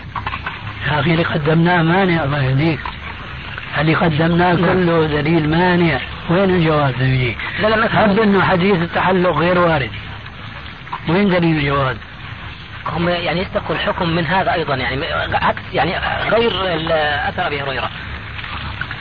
يا 0.86 1.00
أخي 1.00 1.10
اللي 1.10 1.22
قدمناه 1.22 1.82
مانع 1.82 2.24
الله 2.24 2.42
يهديك. 2.42 2.80
اللي 3.78 3.94
قدمناه 3.94 4.52
نعم. 4.52 4.66
كله 4.66 5.06
دليل 5.06 5.50
مانع. 5.50 5.98
وين 6.30 6.50
الجواز 6.50 6.94
يجي؟ 7.00 7.36
لا 7.60 7.68
لا 7.68 8.04
هب 8.04 8.18
إنه 8.18 8.42
حديث 8.42 8.76
التحلق 8.76 9.38
غير 9.38 9.58
وارد. 9.58 9.90
وين 11.08 11.28
دليل 11.28 11.56
الجواز؟ 11.56 11.96
هم 12.86 13.08
يعني 13.08 13.40
يستقوا 13.40 13.74
الحكم 13.74 14.08
من 14.08 14.26
هذا 14.26 14.52
أيضا 14.52 14.74
يعني 14.74 15.06
عكس 15.34 15.62
يعني 15.72 15.98
غير 16.30 16.50
أثر 17.28 17.46
أبي 17.46 17.62
هريرة. 17.62 17.90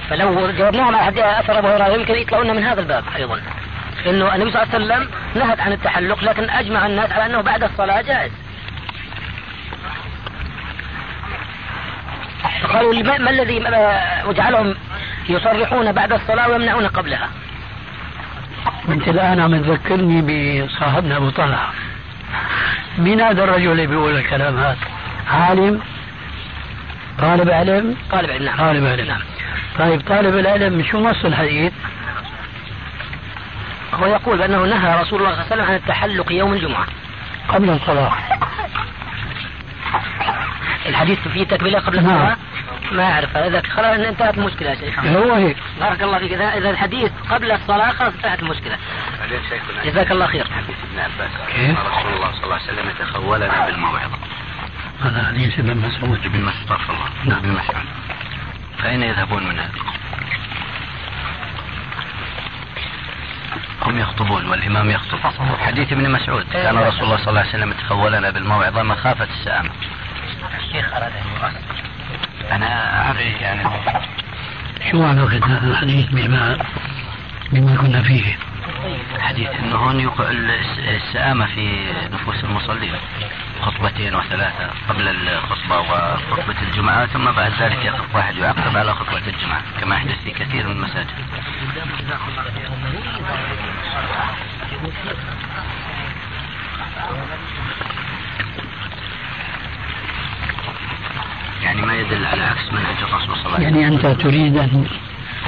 فلو 0.09 0.51
جاوبناهم 0.51 0.95
على 0.95 1.39
أثر 1.39 1.59
ابو 1.59 1.67
هريرة 1.67 1.87
يمكن 1.87 2.15
يطلعون 2.15 2.55
من 2.55 2.63
هذا 2.63 2.81
الباب 2.81 3.03
أيضا. 3.15 3.41
انه 4.07 4.35
النبي 4.35 4.51
صلى 4.51 4.63
الله 4.63 4.73
عليه 4.73 4.85
وسلم 4.85 5.09
نهت 5.35 5.59
عن 5.59 5.71
التحلق 5.71 6.23
لكن 6.23 6.49
أجمع 6.49 6.85
الناس 6.85 7.11
على 7.11 7.25
أنه 7.25 7.41
بعد 7.41 7.63
الصلاة 7.63 8.01
جائز. 8.01 8.31
قالوا 12.73 12.93
ما 13.19 13.29
الذي 13.29 13.59
جعلهم 14.33 14.75
يصرحون 15.29 15.91
بعد 15.91 16.13
الصلاة 16.13 16.49
ويمنعون 16.49 16.87
قبلها؟ 16.87 17.29
انت 18.89 19.07
الآن 19.07 19.39
عم 19.39 19.61
تذكرني 19.61 20.21
بصاحبنا 20.21 21.17
أبو 21.17 21.29
طلحة. 21.29 21.73
مين 22.97 23.21
هذا 23.21 23.43
الرجل 23.43 23.71
اللي 23.71 23.87
بيقول 23.87 24.15
الكلام 24.15 24.57
هذا؟ 24.57 24.77
عالم؟ 25.31 25.81
طالب 27.19 27.49
علم؟ 27.49 27.95
طالب 28.11 28.29
علم 28.31 28.45
نعم. 28.45 28.57
طالب 28.57 28.85
علم. 28.85 29.07
نعم. 29.07 29.21
طيب 29.79 30.01
طالب 30.01 30.37
العلم 30.37 30.83
شو 30.83 30.99
نص 30.99 31.25
الحديث؟ 31.25 31.73
هو 33.93 34.05
يقول 34.05 34.37
بأنه 34.37 34.65
نهى 34.65 35.01
رسول 35.01 35.19
الله 35.19 35.31
صلى 35.31 35.41
الله 35.41 35.45
عليه 35.45 35.45
وسلم 35.45 35.65
عن 35.65 35.75
التحلق 35.75 36.31
يوم 36.31 36.53
الجمعة. 36.53 36.85
قبل 37.47 37.69
الصلاة. 37.69 38.11
الحديث 40.85 41.27
فيه 41.27 41.43
تكبيرة 41.43 41.79
قبل 41.79 42.03
نعم. 42.03 42.35
ما 42.91 43.11
أعرف 43.11 43.37
إذا 43.37 43.61
خلاص 43.61 43.99
انتهت 43.99 44.37
المشكلة 44.37 44.69
يا 44.69 44.75
شيخ. 44.75 45.05
هو 45.05 45.33
هيك. 45.33 45.57
بارك 45.79 46.03
الله 46.03 46.19
فيك. 46.19 46.31
إذا 46.31 46.57
إذا 46.57 46.69
الحديث 46.69 47.11
قبل 47.29 47.51
الصلاة 47.51 47.91
خلاص 47.91 48.13
انتهت 48.13 48.39
المشكلة. 48.39 48.77
جزاك 49.85 50.11
الله 50.11 50.27
خير. 50.27 50.45
ابن 50.45 50.99
عباس. 50.99 51.31
كيف؟ 51.55 51.79
رسول 51.79 52.13
الله 52.13 52.31
صلى 52.31 52.43
الله 52.43 52.55
عليه 52.55 52.65
وسلم 52.65 52.89
يتخولنا 52.89 53.65
بالموعظة. 53.65 54.17
هذا 55.01 55.27
حديث 55.27 55.59
ابن 55.59 55.77
مسعود. 55.77 56.25
ابن 56.25 56.41
مسعود 56.41 56.81
الله 56.89 57.09
نعم. 57.25 57.37
ابن 57.37 57.49
مسعود 57.49 57.85
فأين 58.77 59.03
يذهبون 59.03 59.47
من 59.47 59.59
هذا؟ 59.59 59.71
هم 63.81 63.97
يخطبون 63.99 64.49
والإمام 64.49 64.89
يخطب. 64.89 65.19
حديث 65.59 65.91
ابن 65.91 66.11
مسعود. 66.11 66.45
كان 66.53 66.77
رسول 66.77 67.03
الله 67.03 67.17
صلى 67.17 67.27
الله 67.27 67.39
عليه 67.39 67.49
وسلم 67.49 67.71
يتخولنا 67.71 68.29
بالموعظة 68.29 68.83
مخافة 68.83 69.27
السآمة 69.39 69.69
الشيخ 70.57 70.93
أن 70.93 71.11
يؤصل 71.11 71.84
أنا 72.51 73.01
أعرف 73.01 73.19
يعني 73.41 73.63
شو 74.91 75.03
علاقة 75.03 75.37
الحديث 75.63 76.05
بما 76.09 76.57
بما 77.51 77.75
كنا 77.75 78.01
فيه؟ 78.03 78.37
حديث 79.19 79.49
إنه 79.49 79.75
هون 79.75 79.99
يوقع 79.99 80.29
الس- 80.29 80.79
السآمة 80.79 81.45
في 81.45 81.85
نفوس 82.13 82.43
المصلين 82.43 82.93
خطبتين 83.61 84.15
وثلاثة 84.15 84.69
قبل 84.89 85.07
الخطبة 85.07 85.79
وخطبة 85.79 86.55
الجمعة 86.61 87.05
ثم 87.05 87.31
بعد 87.31 87.51
ذلك 87.59 87.85
يقف 87.85 88.15
واحد 88.15 88.35
يعقب 88.35 88.77
على 88.77 88.93
خطبة 88.93 89.17
الجمعة 89.27 89.61
كما 89.81 89.95
يحدث 89.95 90.23
في 90.23 90.31
كثير 90.31 90.67
من 90.67 90.71
المساجد 90.71 91.07
يعني 101.65 101.81
ما 101.81 101.93
يدل 101.93 102.25
على 102.25 102.43
عكس 102.43 102.73
منهج 102.73 102.95
الرسول 103.01 103.35
صلى 103.37 103.45
الله 103.45 103.55
عليه 103.55 103.67
وسلم 103.67 103.79
يعني 103.81 103.95
أنت 103.95 104.21
تريد 104.21 104.57
أن 104.57 104.87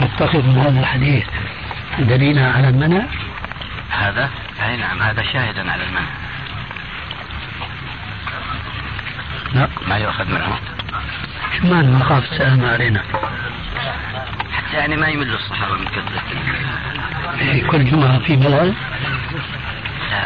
تتخذ 0.02 0.42
من 0.48 0.58
هذا 0.58 0.80
الحديث 0.80 1.26
دليلا 2.00 2.52
على 2.52 2.70
المنع؟ 2.70 3.06
هذا؟ 3.90 4.30
أي 4.66 4.78
نعم 4.78 5.02
هذا 5.02 5.24
شاهدا 5.24 5.72
على 5.72 5.84
المنع. 5.84 6.08
لا. 9.54 9.70
ما 9.88 9.98
يؤخذ 9.98 10.26
منه؟ 10.26 10.60
شو 11.58 11.68
معنى 11.68 11.88
مخافة 11.88 12.32
السلامة 12.32 12.72
علينا؟ 12.72 13.04
حتى 14.54 14.78
يعني 14.78 14.96
ما 14.98 15.08
يمل 15.08 15.34
الصحابة 15.34 15.74
من 15.78 15.86
كثرة 15.86 16.22
إيه، 17.40 17.68
كل 17.68 17.86
جمعة 17.86 18.20
في 18.20 18.36
ملل 18.36 18.74
لا، 20.12 20.26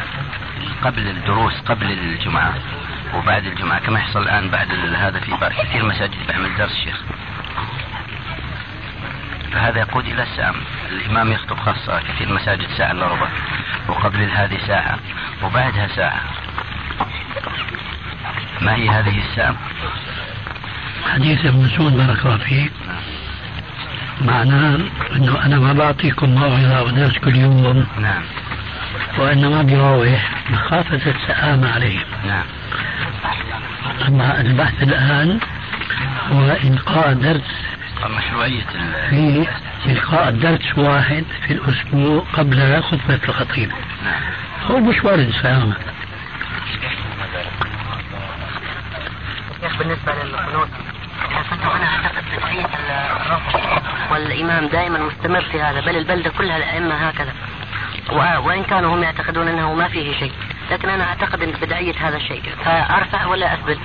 قبل 0.82 1.08
الدروس 1.08 1.54
قبل 1.54 1.92
الجمعة. 1.92 2.54
وبعد 3.14 3.46
الجمعة 3.46 3.80
كما 3.80 4.00
يحصل 4.00 4.22
الآن 4.22 4.50
بعد 4.50 4.72
هذا 4.96 5.20
في 5.20 5.32
بعض 5.32 5.52
كثير 5.52 5.86
مساجد 5.86 6.28
بيعمل 6.28 6.58
درس 6.58 6.76
شيخ. 6.84 7.02
فهذا 9.52 9.80
يقود 9.80 10.06
إلى 10.06 10.24
السام 10.24 10.56
الإمام 10.92 11.32
يخطب 11.32 11.60
خاصة 11.60 12.00
كثير 12.00 12.34
مساجد 12.34 12.68
ساعة 12.78 12.92
إلا 12.92 13.08
ربع 13.08 13.28
وقبل 13.88 14.32
هذه 14.32 14.58
ساعة 14.68 15.00
وبعدها 15.44 15.88
ساعة. 15.88 16.22
ما 18.62 18.76
هي 18.76 18.90
هذه 18.90 19.18
الساعة؟ 19.18 19.56
حديث 21.14 21.46
ابن 21.46 21.66
مسعود 21.66 21.98
بارك 21.98 22.26
الله 22.26 22.38
فيك 22.38 22.72
معناه 24.22 24.80
إنه 25.16 25.46
أنا 25.46 25.60
ما 25.60 25.74
بعطيكم 25.74 26.30
موعظة 26.30 26.84
ودرس 26.84 27.18
كل 27.18 27.36
يوم. 27.36 27.88
نعم. 27.98 28.24
وإنما 29.18 29.62
بروح 29.62 30.32
مخافة 30.50 31.12
السآمة 31.12 31.72
عليهم. 31.72 32.06
نعم. 32.28 32.46
اما 34.08 34.42
البحث 34.42 34.84
الآن 34.84 35.40
هو 36.32 36.58
القاء 36.64 37.14
درس 37.14 37.42
مشروعية 38.06 38.66
في 39.84 39.92
القاء 39.92 40.32
درس 40.32 40.78
واحد 40.78 41.24
في 41.48 41.54
الأسبوع 41.54 42.24
قبل 42.34 42.84
خطبة 42.84 43.20
الخطيب. 43.30 43.72
نعم. 44.04 44.22
هو 44.72 44.80
مش 44.80 45.04
وارد 45.04 45.20
السآمة 45.28 45.76
شيخ 49.62 49.78
بالنسبة 49.78 50.14
للقنوت 50.24 50.70
أنا 51.64 51.86
أعتقد 51.86 52.24
الرفض 53.26 53.82
والإمام 54.12 54.68
دائما 54.68 55.00
مستمر 55.00 55.42
في 55.42 55.62
هذا 55.62 55.80
بل 55.82 55.98
البلدة 55.98 56.30
كلها 56.30 56.58
الأئمة 56.58 56.96
هكذا. 56.96 57.34
وإن 58.40 58.64
كانوا 58.64 58.96
هم 58.96 59.04
يعتقدون 59.04 59.48
أنه 59.48 59.74
ما 59.74 59.88
فيه 59.88 60.20
شيء. 60.20 60.32
لكن 60.72 60.90
أنا 60.90 61.04
أعتقد 61.04 61.42
أن 61.44 61.52
بدعية 61.62 61.94
هذا 62.00 62.18
الشيء. 62.18 62.44
فأرفع 62.66 63.26
ولا 63.26 63.54
أثبت 63.54 63.80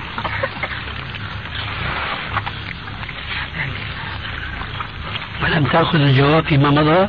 ولم 5.43 5.63
تأخذ 5.65 5.99
الجواب 5.99 6.45
فيما 6.45 6.69
مضى؟ 6.69 7.07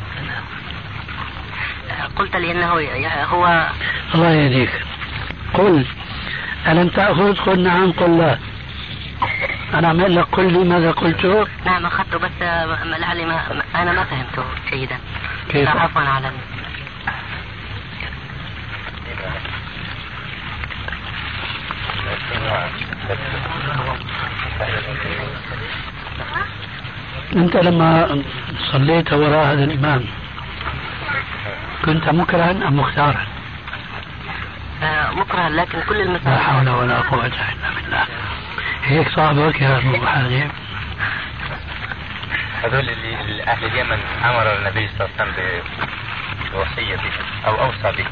قلت 2.15 2.35
لي 2.35 2.51
أنه 2.51 2.81
ي- 2.81 3.07
هو 3.31 3.67
الله 4.15 4.29
يهديك. 4.31 4.69
قل 5.53 5.85
ألم 6.67 6.87
تأخذ؟ 6.87 7.35
قل 7.35 7.59
نعم 7.63 7.91
قل 7.91 8.17
لا. 8.17 8.37
أنا 9.73 9.87
أعمل 9.87 10.15
لك 10.15 10.25
قل 10.31 10.53
لي 10.53 10.59
ماذا 10.63 10.91
قلت 10.91 11.47
نعم 11.65 11.85
أخذته 11.85 12.17
بس 12.19 12.31
لعلي 12.83 13.25
ما 13.25 13.41
أنا 13.75 13.91
ما 13.91 14.03
فهمته 14.03 14.43
جيدا. 14.71 14.97
كيف؟ 15.49 15.69
عفوا 15.69 16.01
على 16.01 16.31
أنت 27.35 27.55
لما 27.55 28.21
صليت 28.71 29.13
وراء 29.13 29.45
هذا 29.45 29.63
الإمام 29.63 30.05
كنت 31.85 32.09
مكرها 32.09 32.51
أم 32.51 32.79
مختارا 32.79 33.25
آه، 34.83 35.11
مكره 35.11 35.47
لكن 35.47 35.81
كل 35.89 35.97
لا 35.97 36.03
المسائل 36.03 36.39
حول 36.39 36.69
ولا 36.69 36.99
قوة 37.01 37.25
إلا 37.25 37.69
بالله. 37.75 38.05
هيك 38.83 39.09
صاحبك 39.09 39.61
يا 39.61 39.77
أبو 39.77 40.05
حازم. 40.05 40.47
هذول 42.63 42.89
اللي 42.89 43.43
أهل 43.43 43.65
اليمن 43.65 43.99
أمر 44.25 44.57
النبي 44.57 44.89
صلى 44.97 45.07
الله 45.07 45.09
عليه 45.19 45.33
وسلم 45.33 45.61
بوصيه 46.53 46.95
بهم 46.95 47.25
أو 47.47 47.63
أوصى 47.65 47.91
بهم 47.97 48.11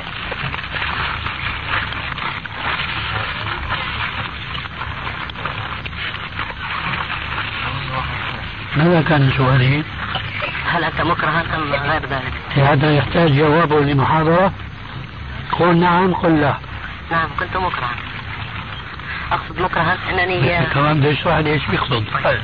ماذا 8.78 9.01
كان 9.01 9.32
سؤالي؟ 9.38 9.84
هل 10.71 10.84
أنت 10.84 11.01
مكره 11.01 11.43
أم 11.55 11.73
غير 11.73 12.05
ذلك 12.05 12.34
هذا 12.55 12.95
يحتاج 12.95 13.32
جواب 13.32 13.73
لمحاضرة؟ 13.73 14.51
قل 15.51 15.78
نعم 15.78 16.13
قل 16.13 16.41
لا. 16.41 16.53
نعم 17.11 17.30
كنت 17.39 17.57
مكرها. 17.57 17.95
أقصد 19.32 19.61
مكرها 19.61 19.97
أنني 20.09 20.65
كمان 20.65 20.99
بده 20.99 21.09
يشرح 21.09 21.38
لي 21.38 21.53
إيش 21.53 21.65
بيقصد؟ 21.65 22.03
طيب. 22.23 22.41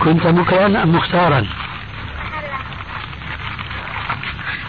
كنت 0.00 0.26
مكرها 0.26 0.82
أم 0.82 0.96
مختارا؟ 0.96 1.46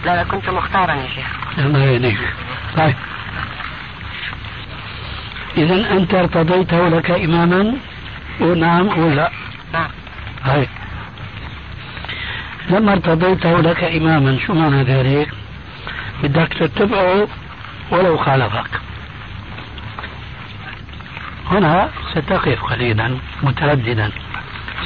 لا 0.04 0.16
لا 0.16 0.24
كنت 0.24 0.50
مختارا 0.50 0.94
يا 0.94 1.08
شيخ. 1.14 1.26
الله 1.58 1.78
يهديك 1.78 2.18
طيب. 2.76 2.96
إذا 5.56 5.74
أنت 5.92 6.14
ارتضيته 6.14 6.88
لك 6.88 7.10
إماما؟ 7.10 7.76
ونعم 8.40 8.98
ولا؟ 8.98 9.30
نعم. 9.72 9.90
طيب 10.46 10.68
لما 12.70 12.92
ارتضيته 12.92 13.60
لك 13.60 13.84
إماما 13.84 14.38
شو 14.46 14.54
معنى 14.54 14.82
ذلك؟ 14.82 15.28
بدك 16.22 16.52
تتبعه 16.52 17.28
ولو 17.90 18.16
خالفك. 18.16 18.70
هنا 21.50 21.90
ستقف 22.10 22.64
قليلا 22.64 23.16
مترددا. 23.42 24.10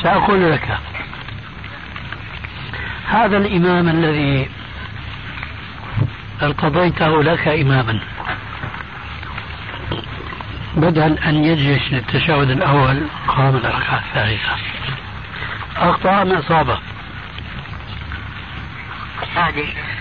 سأقول 0.03 0.53
لك 0.53 0.79
هذا 3.09 3.37
الإمام 3.37 3.89
الذي 3.89 4.49
ارتضيته 6.43 7.23
لك 7.23 7.49
إماما. 7.49 8.01
بدل 10.77 11.19
أن 11.19 11.45
يجلس 11.45 11.93
للتشهد 11.93 12.51
الأول 12.51 13.07
قام 13.29 13.57
الركعة 13.57 14.03
الثالثة. 14.09 14.57
أخطأ 15.77 16.23
أم 16.23 16.33
أصابه 16.33 16.79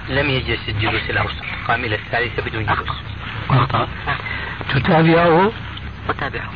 لم 0.10 0.30
يجلس 0.30 0.70
الجلوس 0.70 1.10
الاوسط 1.10 1.36
قام 1.68 1.86
إلى 1.86 1.96
الثالثة 1.96 2.44
بدون 2.44 2.66
جلوس. 2.66 2.90
أخطأ. 3.50 3.64
أخطأ. 3.64 3.88
نعم. 4.08 4.18
تتابعه؟ 4.70 5.52
أتابعه. 6.10 6.50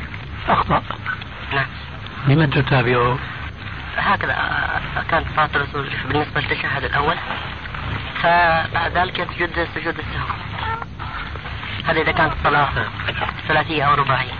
أخطأ. 0.49 0.83
نعم. 1.53 1.65
لمن 2.27 2.49
تتابعه؟ 2.49 3.19
هكذا 3.97 4.33
آه، 4.33 5.03
كانت 5.11 5.25
صلاة 5.35 5.49
الرسول 5.55 5.89
بالنسبة 6.07 6.41
للتشهد 6.41 6.83
الأول 6.83 7.15
فبعد 8.21 8.91
ذلك 8.97 9.19
يسجد 9.19 9.67
سجود 9.75 9.95
السهو. 9.99 10.46
هذا 11.87 12.01
إذا 12.01 12.11
كانت 12.11 12.33
الصلاة 12.33 12.69
ثلاثية 13.47 13.83
أو 13.83 13.93
رباعية. 13.93 14.31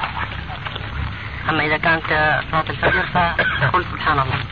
أما 1.50 1.66
إذا 1.66 1.78
كانت 1.78 2.04
صلاة 2.52 2.66
الفجر 2.70 3.06
فقل 3.14 3.86
سبحان 3.92 4.20
الله. 4.20 4.44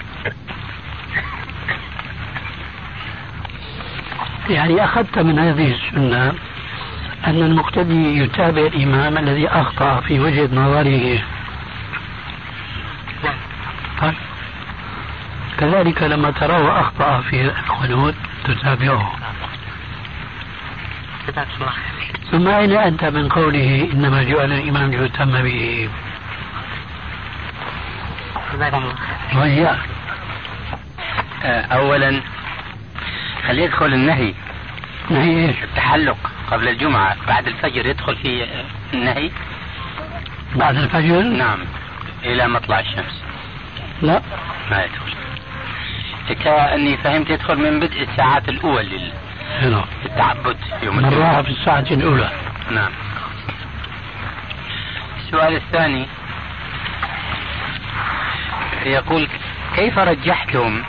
يعني 4.49 4.83
أخذت 4.83 5.19
من 5.19 5.39
هذه 5.39 5.73
السنة 5.73 6.33
أن 7.27 7.43
المقتدي 7.43 8.17
يتابع 8.17 8.61
الإمام 8.61 9.17
الذي 9.17 9.47
أخطأ 9.47 9.99
في 10.01 10.19
وجهة 10.19 10.49
نظره. 10.55 11.23
طيب. 14.01 14.13
كذلك 15.57 16.03
لما 16.03 16.31
تراه 16.31 16.81
أخطأ 16.81 17.21
في 17.21 17.41
القنوت 17.41 18.15
تتابعه. 18.43 19.15
ثم 22.31 22.47
أين 22.47 22.71
أنت 22.71 23.03
من 23.03 23.29
قوله 23.29 23.89
إنما 23.93 24.23
جعل 24.23 24.53
الإمام 24.53 24.91
ليتم 24.91 25.41
به. 25.41 25.89
وإياك 29.35 29.79
أولا 31.71 32.21
هل 33.43 33.59
يدخل 33.59 33.93
النهي؟ 33.93 34.33
نهي 35.09 35.47
إيش؟ 35.47 35.63
التحلق 35.63 36.17
قبل 36.51 36.67
الجمعة 36.67 37.15
بعد 37.27 37.47
الفجر 37.47 37.85
يدخل 37.85 38.15
في 38.15 38.47
النهي؟ 38.93 39.31
بعد 40.55 40.77
الفجر؟ 40.77 41.21
نعم. 41.21 41.59
إلى 42.23 42.47
مطلع 42.47 42.79
الشمس. 42.79 43.23
لا. 44.01 44.21
ما 44.71 44.83
يدخل. 44.83 45.13
كأني 46.43 46.97
فهمت 46.97 47.29
يدخل 47.29 47.55
من 47.55 47.79
بدء 47.79 48.01
الساعات 48.01 48.49
الأول 48.49 48.85
لل... 48.85 49.11
هنا. 49.49 49.85
التعبد 50.05 50.57
يوم 50.83 50.99
مرة 50.99 51.41
في 51.41 51.49
الساعة 51.49 51.85
الأولى. 51.91 52.31
نعم. 52.71 52.91
السؤال 55.17 55.55
الثاني. 55.55 56.07
يقول 58.85 59.27
كيف 59.75 59.97
رجحتم 59.97 60.83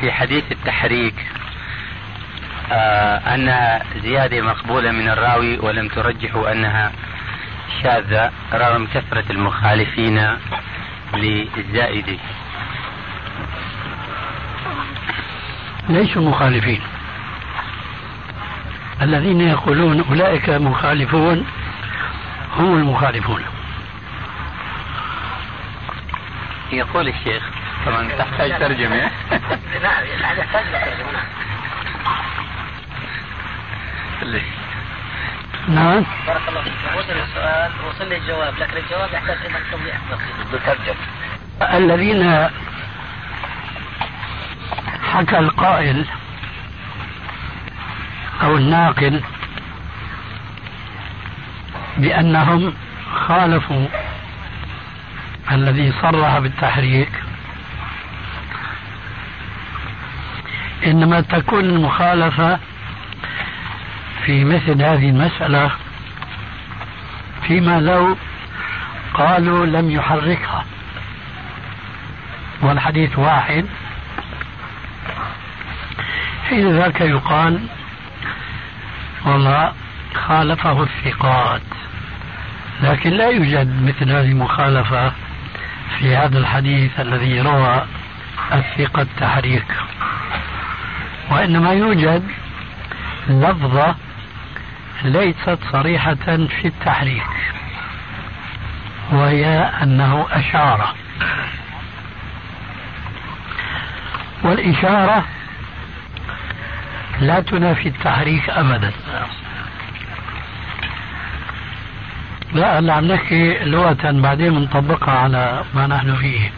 في 0.00 0.12
حديث 0.12 0.44
التحريك 0.52 1.14
آه 2.72 3.34
أن 3.34 3.80
زيادة 4.02 4.40
مقبولة 4.40 4.90
من 4.90 5.08
الراوي 5.08 5.58
ولم 5.58 5.88
ترجحوا 5.88 6.52
أنها 6.52 6.92
شاذة 7.82 8.30
رغم 8.52 8.88
كثرة 8.94 9.24
المخالفين 9.30 10.36
للزائدة؟ 11.14 12.18
ليسوا 15.88 16.22
مخالفين. 16.22 16.80
الذين 19.02 19.40
يقولون 19.40 20.04
أولئك 20.10 20.50
مخالفون 20.50 21.46
هم 22.56 22.76
المخالفون. 22.76 23.42
يقول 26.72 27.08
الشيخ 27.08 27.42
طبعا 27.86 28.08
تحتاج 28.08 28.58
ترجمة. 28.58 29.10
ترجمة 29.30 31.20
نعم. 35.68 36.04
بارك 36.26 36.48
الله 36.48 36.62
فيك. 36.62 36.72
وصل 36.96 37.12
السؤال 37.12 37.70
وصل 37.88 38.08
لي 38.08 38.16
الجواب 38.16 38.54
لكن 38.58 38.76
الجواب 38.76 39.08
يحتاج 39.12 39.36
إلى 39.46 39.58
بسيط 40.10 40.62
بترجم 40.62 40.94
الذين 41.62 42.48
حكى 45.12 45.38
القائل 45.38 46.04
أو 48.42 48.56
الناقل 48.56 49.20
بأنهم 51.96 52.74
خالفوا 53.26 53.86
الذي 55.52 55.92
صرح 56.02 56.38
بالتحريك. 56.38 57.10
إنما 60.86 61.20
تكون 61.20 61.64
المخالفة 61.64 62.58
في 64.24 64.44
مثل 64.44 64.82
هذه 64.82 65.08
المسألة 65.08 65.70
فيما 67.46 67.80
لو 67.80 68.16
قالوا 69.14 69.66
لم 69.66 69.90
يحركها. 69.90 70.64
والحديث 72.62 73.18
واحد. 73.18 73.66
حين 76.48 76.76
ذاك 76.76 77.00
يقال 77.00 77.66
والله 79.28 79.72
خالفه 80.14 80.82
الثقات. 80.82 81.62
لكن 82.82 83.10
لا 83.10 83.28
يوجد 83.28 83.82
مثل 83.82 84.10
هذه 84.12 84.30
المخالفة 84.32 85.12
في 85.98 86.16
هذا 86.16 86.38
الحديث 86.38 87.00
الذي 87.00 87.40
روى 87.40 87.84
الثقة 88.52 89.02
التحريك. 89.02 89.74
وإنما 91.30 91.72
يوجد 91.72 92.22
لفظة 93.28 93.94
ليست 95.04 95.58
صريحة 95.72 96.14
في 96.60 96.64
التحريك 96.64 97.26
وهي 99.12 99.70
أنه 99.82 100.26
أشار 100.30 100.94
والإشارة 104.42 105.24
لا 107.20 107.40
تنافي 107.40 107.88
التحريك 107.88 108.50
أبدا. 108.50 108.92
لا 112.52 112.78
اللي 112.78 112.92
عم 112.92 113.04
نحكي 113.04 113.58
لغة 113.58 114.10
بعدين 114.10 114.54
بنطبقها 114.54 115.14
على 115.14 115.64
ما 115.74 115.86
نحن 115.86 116.16
فيه. 116.16 116.50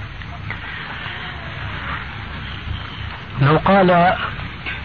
لو 3.40 3.56
قال 3.56 4.16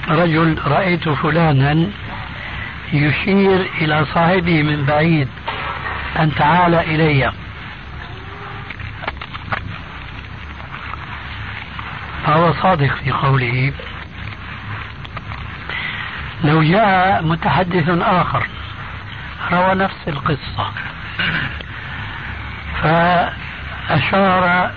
رجل 0.07 0.57
رأيت 0.65 1.09
فلانا 1.09 1.87
يشير 2.93 3.69
إلى 3.81 4.05
صاحبه 4.13 4.63
من 4.63 4.85
بعيد 4.85 5.27
أن 6.19 6.35
تعال 6.35 6.75
إلي. 6.75 7.31
فهو 12.25 12.53
صادق 12.53 12.95
في 12.95 13.11
قوله. 13.11 13.73
لو 16.45 16.63
جاء 16.63 17.23
متحدث 17.23 17.89
آخر 17.89 18.47
روى 19.51 19.75
نفس 19.75 20.07
القصة. 20.07 20.71
فأشار 22.81 24.71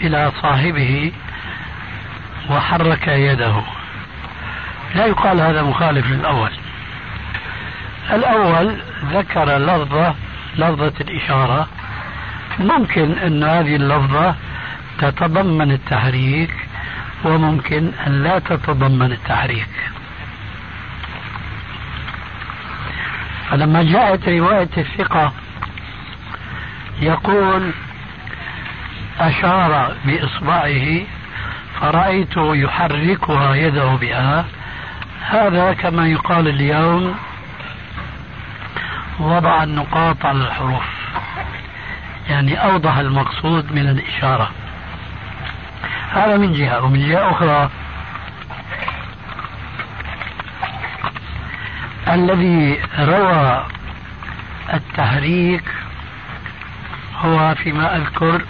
إلى 0.00 0.32
صاحبه 0.42 1.12
وحرك 2.50 3.08
يده. 3.08 3.62
لا 4.94 5.06
يقال 5.06 5.40
هذا 5.40 5.62
مخالف 5.62 6.06
للأول. 6.06 6.50
الأول 8.10 8.76
ذكر 9.12 9.58
لفظة 9.58 10.14
لفظة 10.56 10.92
الإشارة. 11.00 11.68
ممكن 12.58 13.12
أن 13.12 13.44
هذه 13.44 13.76
اللفظة 13.76 14.34
تتضمن 14.98 15.72
التحريك 15.72 16.54
وممكن 17.24 17.92
أن 18.06 18.22
لا 18.22 18.38
تتضمن 18.38 19.12
التحريك. 19.12 19.68
فلما 23.52 23.82
جاءت 23.82 24.28
رواية 24.28 24.68
الثقة 24.76 25.32
يقول 27.00 27.70
أشار 29.20 29.96
بإصبعه 30.04 31.00
فرأيت 31.80 32.36
يحركها 32.36 33.54
يده 33.54 33.94
بها. 33.94 34.44
هذا 35.20 35.72
كما 35.72 36.08
يقال 36.08 36.48
اليوم 36.48 37.14
وضع 39.20 39.62
النقاط 39.62 40.26
على 40.26 40.38
الحروف 40.38 40.84
يعني 42.30 42.64
أوضح 42.64 42.96
المقصود 42.96 43.72
من 43.72 43.88
الإشارة. 43.88 44.50
هذا 46.12 46.36
من 46.36 46.52
جهة 46.52 46.84
ومن 46.84 47.08
جهة 47.08 47.30
أخرى 47.30 47.70
الذي 52.14 52.80
روى 52.98 53.66
التحريك 54.74 55.64
هو 57.18 57.54
فيما 57.54 57.96
أذكر 57.96 58.42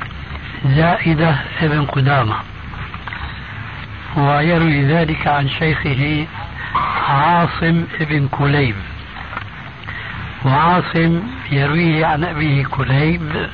زائدة 0.65 1.37
ابن 1.61 1.87
قدامة 1.87 2.35
ويروي 4.17 4.83
ذلك 4.83 5.27
عن 5.27 5.49
شيخه 5.49 6.27
عاصم 7.09 7.85
ابن 8.01 8.29
كليب. 8.29 8.75
وعاصم 10.45 11.23
يرويه 11.51 12.07
عن 12.07 12.25
أبيه 12.25 12.65
كليب 12.65 13.49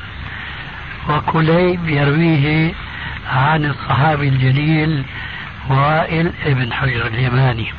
وكليب 1.08 1.88
يرويه 1.88 2.72
عن 3.30 3.64
الصحابي 3.64 4.28
الجليل 4.28 5.04
وائل 5.70 6.32
ابن 6.46 6.72
حجر 6.72 7.06
اليماني. 7.06 7.72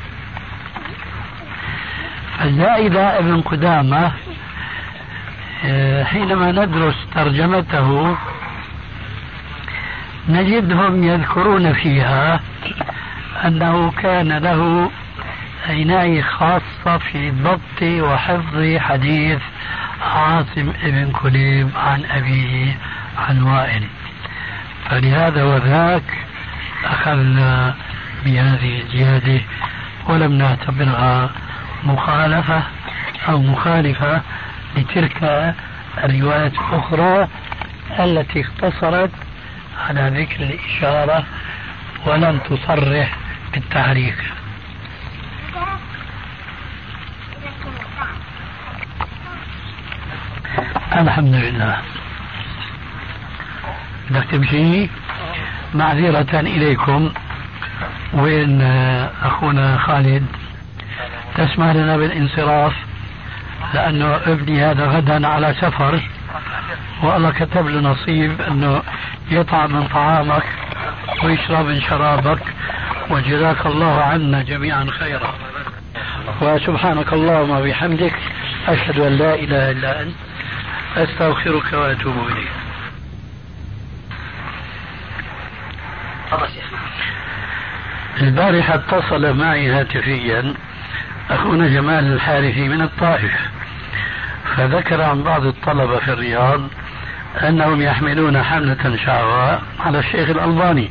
فزائدة 2.40 3.18
ابن 3.18 3.40
قدامة 3.40 4.12
آه، 5.64 6.04
حينما 6.04 6.52
ندرس 6.52 6.94
ترجمته 7.14 8.16
نجدهم 10.28 11.04
يذكرون 11.04 11.72
فيها 11.72 12.40
أنه 13.44 13.90
كان 13.90 14.32
له 14.32 14.90
عناية 15.68 16.22
خاصة 16.22 16.98
في 16.98 17.30
ضبط 17.30 17.82
وحفظ 17.82 18.76
حديث 18.76 19.38
عاصم 20.02 20.72
بن 20.84 21.12
كليب 21.12 21.70
عن 21.76 22.04
أبيه 22.04 22.76
عن 23.18 23.42
وائل. 23.42 23.82
فلهذا 24.90 25.44
وذاك 25.44 26.02
أخذنا 26.84 27.74
بهذه 28.24 28.82
الزيادة 28.82 29.40
ولم 30.08 30.32
نعتبرها 30.32 31.30
مخالفة 31.84 32.62
أو 33.28 33.38
مخالفة 33.42 34.20
لتلك 34.76 35.54
الروايات 36.04 36.52
الأخرى 36.52 37.28
التي 37.98 38.44
اقتصرت 38.44 39.10
على 39.88 40.12
ذكر 40.20 40.42
الإشارة 40.42 41.24
ولم 42.06 42.38
تصرح 42.38 43.16
بالتحريك 43.54 44.18
الحمد 50.92 51.34
لله. 51.34 51.76
بدك 54.10 54.24
تمشي 54.30 54.88
معذرة 55.74 56.40
إليكم 56.40 57.12
وين 58.12 58.62
أخونا 59.22 59.78
خالد؟ 59.78 60.26
تسمح 61.34 61.74
لنا 61.74 61.96
بالانصراف 61.96 62.72
لأنه 63.74 64.16
أبني 64.26 64.64
هذا 64.64 64.86
غدا 64.86 65.28
على 65.28 65.54
سفر 65.60 66.00
والله 67.02 67.30
كتب 67.30 67.66
له 67.66 67.80
نصيب 67.80 68.40
أنه 68.40 68.82
يطعم 69.30 69.72
من 69.72 69.86
طعامك 69.86 70.44
ويشرب 71.24 71.66
من 71.66 71.80
شرابك 71.80 72.42
وجزاك 73.10 73.66
الله 73.66 74.02
عنا 74.02 74.42
جميعا 74.42 74.86
خيرا. 74.98 75.34
وسبحانك 76.42 77.12
اللهم 77.12 77.50
وبحمدك 77.50 78.14
أشهد 78.68 78.98
أن 78.98 79.12
لا 79.12 79.34
إله 79.34 79.70
إلا 79.70 80.02
أنت 80.02 80.14
أستغفرك 80.96 81.72
وأتوب 81.72 82.14
إليك. 82.28 82.50
البارحة 88.20 88.74
اتصل 88.74 89.36
معي 89.36 89.70
هاتفيا. 89.70 90.54
أخونا 91.30 91.68
جمال 91.68 92.12
الحارثي 92.12 92.68
من 92.68 92.82
الطائف. 92.82 93.32
فذكر 94.56 95.02
عن 95.02 95.22
بعض 95.22 95.46
الطلبة 95.46 95.98
في 95.98 96.12
الرياض 96.12 96.60
أنهم 97.48 97.82
يحملون 97.82 98.42
حملة 98.42 98.96
شعراء 99.06 99.62
على 99.80 99.98
الشيخ 99.98 100.30
الألباني. 100.30 100.90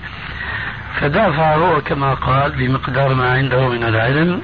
فدافع 1.01 1.55
هو 1.55 1.81
كما 1.81 2.13
قال 2.13 2.51
بمقدار 2.51 3.13
ما 3.13 3.31
عنده 3.31 3.67
من 3.67 3.83
العلم 3.83 4.41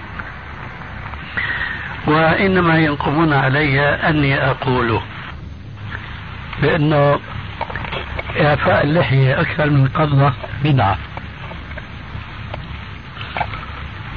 وإنما 2.08 2.78
ينقمون 2.78 3.34
علي 3.34 3.80
أني 3.82 4.50
أقول 4.50 5.00
بأنه 6.62 7.20
إعفاء 8.42 8.84
اللحية 8.84 9.42
أكثر 9.42 9.70
من 9.70 9.88
قبضة 9.88 10.34
بدعة. 10.64 10.98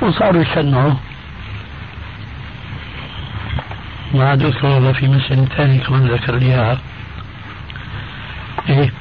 وصاروا 0.02 0.42
يشنعوا. 0.42 0.94
ما 4.14 4.28
عاد 4.30 4.42
أذكر 4.42 4.94
في 4.94 5.08
مسألة 5.08 5.44
ثانية 5.44 5.80
كمان 5.80 6.06
ذكر 6.06 6.34
لي 6.34 6.46
إياها 6.46 6.78
إيه 8.68 8.92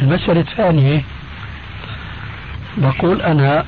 المسألة 0.00 0.40
الثانية 0.40 1.04
بقول 2.76 3.22
أنا 3.22 3.64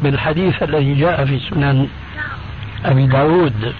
بالحديث 0.00 0.62
الذي 0.62 0.94
جاء 0.94 1.24
في 1.24 1.38
سنن 1.38 1.88
أبي 2.84 3.06
داود 3.06 3.74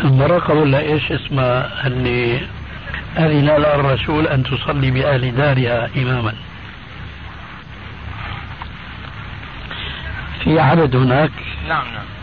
المرأة 0.00 0.52
ولا 0.52 0.80
إيش 0.80 1.12
اسمها 1.12 1.86
اللي 1.86 2.40
أذن 3.16 3.44
لها 3.46 3.74
الرسول 3.74 4.26
أن 4.26 4.42
تصلي 4.42 4.90
بأهل 4.90 5.34
دارها 5.36 5.90
إماما. 5.96 6.34
في 10.44 10.60
عدد 10.60 10.96
هناك؟ 10.96 11.30
نعم 11.68 11.84
نعم. 11.94 12.17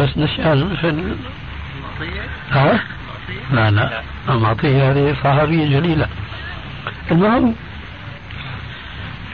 بس 0.00 0.08
نسأل 0.18 0.76
ال... 0.84 1.16
ها؟ 2.50 2.80
لا 3.52 3.70
لا. 3.70 4.02
معطية 4.28 4.90
هذه 4.90 5.16
صحابية 5.24 5.80
جليلة. 5.80 6.08
المهم 7.10 7.54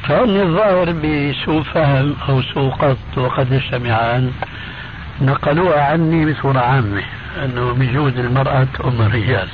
فإن 0.03 0.41
الظاهر 0.41 0.93
بسوء 0.93 1.63
فهم 1.63 2.17
أو 2.29 2.43
سوء 2.43 2.71
قصد 2.71 3.19
وقد 3.19 3.53
يجتمعان 3.53 4.33
نقلوها 5.21 5.85
عني 5.85 6.33
بصورة 6.33 6.59
عامة 6.59 7.03
أنه 7.45 7.73
بجوز 7.73 8.19
المرأة 8.19 8.69
أم 8.85 9.03
الرجال. 9.03 9.49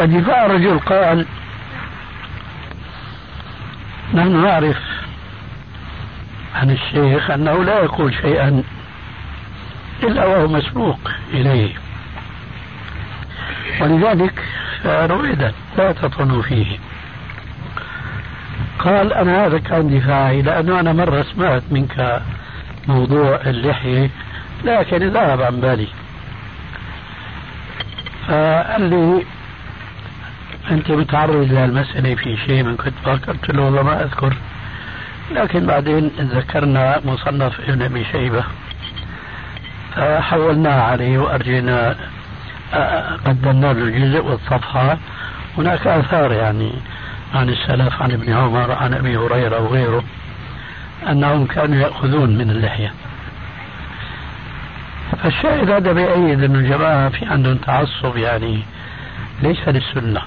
فدفاع 0.00 0.46
رجل 0.46 0.78
قال 0.78 1.26
نحن 4.14 4.42
نعرف 4.42 4.76
عن 6.54 6.70
الشيخ 6.70 7.30
أنه 7.30 7.64
لا 7.64 7.78
يقول 7.78 8.14
شيئا 8.14 8.62
إلا 10.02 10.26
وهو 10.26 10.48
مسبوق 10.48 11.10
إليه. 11.32 11.72
ولذلك 13.80 14.42
رويدا 14.84 15.52
لا 15.78 15.92
تطنوا 15.92 16.42
فيه. 16.42 16.78
قال 18.78 19.12
أنا 19.12 19.46
هذا 19.46 19.58
كان 19.58 19.98
دفاعي 19.98 20.42
لأنه 20.42 20.80
أنا 20.80 20.92
مرة 20.92 21.22
سمعت 21.34 21.62
منك 21.70 22.22
موضوع 22.88 23.40
اللحية 23.46 24.10
لكن 24.64 25.08
ذهب 25.08 25.42
عن 25.42 25.60
بالي. 25.60 25.88
فقال 28.28 28.82
لي 28.82 29.24
أنت 30.70 30.90
متعرض 30.90 31.52
للمسألة 31.52 32.14
في 32.14 32.36
شيء 32.36 32.62
من 32.62 32.76
كنت 32.76 32.94
فكرت 33.04 33.50
له 33.50 33.62
والله 33.62 33.82
ما 33.82 34.02
أذكر. 34.02 34.34
لكن 35.34 35.66
بعدين 35.66 36.10
ذكرنا 36.18 37.00
مصنف 37.04 37.60
ابن 37.60 37.82
أبي 37.82 38.04
شيبة. 38.04 38.44
فحولناه 39.96 40.82
عليه 40.82 41.18
وأرجينا 41.18 41.96
قدمنا 43.26 43.72
له 43.72 43.82
الجزء 43.82 44.24
والصفحة. 44.24 44.98
هناك 45.58 45.86
آثار 45.86 46.32
يعني 46.32 46.72
عن 47.34 47.48
السلف 47.48 48.02
عن 48.02 48.12
ابن 48.12 48.32
عمر 48.32 48.72
عن 48.72 48.94
أبي 48.94 49.16
هريرة 49.16 49.60
وغيره 49.60 50.04
أنهم 51.08 51.46
كانوا 51.46 51.76
يأخذون 51.76 52.38
من 52.38 52.50
اللحية. 52.50 52.92
فالشاهد 55.22 55.70
هذا 55.70 55.92
بيأيد 55.92 56.44
أن 56.44 56.56
الجماعة 56.56 57.08
في 57.08 57.26
عندهم 57.26 57.56
تعصب 57.56 58.16
يعني 58.16 58.62
ليس 59.42 59.68
للسنة. 59.68 60.20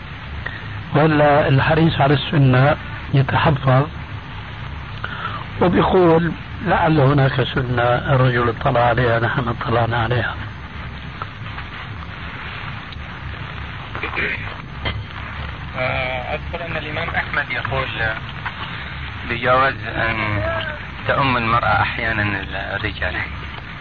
ولا 0.95 1.47
الحريص 1.47 2.01
على 2.01 2.13
السنة 2.13 2.77
يتحفظ. 3.13 3.87
وبيقول 5.61 6.31
لعل 6.65 6.99
هناك 6.99 7.43
سنة 7.43 7.83
الرجل 7.83 8.49
اطلع 8.49 8.81
عليها 8.81 9.19
نحن 9.19 9.47
اطلعنا 9.47 10.03
عليها. 10.03 10.35
أذكر 16.33 16.65
أن 16.65 16.77
الإمام 16.77 17.09
أحمد 17.09 17.51
يقول 17.51 17.87
بجواز 19.29 19.75
أن 19.95 20.43
تؤم 21.07 21.37
المرأة 21.37 21.81
أحيانا 21.81 22.43
الرجال. 22.75 23.15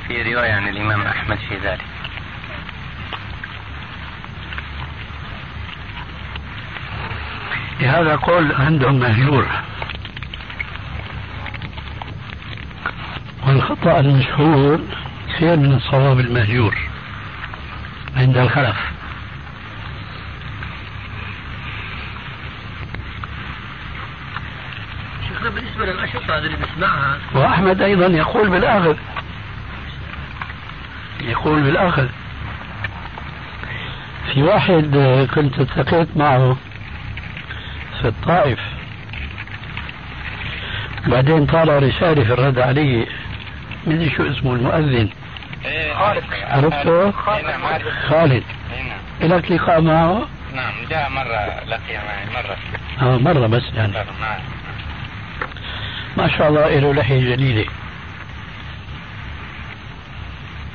في 0.08 0.34
رواية 0.34 0.52
عن 0.52 0.68
الإمام 0.68 1.02
أحمد 1.02 1.38
في 1.48 1.56
ذلك. 1.56 1.84
هذا 7.86 8.16
قول 8.16 8.52
عندهم 8.52 8.94
مهجور 8.98 9.46
والخطأ 13.46 14.00
المشهور 14.00 14.80
خير 15.38 15.56
من 15.56 15.72
الصواب 15.72 16.20
المهجور 16.20 16.76
عند 18.16 18.36
الخلف. 18.36 18.76
شيخنا 25.28 25.50
بالنسبة 25.50 25.84
للأشرطة 25.86 26.38
اللي 26.38 26.56
بنسمعها 26.56 27.18
وأحمد 27.34 27.82
أيضا 27.82 28.06
يقول 28.06 28.50
بالأخذ. 28.50 28.96
يقول 31.20 31.62
بالأخذ. 31.62 32.08
في 34.32 34.42
واحد 34.42 34.96
كنت 35.34 35.58
التقيت 35.58 36.16
معه 36.16 36.56
في 38.02 38.08
الطائف. 38.08 38.58
بعدين 41.06 41.46
طالع 41.46 41.78
رسالة 41.78 42.24
في 42.24 42.32
الرد 42.32 42.58
علي. 42.58 43.06
من 43.86 44.10
شو 44.16 44.30
اسمه 44.30 44.54
المؤذن؟ 44.54 45.08
خالد. 45.94 46.24
عرفته؟ 46.42 47.10
خالد. 48.08 48.42
نعم. 49.20 49.32
لك 49.32 49.52
لقاء 49.52 49.80
معه؟ 49.80 50.28
نعم 50.54 50.72
جاء 50.90 51.10
مرة 51.10 51.64
لقي 51.66 51.94
معي 51.94 52.26
مرة. 52.34 52.56
آه 53.02 53.16
مرة 53.16 53.46
بس 53.46 53.62
يعني. 53.74 53.92
نعم. 53.92 54.40
ما 56.16 56.28
شاء 56.38 56.48
الله 56.48 56.78
له 56.78 56.94
لحية 56.94 57.36
جليلة. 57.36 57.64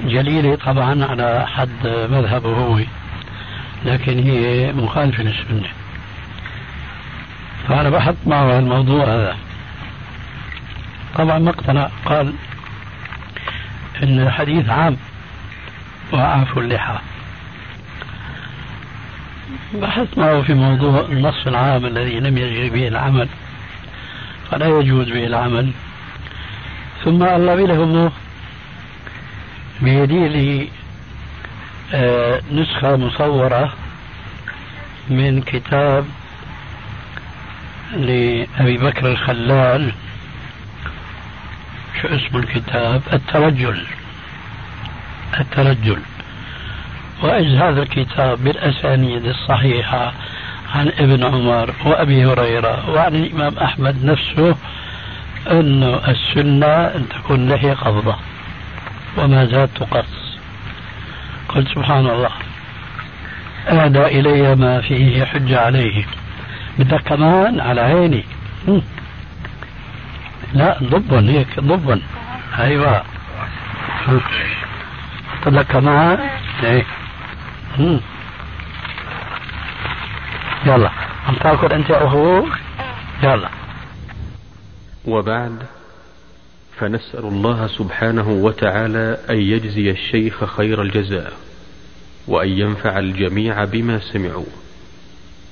جليلة 0.01 0.55
طبعا 0.55 1.05
على 1.05 1.47
حد 1.47 1.87
مذهبه 2.11 2.49
هو 2.49 2.79
لكن 3.85 4.19
هي 4.19 4.71
مخالفة 4.73 5.23
للسنة. 5.23 5.69
فأنا 7.68 7.89
بحث 7.89 8.15
معه 8.26 8.60
الموضوع. 8.60 9.06
هذا. 9.06 9.38
طبعا 11.15 11.39
ما 11.39 11.49
اقتنع 11.49 11.89
قال 12.06 12.34
إن 14.03 14.19
الحديث 14.19 14.69
عام 14.69 14.98
وأعفوا 16.11 16.61
اللحى. 16.61 16.98
بحثت 19.73 20.18
معه 20.18 20.41
في 20.41 20.53
موضوع 20.53 21.02
النص 21.02 21.48
العام 21.48 21.85
الذي 21.85 22.19
لم 22.19 22.38
يجري 22.38 22.69
به 22.69 22.88
العمل 22.88 23.27
فلا 24.52 24.80
يجوز 24.80 25.10
به 25.10 25.26
العمل. 25.26 25.72
ثم 27.03 27.23
الله 27.23 27.56
له 27.56 28.11
بيدي 29.81 30.27
لي 30.27 30.69
آه 31.94 32.41
نسخة 32.52 32.95
مصورة 32.95 33.73
من 35.10 35.41
كتاب 35.41 36.06
لأبي 37.93 38.77
بكر 38.77 39.11
الخلال 39.11 39.91
شو 42.01 42.07
اسم 42.07 42.38
الكتاب؟ 42.38 43.01
الترجل. 43.14 43.85
الترجل. 45.39 45.99
وإذ 47.23 47.55
هذا 47.55 47.81
الكتاب 47.81 48.43
بالأسانيد 48.43 49.26
الصحيحة 49.26 50.14
عن 50.76 50.88
ابن 50.88 51.23
عمر 51.23 51.73
وأبي 51.85 52.26
هريرة 52.26 52.89
وعن 52.89 53.15
الإمام 53.15 53.57
أحمد 53.57 54.05
نفسه 54.05 54.55
أن 55.51 55.84
السنة 56.07 56.68
أن 56.68 57.05
تكون 57.09 57.49
لحية 57.49 57.73
قبضة 57.73 58.15
وما 59.18 59.45
زاد 59.45 59.69
تقص. 59.76 60.38
قلت 61.49 61.68
سبحان 61.68 62.07
الله. 62.07 62.31
أهدى 63.68 64.05
إلي 64.05 64.55
ما 64.55 64.81
فيه 64.81 65.26
حجة 65.26 65.59
عليه. 65.59 66.05
بدك 66.79 67.01
كمان 67.01 67.59
على 67.59 67.81
عيني. 67.81 68.23
لا 70.53 70.77
ضبن 70.83 71.29
هيك 71.29 71.59
ضبن. 71.59 72.01
أيوه. 72.59 73.03
لك 75.45 75.65
كمان 75.65 76.29
إيه 76.63 76.85
يلا. 80.65 80.91
عم 81.27 81.35
تأكل 81.35 81.73
أنت 81.73 81.91
أخوك؟ 81.91 82.49
يلا. 83.23 83.49
وبعد 85.05 85.63
فنسأل 86.79 87.25
الله 87.25 87.67
سبحانه 87.67 88.29
وتعالى 88.29 89.17
أن 89.29 89.37
يجزي 89.37 89.91
الشيخ 89.91 90.45
خير 90.57 90.81
الجزاء 90.81 91.33
وأن 92.27 92.49
ينفع 92.49 92.99
الجميع 92.99 93.63
بما 93.63 93.99
سمعوا. 93.99 94.66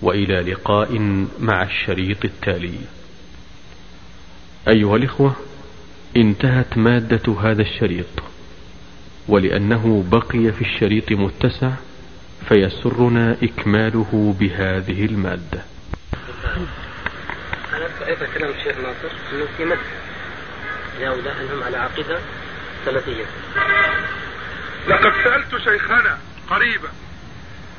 وإلى 0.02 0.42
لقاء 0.52 1.00
مع 1.40 1.64
الشريط 1.64 2.26
التالي. 2.26 2.80
أيها 4.68 4.96
الإخوة 4.96 5.36
انتهت 6.18 6.78
مادة 6.78 7.34
هذا 7.42 7.62
الشريط 7.62 8.06
ولأنه 9.28 10.06
بقي 10.12 10.52
في 10.52 10.62
الشريط 10.62 11.12
متسع 11.12 11.72
فيسرنا 12.50 13.38
إكماله 13.44 14.36
بهذه 14.40 15.06
المادة. 15.06 15.64
أنا 17.74 17.86
أذكر 17.86 18.28
كلام 18.38 18.52
الشيخ 18.52 18.78
ناصر 18.78 19.16
أنه 19.34 19.46
في 19.58 19.66
مد 19.66 19.78
لهؤلاء 21.00 21.36
أنهم 21.42 21.64
على 21.64 21.78
عقيدة 21.78 22.20
سلفية 22.86 23.26
لقد 24.88 25.12
سألت 25.24 25.58
شيخنا 25.64 26.20
قريبا 26.50 26.90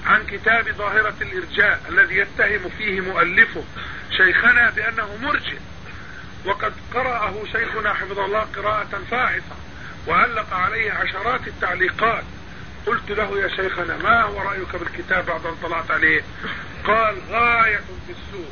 عن 0.07 0.27
كتاب 0.27 0.69
ظاهرة 0.69 1.15
الإرجاء 1.21 1.81
الذي 1.89 2.17
يتهم 2.17 2.71
فيه 2.79 3.01
مؤلفه 3.01 3.65
شيخنا 4.17 4.71
بأنه 4.71 5.17
مرجئ. 5.23 5.59
وقد 6.45 6.73
قرأه 6.95 7.45
شيخنا 7.53 7.95
حفظه 7.95 8.25
الله 8.25 8.41
قراءة 8.41 9.03
فاحصة 9.11 9.57
وعلق 10.09 10.55
عليه 10.55 10.93
عشرات 10.93 11.49
التعليقات. 11.49 12.25
قلت 12.87 13.11
له 13.11 13.39
يا 13.39 13.49
شيخنا 13.49 13.97
ما 13.97 14.23
هو 14.23 14.41
رأيك 14.43 14.77
بالكتاب 14.77 15.27
بعد 15.27 15.47
أن 15.47 15.55
طلعت 15.63 15.91
عليه؟ 15.91 16.23
قال 16.87 17.17
غاية 17.31 17.77
في 17.77 18.13
السوء 18.13 18.51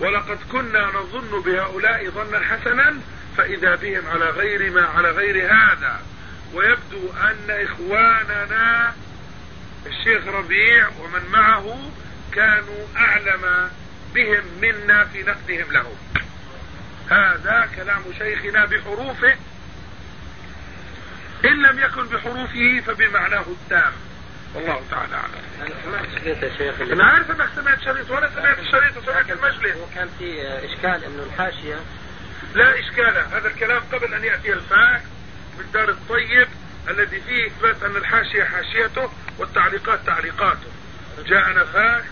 ولقد 0.00 0.38
كنا 0.52 0.86
نظن 0.86 1.42
بهؤلاء 1.42 2.10
ظنا 2.10 2.40
حسنا 2.40 2.96
فإذا 3.36 3.74
بهم 3.74 4.06
على 4.06 4.24
غير 4.24 4.70
ما 4.70 4.86
على 4.86 5.10
غير 5.10 5.46
هذا. 5.52 6.00
ويبدو 6.54 7.10
أن 7.22 7.66
إخواننا 7.66 8.94
الشيخ 9.86 10.26
ربيع 10.26 10.88
ومن 10.88 11.30
معه 11.32 11.90
كانوا 12.32 12.86
أعلم 12.96 13.70
بهم 14.14 14.44
منا 14.60 15.04
في 15.04 15.22
نقدهم 15.22 15.72
له. 15.72 15.96
هذا 17.10 17.68
كلام 17.76 18.02
شيخنا 18.18 18.64
بحروفه. 18.64 19.36
إن 21.44 21.62
لم 21.62 21.78
يكن 21.78 22.06
بحروفه 22.06 22.82
فبمعناه 22.86 23.44
التام. 23.48 23.92
والله 24.54 24.82
تعالى 24.90 25.14
أعلم. 25.14 25.32
أنا 25.60 25.74
سمعت 25.84 26.20
شريط 26.20 26.42
يا 26.42 26.58
شيخ. 26.58 26.80
أنا 26.80 27.04
عارف 27.04 27.30
أنك 27.30 27.48
سمعت 27.54 27.80
شريط 27.80 28.10
وأنا 28.10 28.30
سمعت 28.34 28.58
الشريط 28.58 28.96
وسمعت 28.96 29.30
المجلس. 29.30 29.76
وكان 29.76 30.08
في 30.18 30.42
إشكال 30.64 31.04
أنه 31.04 31.22
الحاشية. 31.22 31.80
لا 32.54 32.80
إشكال 32.80 33.16
هذا 33.32 33.48
الكلام 33.48 33.82
قبل 33.92 34.14
أن 34.14 34.24
يأتي 34.24 34.52
الفاكس 34.52 35.04
من 35.58 35.70
دار 35.72 35.88
الطيب. 35.88 36.48
الذي 36.88 37.20
فيه 37.20 37.46
إثبات 37.46 37.82
أن 37.82 37.96
الحاشية 37.96 38.44
حاشيته 38.44 39.12
والتعليقات 39.38 40.00
تعليقاته. 40.06 40.70
جاءنا 41.26 41.64
فاكس 41.64 42.06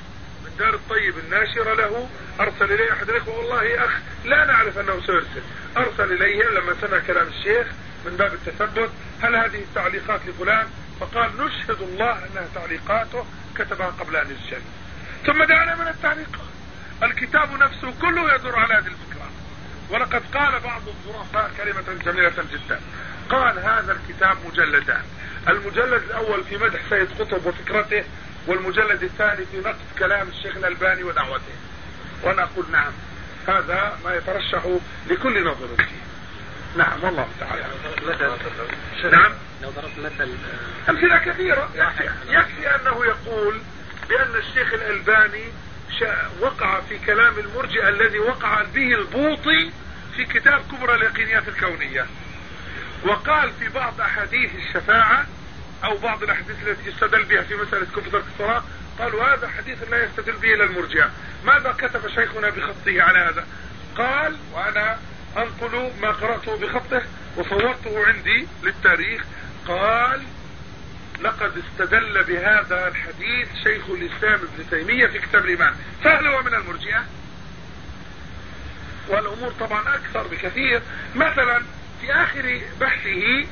من 0.44 0.56
دار 0.58 0.74
الطيب 0.74 1.18
الناشرة 1.18 1.74
له 1.74 2.08
أرسل 2.40 2.72
إليه 2.72 2.92
أحد 2.92 3.10
الإخوة. 3.10 3.38
والله 3.38 3.84
أخ 3.84 3.90
لا 4.24 4.44
نعرف 4.44 4.78
أنه 4.78 5.00
سيرسل. 5.06 5.42
أرسل 5.76 6.12
إليه 6.12 6.44
لما 6.44 6.74
سمع 6.80 6.98
كلام 6.98 7.26
الشيخ 7.28 7.66
من 8.06 8.16
باب 8.16 8.34
التثبت 8.34 8.90
هل 9.22 9.36
هذه 9.36 9.58
التعليقات 9.62 10.20
لفلان؟ 10.26 10.66
فقال 11.00 11.30
نشهد 11.38 11.82
الله 11.82 12.12
أنها 12.12 12.48
تعليقاته 12.54 13.26
كتبها 13.58 13.86
قبل 13.86 14.16
أن 14.16 14.26
يسجل. 14.30 14.62
ثم 15.26 15.44
دعنا 15.44 15.74
من 15.74 15.88
التعليقات 15.88 16.44
الكتاب 17.02 17.52
نفسه 17.52 17.94
كله 18.00 18.34
يدور 18.34 18.58
على 18.58 18.74
هذه 18.74 18.86
الفكرة. 18.86 19.30
ولقد 19.90 20.22
قال 20.34 20.60
بعض 20.60 20.82
الظرفاء 20.88 21.50
كلمة 21.56 22.02
جميلة 22.04 22.44
جدا. 22.52 22.80
قال 23.30 23.58
هذا 23.58 23.92
الكتاب 23.92 24.36
مجلدان. 24.46 25.02
المجلد 25.48 26.02
الأول 26.02 26.44
في 26.44 26.56
مدح 26.56 26.80
سيد 26.90 27.08
قطب 27.18 27.46
وفكرته 27.46 28.04
والمجلد 28.46 29.02
الثاني 29.02 29.44
في 29.52 29.58
نقد 29.58 29.76
كلام 29.98 30.28
الشيخ 30.28 30.56
الألباني 30.56 31.02
ودعوته. 31.02 31.54
وأنا 32.22 32.42
أقول 32.42 32.64
نعم 32.72 32.92
هذا 33.48 33.98
ما 34.04 34.14
يترشح 34.14 34.62
لكل 35.10 35.44
نظر 35.44 35.68
فيه. 35.76 36.04
نعم 36.76 37.04
والله 37.04 37.28
تعالى. 37.40 37.64
نعم؟ 39.12 39.32
لو 39.62 39.70
ضربت 39.70 39.98
مثل 39.98 40.30
أمثلة 40.88 41.18
كثيرة. 41.18 41.70
يكفي, 41.74 42.10
يكفي 42.28 42.74
أنه 42.74 43.04
يقول 43.04 43.60
بأن 44.08 44.34
الشيخ 44.36 44.72
الألباني 44.72 45.44
وقع 46.40 46.80
في 46.80 46.98
كلام 46.98 47.38
المرجئة 47.38 47.88
الذي 47.88 48.18
وقع 48.18 48.62
به 48.62 48.94
البوطي 48.94 49.70
في 50.16 50.24
كتاب 50.24 50.62
كبرى 50.72 50.94
اليقينيات 50.94 51.48
الكونية. 51.48 52.06
وقال 53.04 53.52
في 53.58 53.68
بعض 53.68 54.00
أحاديث 54.00 54.50
الشفاعة 54.54 55.26
أو 55.84 55.96
بعض 55.96 56.22
الأحاديث 56.22 56.56
التي 56.66 56.88
يستدل 56.90 57.24
بها 57.24 57.42
في 57.42 57.54
مسألة 57.54 57.86
كفر 57.96 58.22
الصلاة 58.32 58.62
قالوا 58.98 59.24
هذا 59.24 59.48
حديث 59.48 59.78
لا 59.90 60.04
يستدل 60.04 60.32
به 60.32 60.54
إلى 60.54 60.64
المرجئة 60.64 61.10
ماذا 61.44 61.74
كتب 61.78 62.08
شيخنا 62.08 62.50
بخطه 62.50 63.02
على 63.02 63.18
هذا؟ 63.18 63.46
قال 63.96 64.36
وأنا 64.52 64.98
أنقل 65.36 65.90
ما 66.00 66.10
قرأته 66.10 66.56
بخطه 66.56 67.02
وصورته 67.36 68.06
عندي 68.06 68.46
للتاريخ. 68.62 69.24
قال 69.68 70.22
لقد 71.20 71.52
استدل 71.58 72.24
بهذا 72.24 72.88
الحديث 72.88 73.48
شيخ 73.64 73.82
الإسلام 73.90 74.40
ابن 74.40 74.70
تيمية 74.70 75.06
في 75.06 75.18
كتاب 75.18 75.44
الإيمان. 75.44 75.74
فهل 76.04 76.26
هو 76.26 76.42
من 76.42 76.54
المرجئة 76.54 77.04
والأمور 79.08 79.52
طبعا 79.60 79.94
أكثر 79.94 80.26
بكثير. 80.26 80.82
مثلا 81.14 81.62
في 82.04 82.12
آخر 82.12 82.60
بحثه 82.80 83.46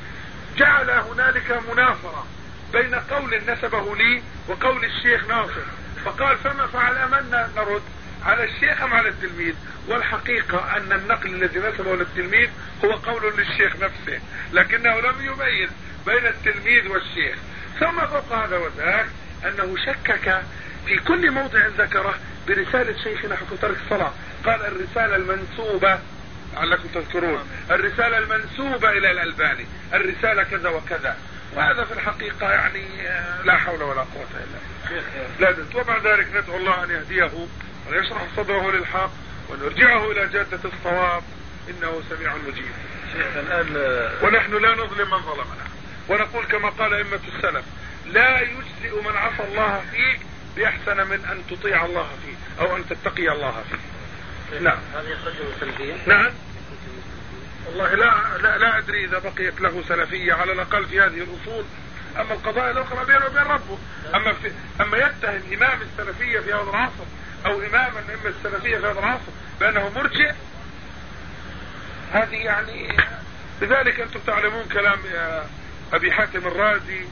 جعل 0.57 0.89
هنالك 0.89 1.61
منافرة 1.71 2.27
بين 2.73 2.95
قول 2.95 3.41
نسبه 3.47 3.95
لي 3.95 4.21
وقول 4.47 4.85
الشيخ 4.85 5.27
ناصر. 5.27 5.65
فقال 6.05 6.37
فما 6.37 6.67
فعل 6.67 6.97
أمنا 6.97 7.49
نرد 7.55 7.81
على 8.25 8.43
الشيخ 8.43 8.81
أم 8.81 8.93
على 8.93 9.09
التلميذ؟ 9.09 9.55
والحقيقة 9.87 10.77
أن 10.77 10.91
النقل 10.91 11.29
الذي 11.29 11.59
نسبه 11.59 11.95
للتلميذ 11.95 12.49
هو 12.85 12.91
قول 12.91 13.37
للشيخ 13.37 13.75
نفسه 13.75 14.21
لكنه 14.53 14.99
لم 14.99 15.15
يميز 15.19 15.69
بين 16.05 16.27
التلميذ 16.27 16.87
والشيخ. 16.87 17.35
ثم 17.79 18.07
فوق 18.07 18.33
هذا 18.33 18.57
وذاك 18.57 19.05
أنه 19.45 19.75
شكك 19.85 20.43
في 20.85 20.97
كل 20.97 21.31
موضع 21.31 21.67
ذكره 21.77 22.15
برسالة 22.47 23.03
شيخنا 23.03 23.35
حكم 23.35 23.55
ترك 23.55 23.77
الصلاة. 23.85 24.13
قال 24.45 24.65
الرسالة 24.65 25.15
المنسوبة 25.15 25.99
لعلكم 26.55 26.87
تذكرون. 26.93 27.49
الرسالة 27.71 28.17
المنسوبة 28.17 28.89
إلى 28.89 29.11
الألباني. 29.11 29.65
الرسالة 29.93 30.43
كذا 30.43 30.69
وكذا. 30.69 31.17
وهذا 31.55 31.85
في 31.85 31.93
الحقيقة 31.93 32.51
يعني 32.51 32.85
لا 33.43 33.57
حول 33.57 33.83
ولا 33.83 34.01
قوة 34.01 34.27
إلا 34.33 34.59
بالله. 35.39 35.65
لا 35.73 35.81
ومع 35.81 35.97
ذلك 35.97 36.27
ندعو 36.35 36.57
الله 36.57 36.83
أن 36.83 36.89
يهديه 36.89 37.47
ويشرح 37.89 38.21
صدره 38.37 38.71
للحق 38.71 39.11
ونرجعه 39.49 40.11
إلى 40.11 40.27
جادة 40.27 40.59
الصواب. 40.65 41.23
إنه 41.69 42.01
سميع 42.09 42.35
مجيب. 42.35 42.71
الآن 43.15 43.75
ونحن 44.23 44.53
لا 44.53 44.71
نظلم 44.71 45.09
من 45.09 45.21
ظلمنا. 45.21 45.65
ونقول 46.09 46.45
كما 46.45 46.69
قال 46.69 46.93
أئمة 46.93 47.19
السلف 47.35 47.65
لا 48.05 48.39
يجزئ 48.41 49.01
من 49.01 49.17
عصى 49.17 49.43
الله 49.43 49.83
فيك 49.91 50.19
بأحسن 50.55 51.07
من 51.07 51.25
أن 51.31 51.43
تطيع 51.49 51.85
الله 51.85 52.09
فيه 52.25 52.63
أو 52.63 52.75
أن 52.75 52.83
تتقي 52.89 53.31
الله 53.31 53.63
فيه. 53.69 53.92
نعم. 54.61 54.77
هذه 54.95 55.17
سلفية 55.59 55.93
نعم. 56.07 56.31
والله 57.67 57.95
لا, 57.95 58.37
لا 58.41 58.57
لا 58.57 58.77
أدري 58.77 59.05
إذا 59.05 59.19
بقيت 59.19 59.61
له 59.61 59.83
سلفية 59.89 60.33
على 60.33 60.51
الأقل 60.51 60.85
في 60.85 61.01
هذه 61.01 61.17
الأصول. 61.23 61.65
أما 62.17 62.33
القضايا 62.33 62.71
الأخرى 62.71 63.05
بينه 63.05 63.25
وبين 63.25 63.43
ربه. 63.43 63.77
أما 64.15 64.33
في 64.33 64.51
أما 64.81 64.97
يتهم 64.97 65.41
إمام 65.53 65.79
السلفية 65.81 66.39
في 66.39 66.53
هذا 66.53 66.69
العصر 66.69 67.03
أو 67.45 67.59
إماما 67.59 68.01
من 68.07 68.33
السلفية 68.37 68.77
في 68.77 68.85
هذا 68.85 68.99
العصر 68.99 69.31
بأنه 69.59 69.91
مرجع. 69.95 70.33
هذه 72.13 72.35
يعني 72.35 72.97
لذلك 73.61 73.99
أنتم 73.99 74.19
تعلمون 74.27 74.63
كلام 74.73 74.99
أبي 75.93 76.11
حاتم 76.11 76.47
الرازي 76.47 77.05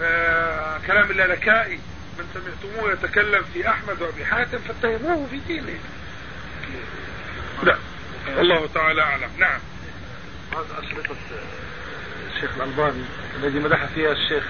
آه 0.00 0.80
كلام 0.86 1.10
اللالكائي. 1.10 1.80
من 2.18 2.24
سمعتموه 2.34 2.92
يتكلم 2.92 3.44
في 3.54 3.68
أحمد 3.68 4.02
وأبي 4.02 4.24
حاتم 4.24 4.58
فاتهموه 4.58 5.26
في 5.30 5.38
دينه. 5.38 5.78
لا. 7.62 7.76
الله 8.40 8.66
تعالى 8.74 9.02
أعلم. 9.02 9.30
نعم. 9.38 9.60
هذا 10.52 10.82
اشرطه 10.82 11.16
الشيخ 12.34 12.50
الألباني 12.56 13.04
الذي 13.36 13.58
مدح 13.58 13.84
فيها 13.94 14.12
الشيخ 14.12 14.44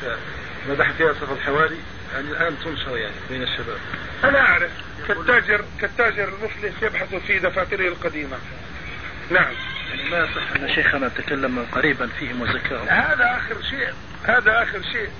مدح 0.68 0.90
فيها 0.90 1.12
صف 1.12 1.32
الحواري 1.32 1.78
يعني 2.14 2.28
الآن 2.30 2.56
تنشر 2.64 2.96
يعني 2.96 3.14
بين 3.30 3.42
الشباب. 3.42 3.78
أنا 4.24 4.40
أعرف. 4.40 4.70
كالتاجر 5.08 5.64
كالتاجر 5.80 6.28
المفلس 6.28 6.82
يبحث 6.82 7.14
في 7.14 7.38
دفاتره 7.38 7.88
القديمة. 7.88 8.38
نعم. 9.30 9.52
يعني 9.90 10.10
ما 10.10 10.18
يصح 10.18 10.56
أن 10.56 10.74
شيخنا 10.74 11.08
تكلم 11.08 11.66
قريبا 11.72 12.08
فيهم 12.18 12.40
وزكاهم 12.40 12.88
هذا 12.88 13.36
آخر 13.36 13.62
شيء. 13.70 13.92
هذا 14.24 14.62
آخر 14.62 14.82
شيء. 14.92 15.10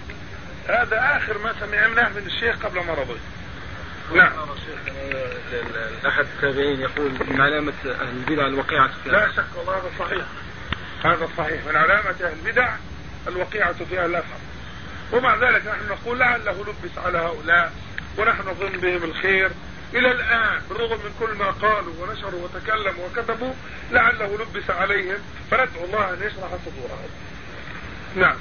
هذا 0.68 1.16
آخر 1.16 1.38
ما 1.38 1.54
سمعناه 1.60 2.08
من 2.08 2.26
الشيخ 2.26 2.66
قبل 2.66 2.86
مرضه. 2.86 3.16
نعم. 4.14 4.32
احد 6.06 6.26
التابعين 6.36 6.80
يقول 6.80 7.12
من 7.28 7.40
علامة 7.40 7.72
أهل 7.86 8.08
البدع 8.08 8.46
الوقيعة 8.46 8.90
في 9.04 9.10
لا 9.10 9.32
شك 9.36 9.44
والله 9.56 9.76
هذا 9.76 9.90
صحيح. 9.98 10.24
هذا 11.04 11.28
صحيح. 11.38 11.66
من 11.66 11.76
علامة 11.76 12.10
أهل 12.10 12.32
البدع 12.44 12.76
الوقيعة 13.28 13.72
في 13.72 14.00
أهل 14.00 14.10
الأثر. 14.10 14.38
ومع 15.12 15.34
ذلك 15.36 15.66
نحن 15.66 15.88
نقول 15.90 16.18
لعله 16.18 16.52
لبس 16.52 16.98
على 16.98 17.18
هؤلاء 17.18 17.72
ونحن 18.18 18.40
نظن 18.40 18.80
بهم 18.80 19.04
الخير. 19.04 19.50
إلى 19.94 20.10
الآن 20.10 20.60
بالرغم 20.68 20.98
من 20.98 21.14
كل 21.20 21.34
ما 21.34 21.50
قالوا 21.50 21.94
ونشروا 22.00 22.44
وتكلموا 22.44 23.06
وكتبوا 23.06 23.52
لعله 23.90 24.38
لبس 24.38 24.70
عليهم. 24.70 25.18
فندعو 25.50 25.84
الله 25.84 26.10
أن 26.10 26.18
يشرح 26.22 26.50
صدورهم. 26.66 27.10
نعم. 28.16 28.36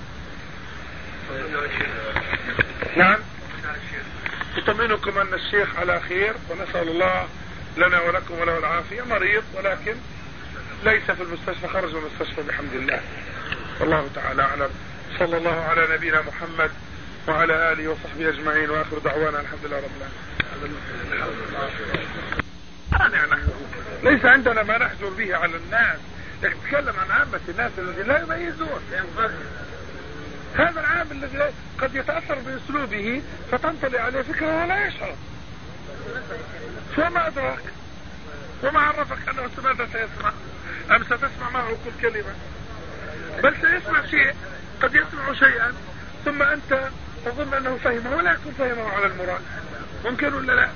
نعم. 2.96 3.20
أطمئنكم 4.58 5.18
أن 5.18 5.34
الشيخ 5.34 5.76
على 5.76 6.02
خير 6.02 6.34
ونسأل 6.50 6.88
الله 6.88 7.28
لنا 7.78 8.02
ولكم 8.02 8.40
وله 8.40 8.58
العافية. 8.58 9.02
مريض 9.02 9.44
ولكن 9.54 9.96
ليس 10.84 11.12
في 11.12 11.24
المستشفى 11.24 11.68
خرج 11.68 11.96
من 11.96 12.02
المستشفى 12.04 12.42
بحمد 12.42 12.74
الله. 12.74 13.02
والله 13.80 14.10
تعالى 14.16 14.42
أعلم. 14.42 14.70
صلى 15.20 15.38
الله 15.38 15.62
على 15.62 15.88
نبينا 15.94 16.22
محمد 16.22 16.72
وعلى 17.28 17.72
آله 17.72 17.88
وصحبه 17.88 18.30
أجمعين 18.30 18.70
وآخر 18.70 18.98
دعوانا 18.98 19.40
الحمد 19.40 19.66
لله 19.66 19.78
رب 19.78 19.92
العالمين. 20.00 20.78
ليس 24.04 24.26
عندنا 24.26 24.64
ما 24.64 24.78
نحجر 24.78 25.10
به 25.10 25.36
على 25.36 25.56
الناس. 25.56 25.98
نتكلم 26.44 26.94
عن 27.00 27.12
عامة 27.12 27.40
الناس 27.50 27.72
الذين 27.78 28.08
لا 28.08 28.22
يميزون. 28.22 28.82
هذا 30.58 30.80
العام 30.80 31.08
الذي 31.12 31.54
قد 31.82 31.96
يتأثر 31.96 32.36
بأسلوبه 32.36 33.22
فتنطلي 33.52 34.00
عليه 34.00 34.22
فكرة 34.22 34.64
ولا 34.64 34.88
يشعر. 34.88 35.16
وما 36.98 37.28
أدراك؟ 37.28 37.64
وما 38.64 38.80
عرفك 38.80 39.30
أنه 39.30 39.50
ماذا 39.64 39.86
سيسمع؟ 39.86 40.32
أم 40.92 41.04
ستسمع 41.04 41.50
معه 41.54 41.70
كل 41.70 42.02
كلمة؟ 42.02 42.34
بل 43.44 43.56
سيسمع 43.62 44.06
شيء 44.06 44.34
قد 44.82 44.96
يسمع 44.96 45.34
شيئا 45.34 45.74
ثم 46.26 46.42
أنت 46.42 46.90
تظن 47.26 47.54
أنه 47.54 47.78
فهمه 47.84 48.16
ولا 48.16 48.32
يكون 48.32 48.54
فهمه 48.60 48.90
على 48.90 49.06
المراد. 49.06 49.42
ممكن 50.06 50.34
ولا 50.34 50.54
لا؟ 50.54 50.70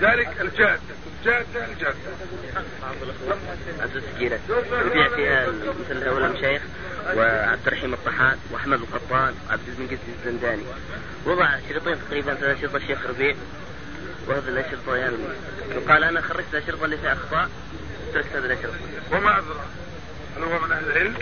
ذلك 0.00 0.40
الجادة 0.40 0.97
الجادة 1.28 1.66
الجادة 1.72 1.96
عدد 3.80 4.02
تسجيلات 4.12 4.40
وضع 4.48 5.08
فيها 5.08 5.46
مثل 5.80 6.08
هؤلاء 6.08 6.30
المشايخ 6.30 6.62
وعبد 7.14 7.66
الرحيم 7.66 7.94
الطحان 7.94 8.38
وأحمد 8.50 8.80
القطان 8.80 9.34
وعبد 9.48 9.68
المنقذ 9.68 9.96
الزنداني. 10.18 10.62
وضع 11.26 11.58
شريطين 11.68 11.96
تقريبا 12.08 12.34
ثلاث 12.34 12.60
شرطة 12.60 12.76
الشيخ 12.76 13.06
ربيع 13.06 13.34
وهذا 14.26 14.48
الاشرطه 14.48 14.96
يعني 14.96 15.16
يقال 15.70 16.04
أنا 16.04 16.20
خرجت 16.20 16.46
الاشرطه 16.54 16.84
اللي 16.84 16.96
فيها 16.96 17.12
أخطاء 17.12 17.48
تركت 18.14 18.36
هذه 18.36 18.44
الاشرطه 18.44 18.76
وما 19.12 19.38
أدرى. 19.38 19.64
هل 20.36 20.42
هو 20.42 20.58
من 20.58 20.72
أهل 20.72 20.84
العلم؟ 20.86 21.14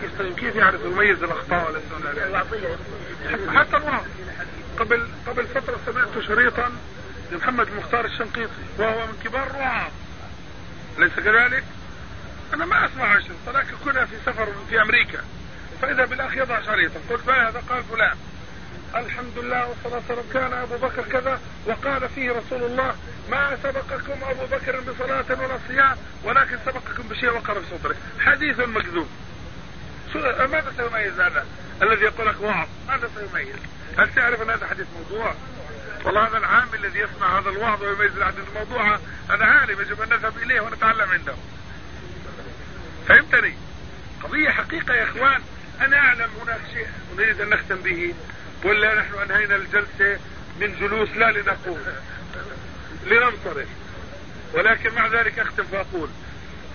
كيف 0.00 0.22
كيف 0.36 0.56
يعرف 0.56 0.80
يميز 0.84 1.22
الأخطاء 1.22 1.70
ولا 1.70 2.38
حتى 3.60 3.76
الوعظ 3.76 4.04
قبل 4.78 5.08
قبل 5.26 5.46
فترة 5.46 5.76
سمعت 5.86 6.08
شريطا 6.26 6.72
لمحمد 7.32 7.68
المختار 7.68 8.04
الشنقيطي 8.04 8.52
وهو 8.78 9.06
من 9.06 9.18
كبار 9.24 9.50
الوعاظ 9.50 9.92
أليس 10.98 11.12
كذلك؟ 11.12 11.64
أنا 12.54 12.64
ما 12.64 12.86
أسمع 12.86 13.04
عشر 13.04 13.34
ولكن 13.46 13.74
كنا 13.84 14.06
في 14.06 14.16
سفر 14.26 14.48
في 14.70 14.82
أمريكا. 14.82 15.24
فإذا 15.82 16.04
بالأخ 16.04 16.36
يضع 16.36 16.60
شريطا 16.62 17.00
قلت 17.10 17.26
ما 17.26 17.48
هذا؟ 17.48 17.62
قال 17.70 17.84
فلان. 17.84 18.16
الحمد 18.94 19.38
لله 19.38 19.68
والصلاة 19.68 19.94
والسلام 19.94 20.24
كان 20.32 20.52
أبو 20.52 20.76
بكر 20.76 21.02
كذا 21.02 21.40
وقال 21.66 22.08
فيه 22.08 22.30
رسول 22.30 22.62
الله 22.62 22.94
ما 23.30 23.56
سبقكم 23.62 24.24
أبو 24.24 24.46
بكر 24.46 24.80
بصلاة 24.80 25.24
ولا 25.28 25.58
صيام 25.68 25.96
ولكن 26.24 26.58
سبقكم 26.66 27.02
بشيء 27.08 27.30
وقر 27.30 27.60
في 27.60 27.66
صدره 27.70 27.96
حديث 28.20 28.58
مكذوب. 28.60 29.08
ماذا 30.14 30.72
سيميز 30.76 31.20
هذا؟ 31.20 31.46
الذي 31.82 32.04
يقول 32.04 32.26
لك 32.28 32.40
وعظ 32.40 32.68
ماذا 32.88 33.10
سيميز؟ 33.16 33.56
هل 33.98 34.14
تعرف 34.14 34.42
أن 34.42 34.50
هذا 34.50 34.66
حديث 34.66 34.86
موضوع؟ 34.96 35.34
والله 36.04 36.28
هذا 36.28 36.38
العام 36.38 36.68
الذي 36.74 36.98
يسمع 36.98 37.38
هذا 37.38 37.50
الوعظ 37.50 37.82
ويميز 37.82 38.16
الحديث 38.16 38.44
الموضوع 38.48 38.98
هذا 39.30 39.44
عالم 39.44 39.80
يجب 39.80 40.02
أن 40.02 40.08
نذهب 40.08 40.36
إليه 40.42 40.60
ونتعلم 40.60 41.10
عنده. 41.10 41.34
فهمتني؟ 43.08 43.54
قضية 44.22 44.50
حقيقة 44.50 44.94
يا 44.94 45.04
إخوان. 45.04 45.42
أنا 45.80 45.96
أعلم 45.96 46.30
هناك 46.42 46.60
شيء 46.72 46.86
نريد 47.16 47.40
أن 47.40 47.48
نختم 47.48 47.76
به 47.76 48.14
ولا 48.64 48.94
نحن 48.94 49.14
أنهينا 49.14 49.56
الجلسة 49.56 50.20
من 50.60 50.76
جلوس 50.80 51.08
لا 51.08 51.32
لنقوم 51.32 51.82
لننصرف. 53.06 53.68
ولكن 54.52 54.94
مع 54.94 55.06
ذلك 55.06 55.38
أختم 55.38 55.64
فأقول 55.64 56.08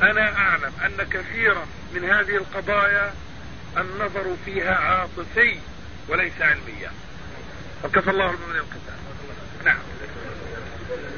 أنا 0.01 0.37
أعلم 0.37 0.73
أن 0.85 1.07
كثيرا 1.11 1.65
من 1.93 2.03
هذه 2.03 2.35
القضايا 2.35 3.13
النظر 3.77 4.35
فيها 4.45 4.75
عاطفي 4.75 5.59
وليس 6.07 6.41
علميا. 6.41 6.91
وكفى 7.83 8.09
الله 8.09 8.29
المؤمنين 8.29 8.59
القتال 8.59 8.88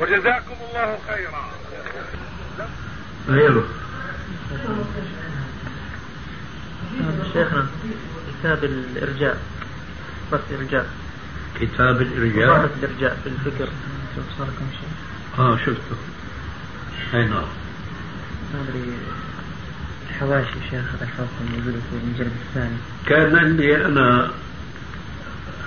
وجزاكم 0.01 0.55
الله 0.69 0.97
خيرا. 1.07 1.51
غيره. 3.29 3.65
شيخنا 7.33 7.67
كتاب 8.39 8.63
الإرجاء 8.63 9.37
بس 10.33 10.39
إرجاء 10.59 10.89
كتاب 11.59 12.01
الإرجاء؟ 12.01 12.65
بس 12.65 12.71
الإرجاء 12.83 13.17
في 13.23 13.29
الفكر. 13.29 13.69
شوف 14.15 14.25
صار 14.37 14.47
كم 14.47 14.65
شيء؟ 14.71 15.45
آه 15.45 15.57
شفته. 15.57 15.95
أي 17.13 17.25
نعم. 17.25 17.47
ما 18.53 18.61
أدري. 18.69 18.93
الحواشي 20.09 20.69
شيخ 20.69 20.85
الحافظ 21.01 21.41
موجودة 21.51 21.79
في 21.89 21.95
المجلد 22.03 22.31
الثاني. 22.47 22.77
كان 23.05 23.35
عندي 23.35 23.85
أنا 23.85 24.31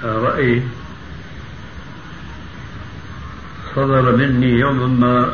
رأي 0.04 0.62
صدر 3.76 4.16
مني 4.16 4.50
يوما 4.50 4.86
ما 4.86 5.30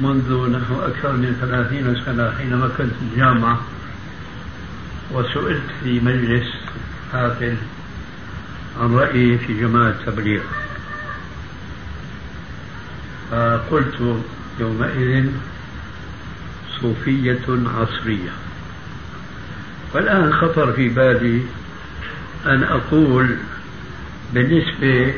منذ 0.00 0.50
نحو 0.50 0.80
أكثر 0.80 1.12
من 1.12 1.36
ثلاثين 1.40 2.04
سنة 2.04 2.30
حينما 2.38 2.68
كنت 2.78 2.92
في 2.92 3.02
الجامعة 3.12 3.60
وسئلت 5.12 5.62
في 5.82 6.00
مجلس 6.00 6.46
حافل 7.12 7.56
عن 8.80 8.94
رأيي 8.94 9.38
في 9.38 9.60
جماعة 9.60 9.88
التبليغ. 9.90 10.42
فقلت 13.30 14.22
يومئذ 14.60 15.26
صوفية 16.80 17.46
عصرية. 17.48 18.30
والآن 19.94 20.32
خطر 20.32 20.72
في 20.72 20.88
بالي 20.88 21.42
أن 22.46 22.62
أقول 22.62 23.36
بالنسبة 24.34 25.14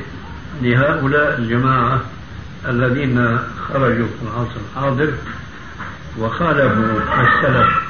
لهؤلاء 0.62 1.38
الجماعة 1.38 2.00
الذين 2.68 3.38
خرجوا 3.68 4.06
في 4.06 4.22
العصر 4.22 4.60
الحاضر 4.70 5.12
وخالفوا 6.18 7.00
السلف. 7.22 7.82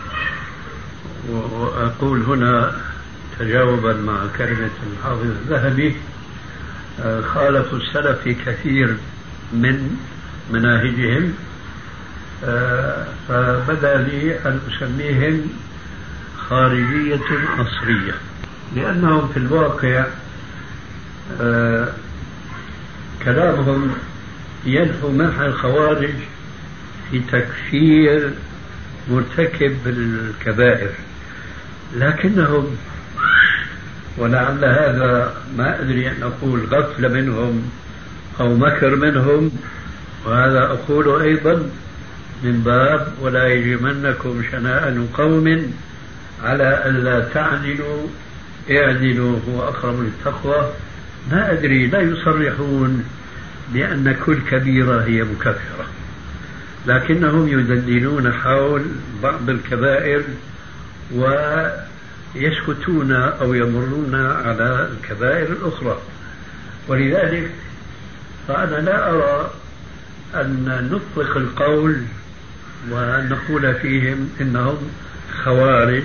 وأقول 1.31 2.23
هنا 2.23 2.73
تجاوبا 3.39 3.93
مع 3.93 4.17
كلمة 4.39 4.71
الحافظ 4.93 5.23
الذهبي 5.25 5.97
خالفوا 7.35 7.79
السلف 7.79 8.19
في 8.25 8.35
كثير 8.35 8.97
من 9.53 9.97
مناهجهم 10.53 11.35
فبدأ 13.29 13.97
لي 13.97 14.39
أن 14.47 14.61
أسميهم 14.71 15.41
خارجية 16.49 17.21
عصرية 17.59 18.15
لأنهم 18.77 19.29
في 19.29 19.37
الواقع 19.37 20.05
كلامهم 23.25 23.95
ينفو 24.65 25.11
منح 25.11 25.41
الخوارج 25.41 26.15
في 27.11 27.21
تكفير 27.33 28.31
مرتكب 29.11 29.77
الكبائر. 29.87 30.91
لكنهم 31.97 32.77
ولعل 34.19 34.65
هذا 34.65 35.35
ما 35.57 35.81
أدري 35.81 36.09
أن 36.09 36.23
أقول 36.23 36.61
غفلة 36.61 37.09
منهم 37.09 37.71
أو 38.41 38.55
مكر 38.55 38.97
منهم 38.97 39.51
وهذا 40.27 40.59
أقول 40.59 41.23
أيضا 41.23 41.71
من 42.43 42.63
باب 42.63 43.13
ولا 43.21 43.47
يجرمنكم 43.47 44.43
شنآن 44.53 45.09
قوم 45.15 45.73
على 46.45 46.83
ألا 46.87 47.29
تعدلوا 47.35 48.07
اعدلوا 48.71 49.39
هو 49.49 49.63
أقرب 49.63 50.01
للتقوى 50.01 50.73
ما 51.31 51.53
أدري 51.53 51.87
لا 51.87 52.01
يصرحون. 52.01 53.05
بأن 53.73 54.17
كل 54.27 54.39
كبيرة 54.51 55.05
هي 55.05 55.25
مكفرة 55.25 55.87
لكنهم 56.87 57.49
يدندنون 57.49 58.33
حول 58.33 58.83
بعض 59.23 59.51
الكبائر 59.51 60.23
ويسكتون 62.35 63.13
أو 63.13 63.55
يمرون 63.55 64.15
على 64.15 64.89
الكبائر 64.93 65.53
الأخرى. 65.53 65.99
ولذلك 66.89 67.51
فأنا 68.49 68.77
لا 68.77 69.11
أرى 69.11 69.51
أن 70.35 70.89
نطلق 70.93 71.37
القول 71.37 72.03
ونقول 72.91 73.75
فيهم 73.75 74.31
إنهم 74.41 74.79
خوارج 75.45 76.03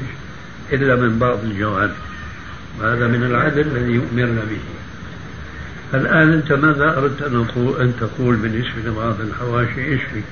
إلا 0.73 0.95
من 0.95 1.19
بعض 1.19 1.43
الجوانب. 1.43 1.95
وهذا 2.79 3.07
من 3.07 3.23
العدل 3.23 3.61
الذي 3.61 4.01
أمرنا 4.13 4.41
به. 4.41 4.59
الآن 5.93 6.33
أنت 6.33 6.53
ماذا 6.53 6.97
أردت 6.97 7.21
أن 7.81 7.93
تقول 7.99 8.35
بالنسبة 8.35 8.81
لبعض 8.85 9.21
الحواشي 9.21 9.85
إيش 9.85 10.01
فيه؟ 10.01 10.23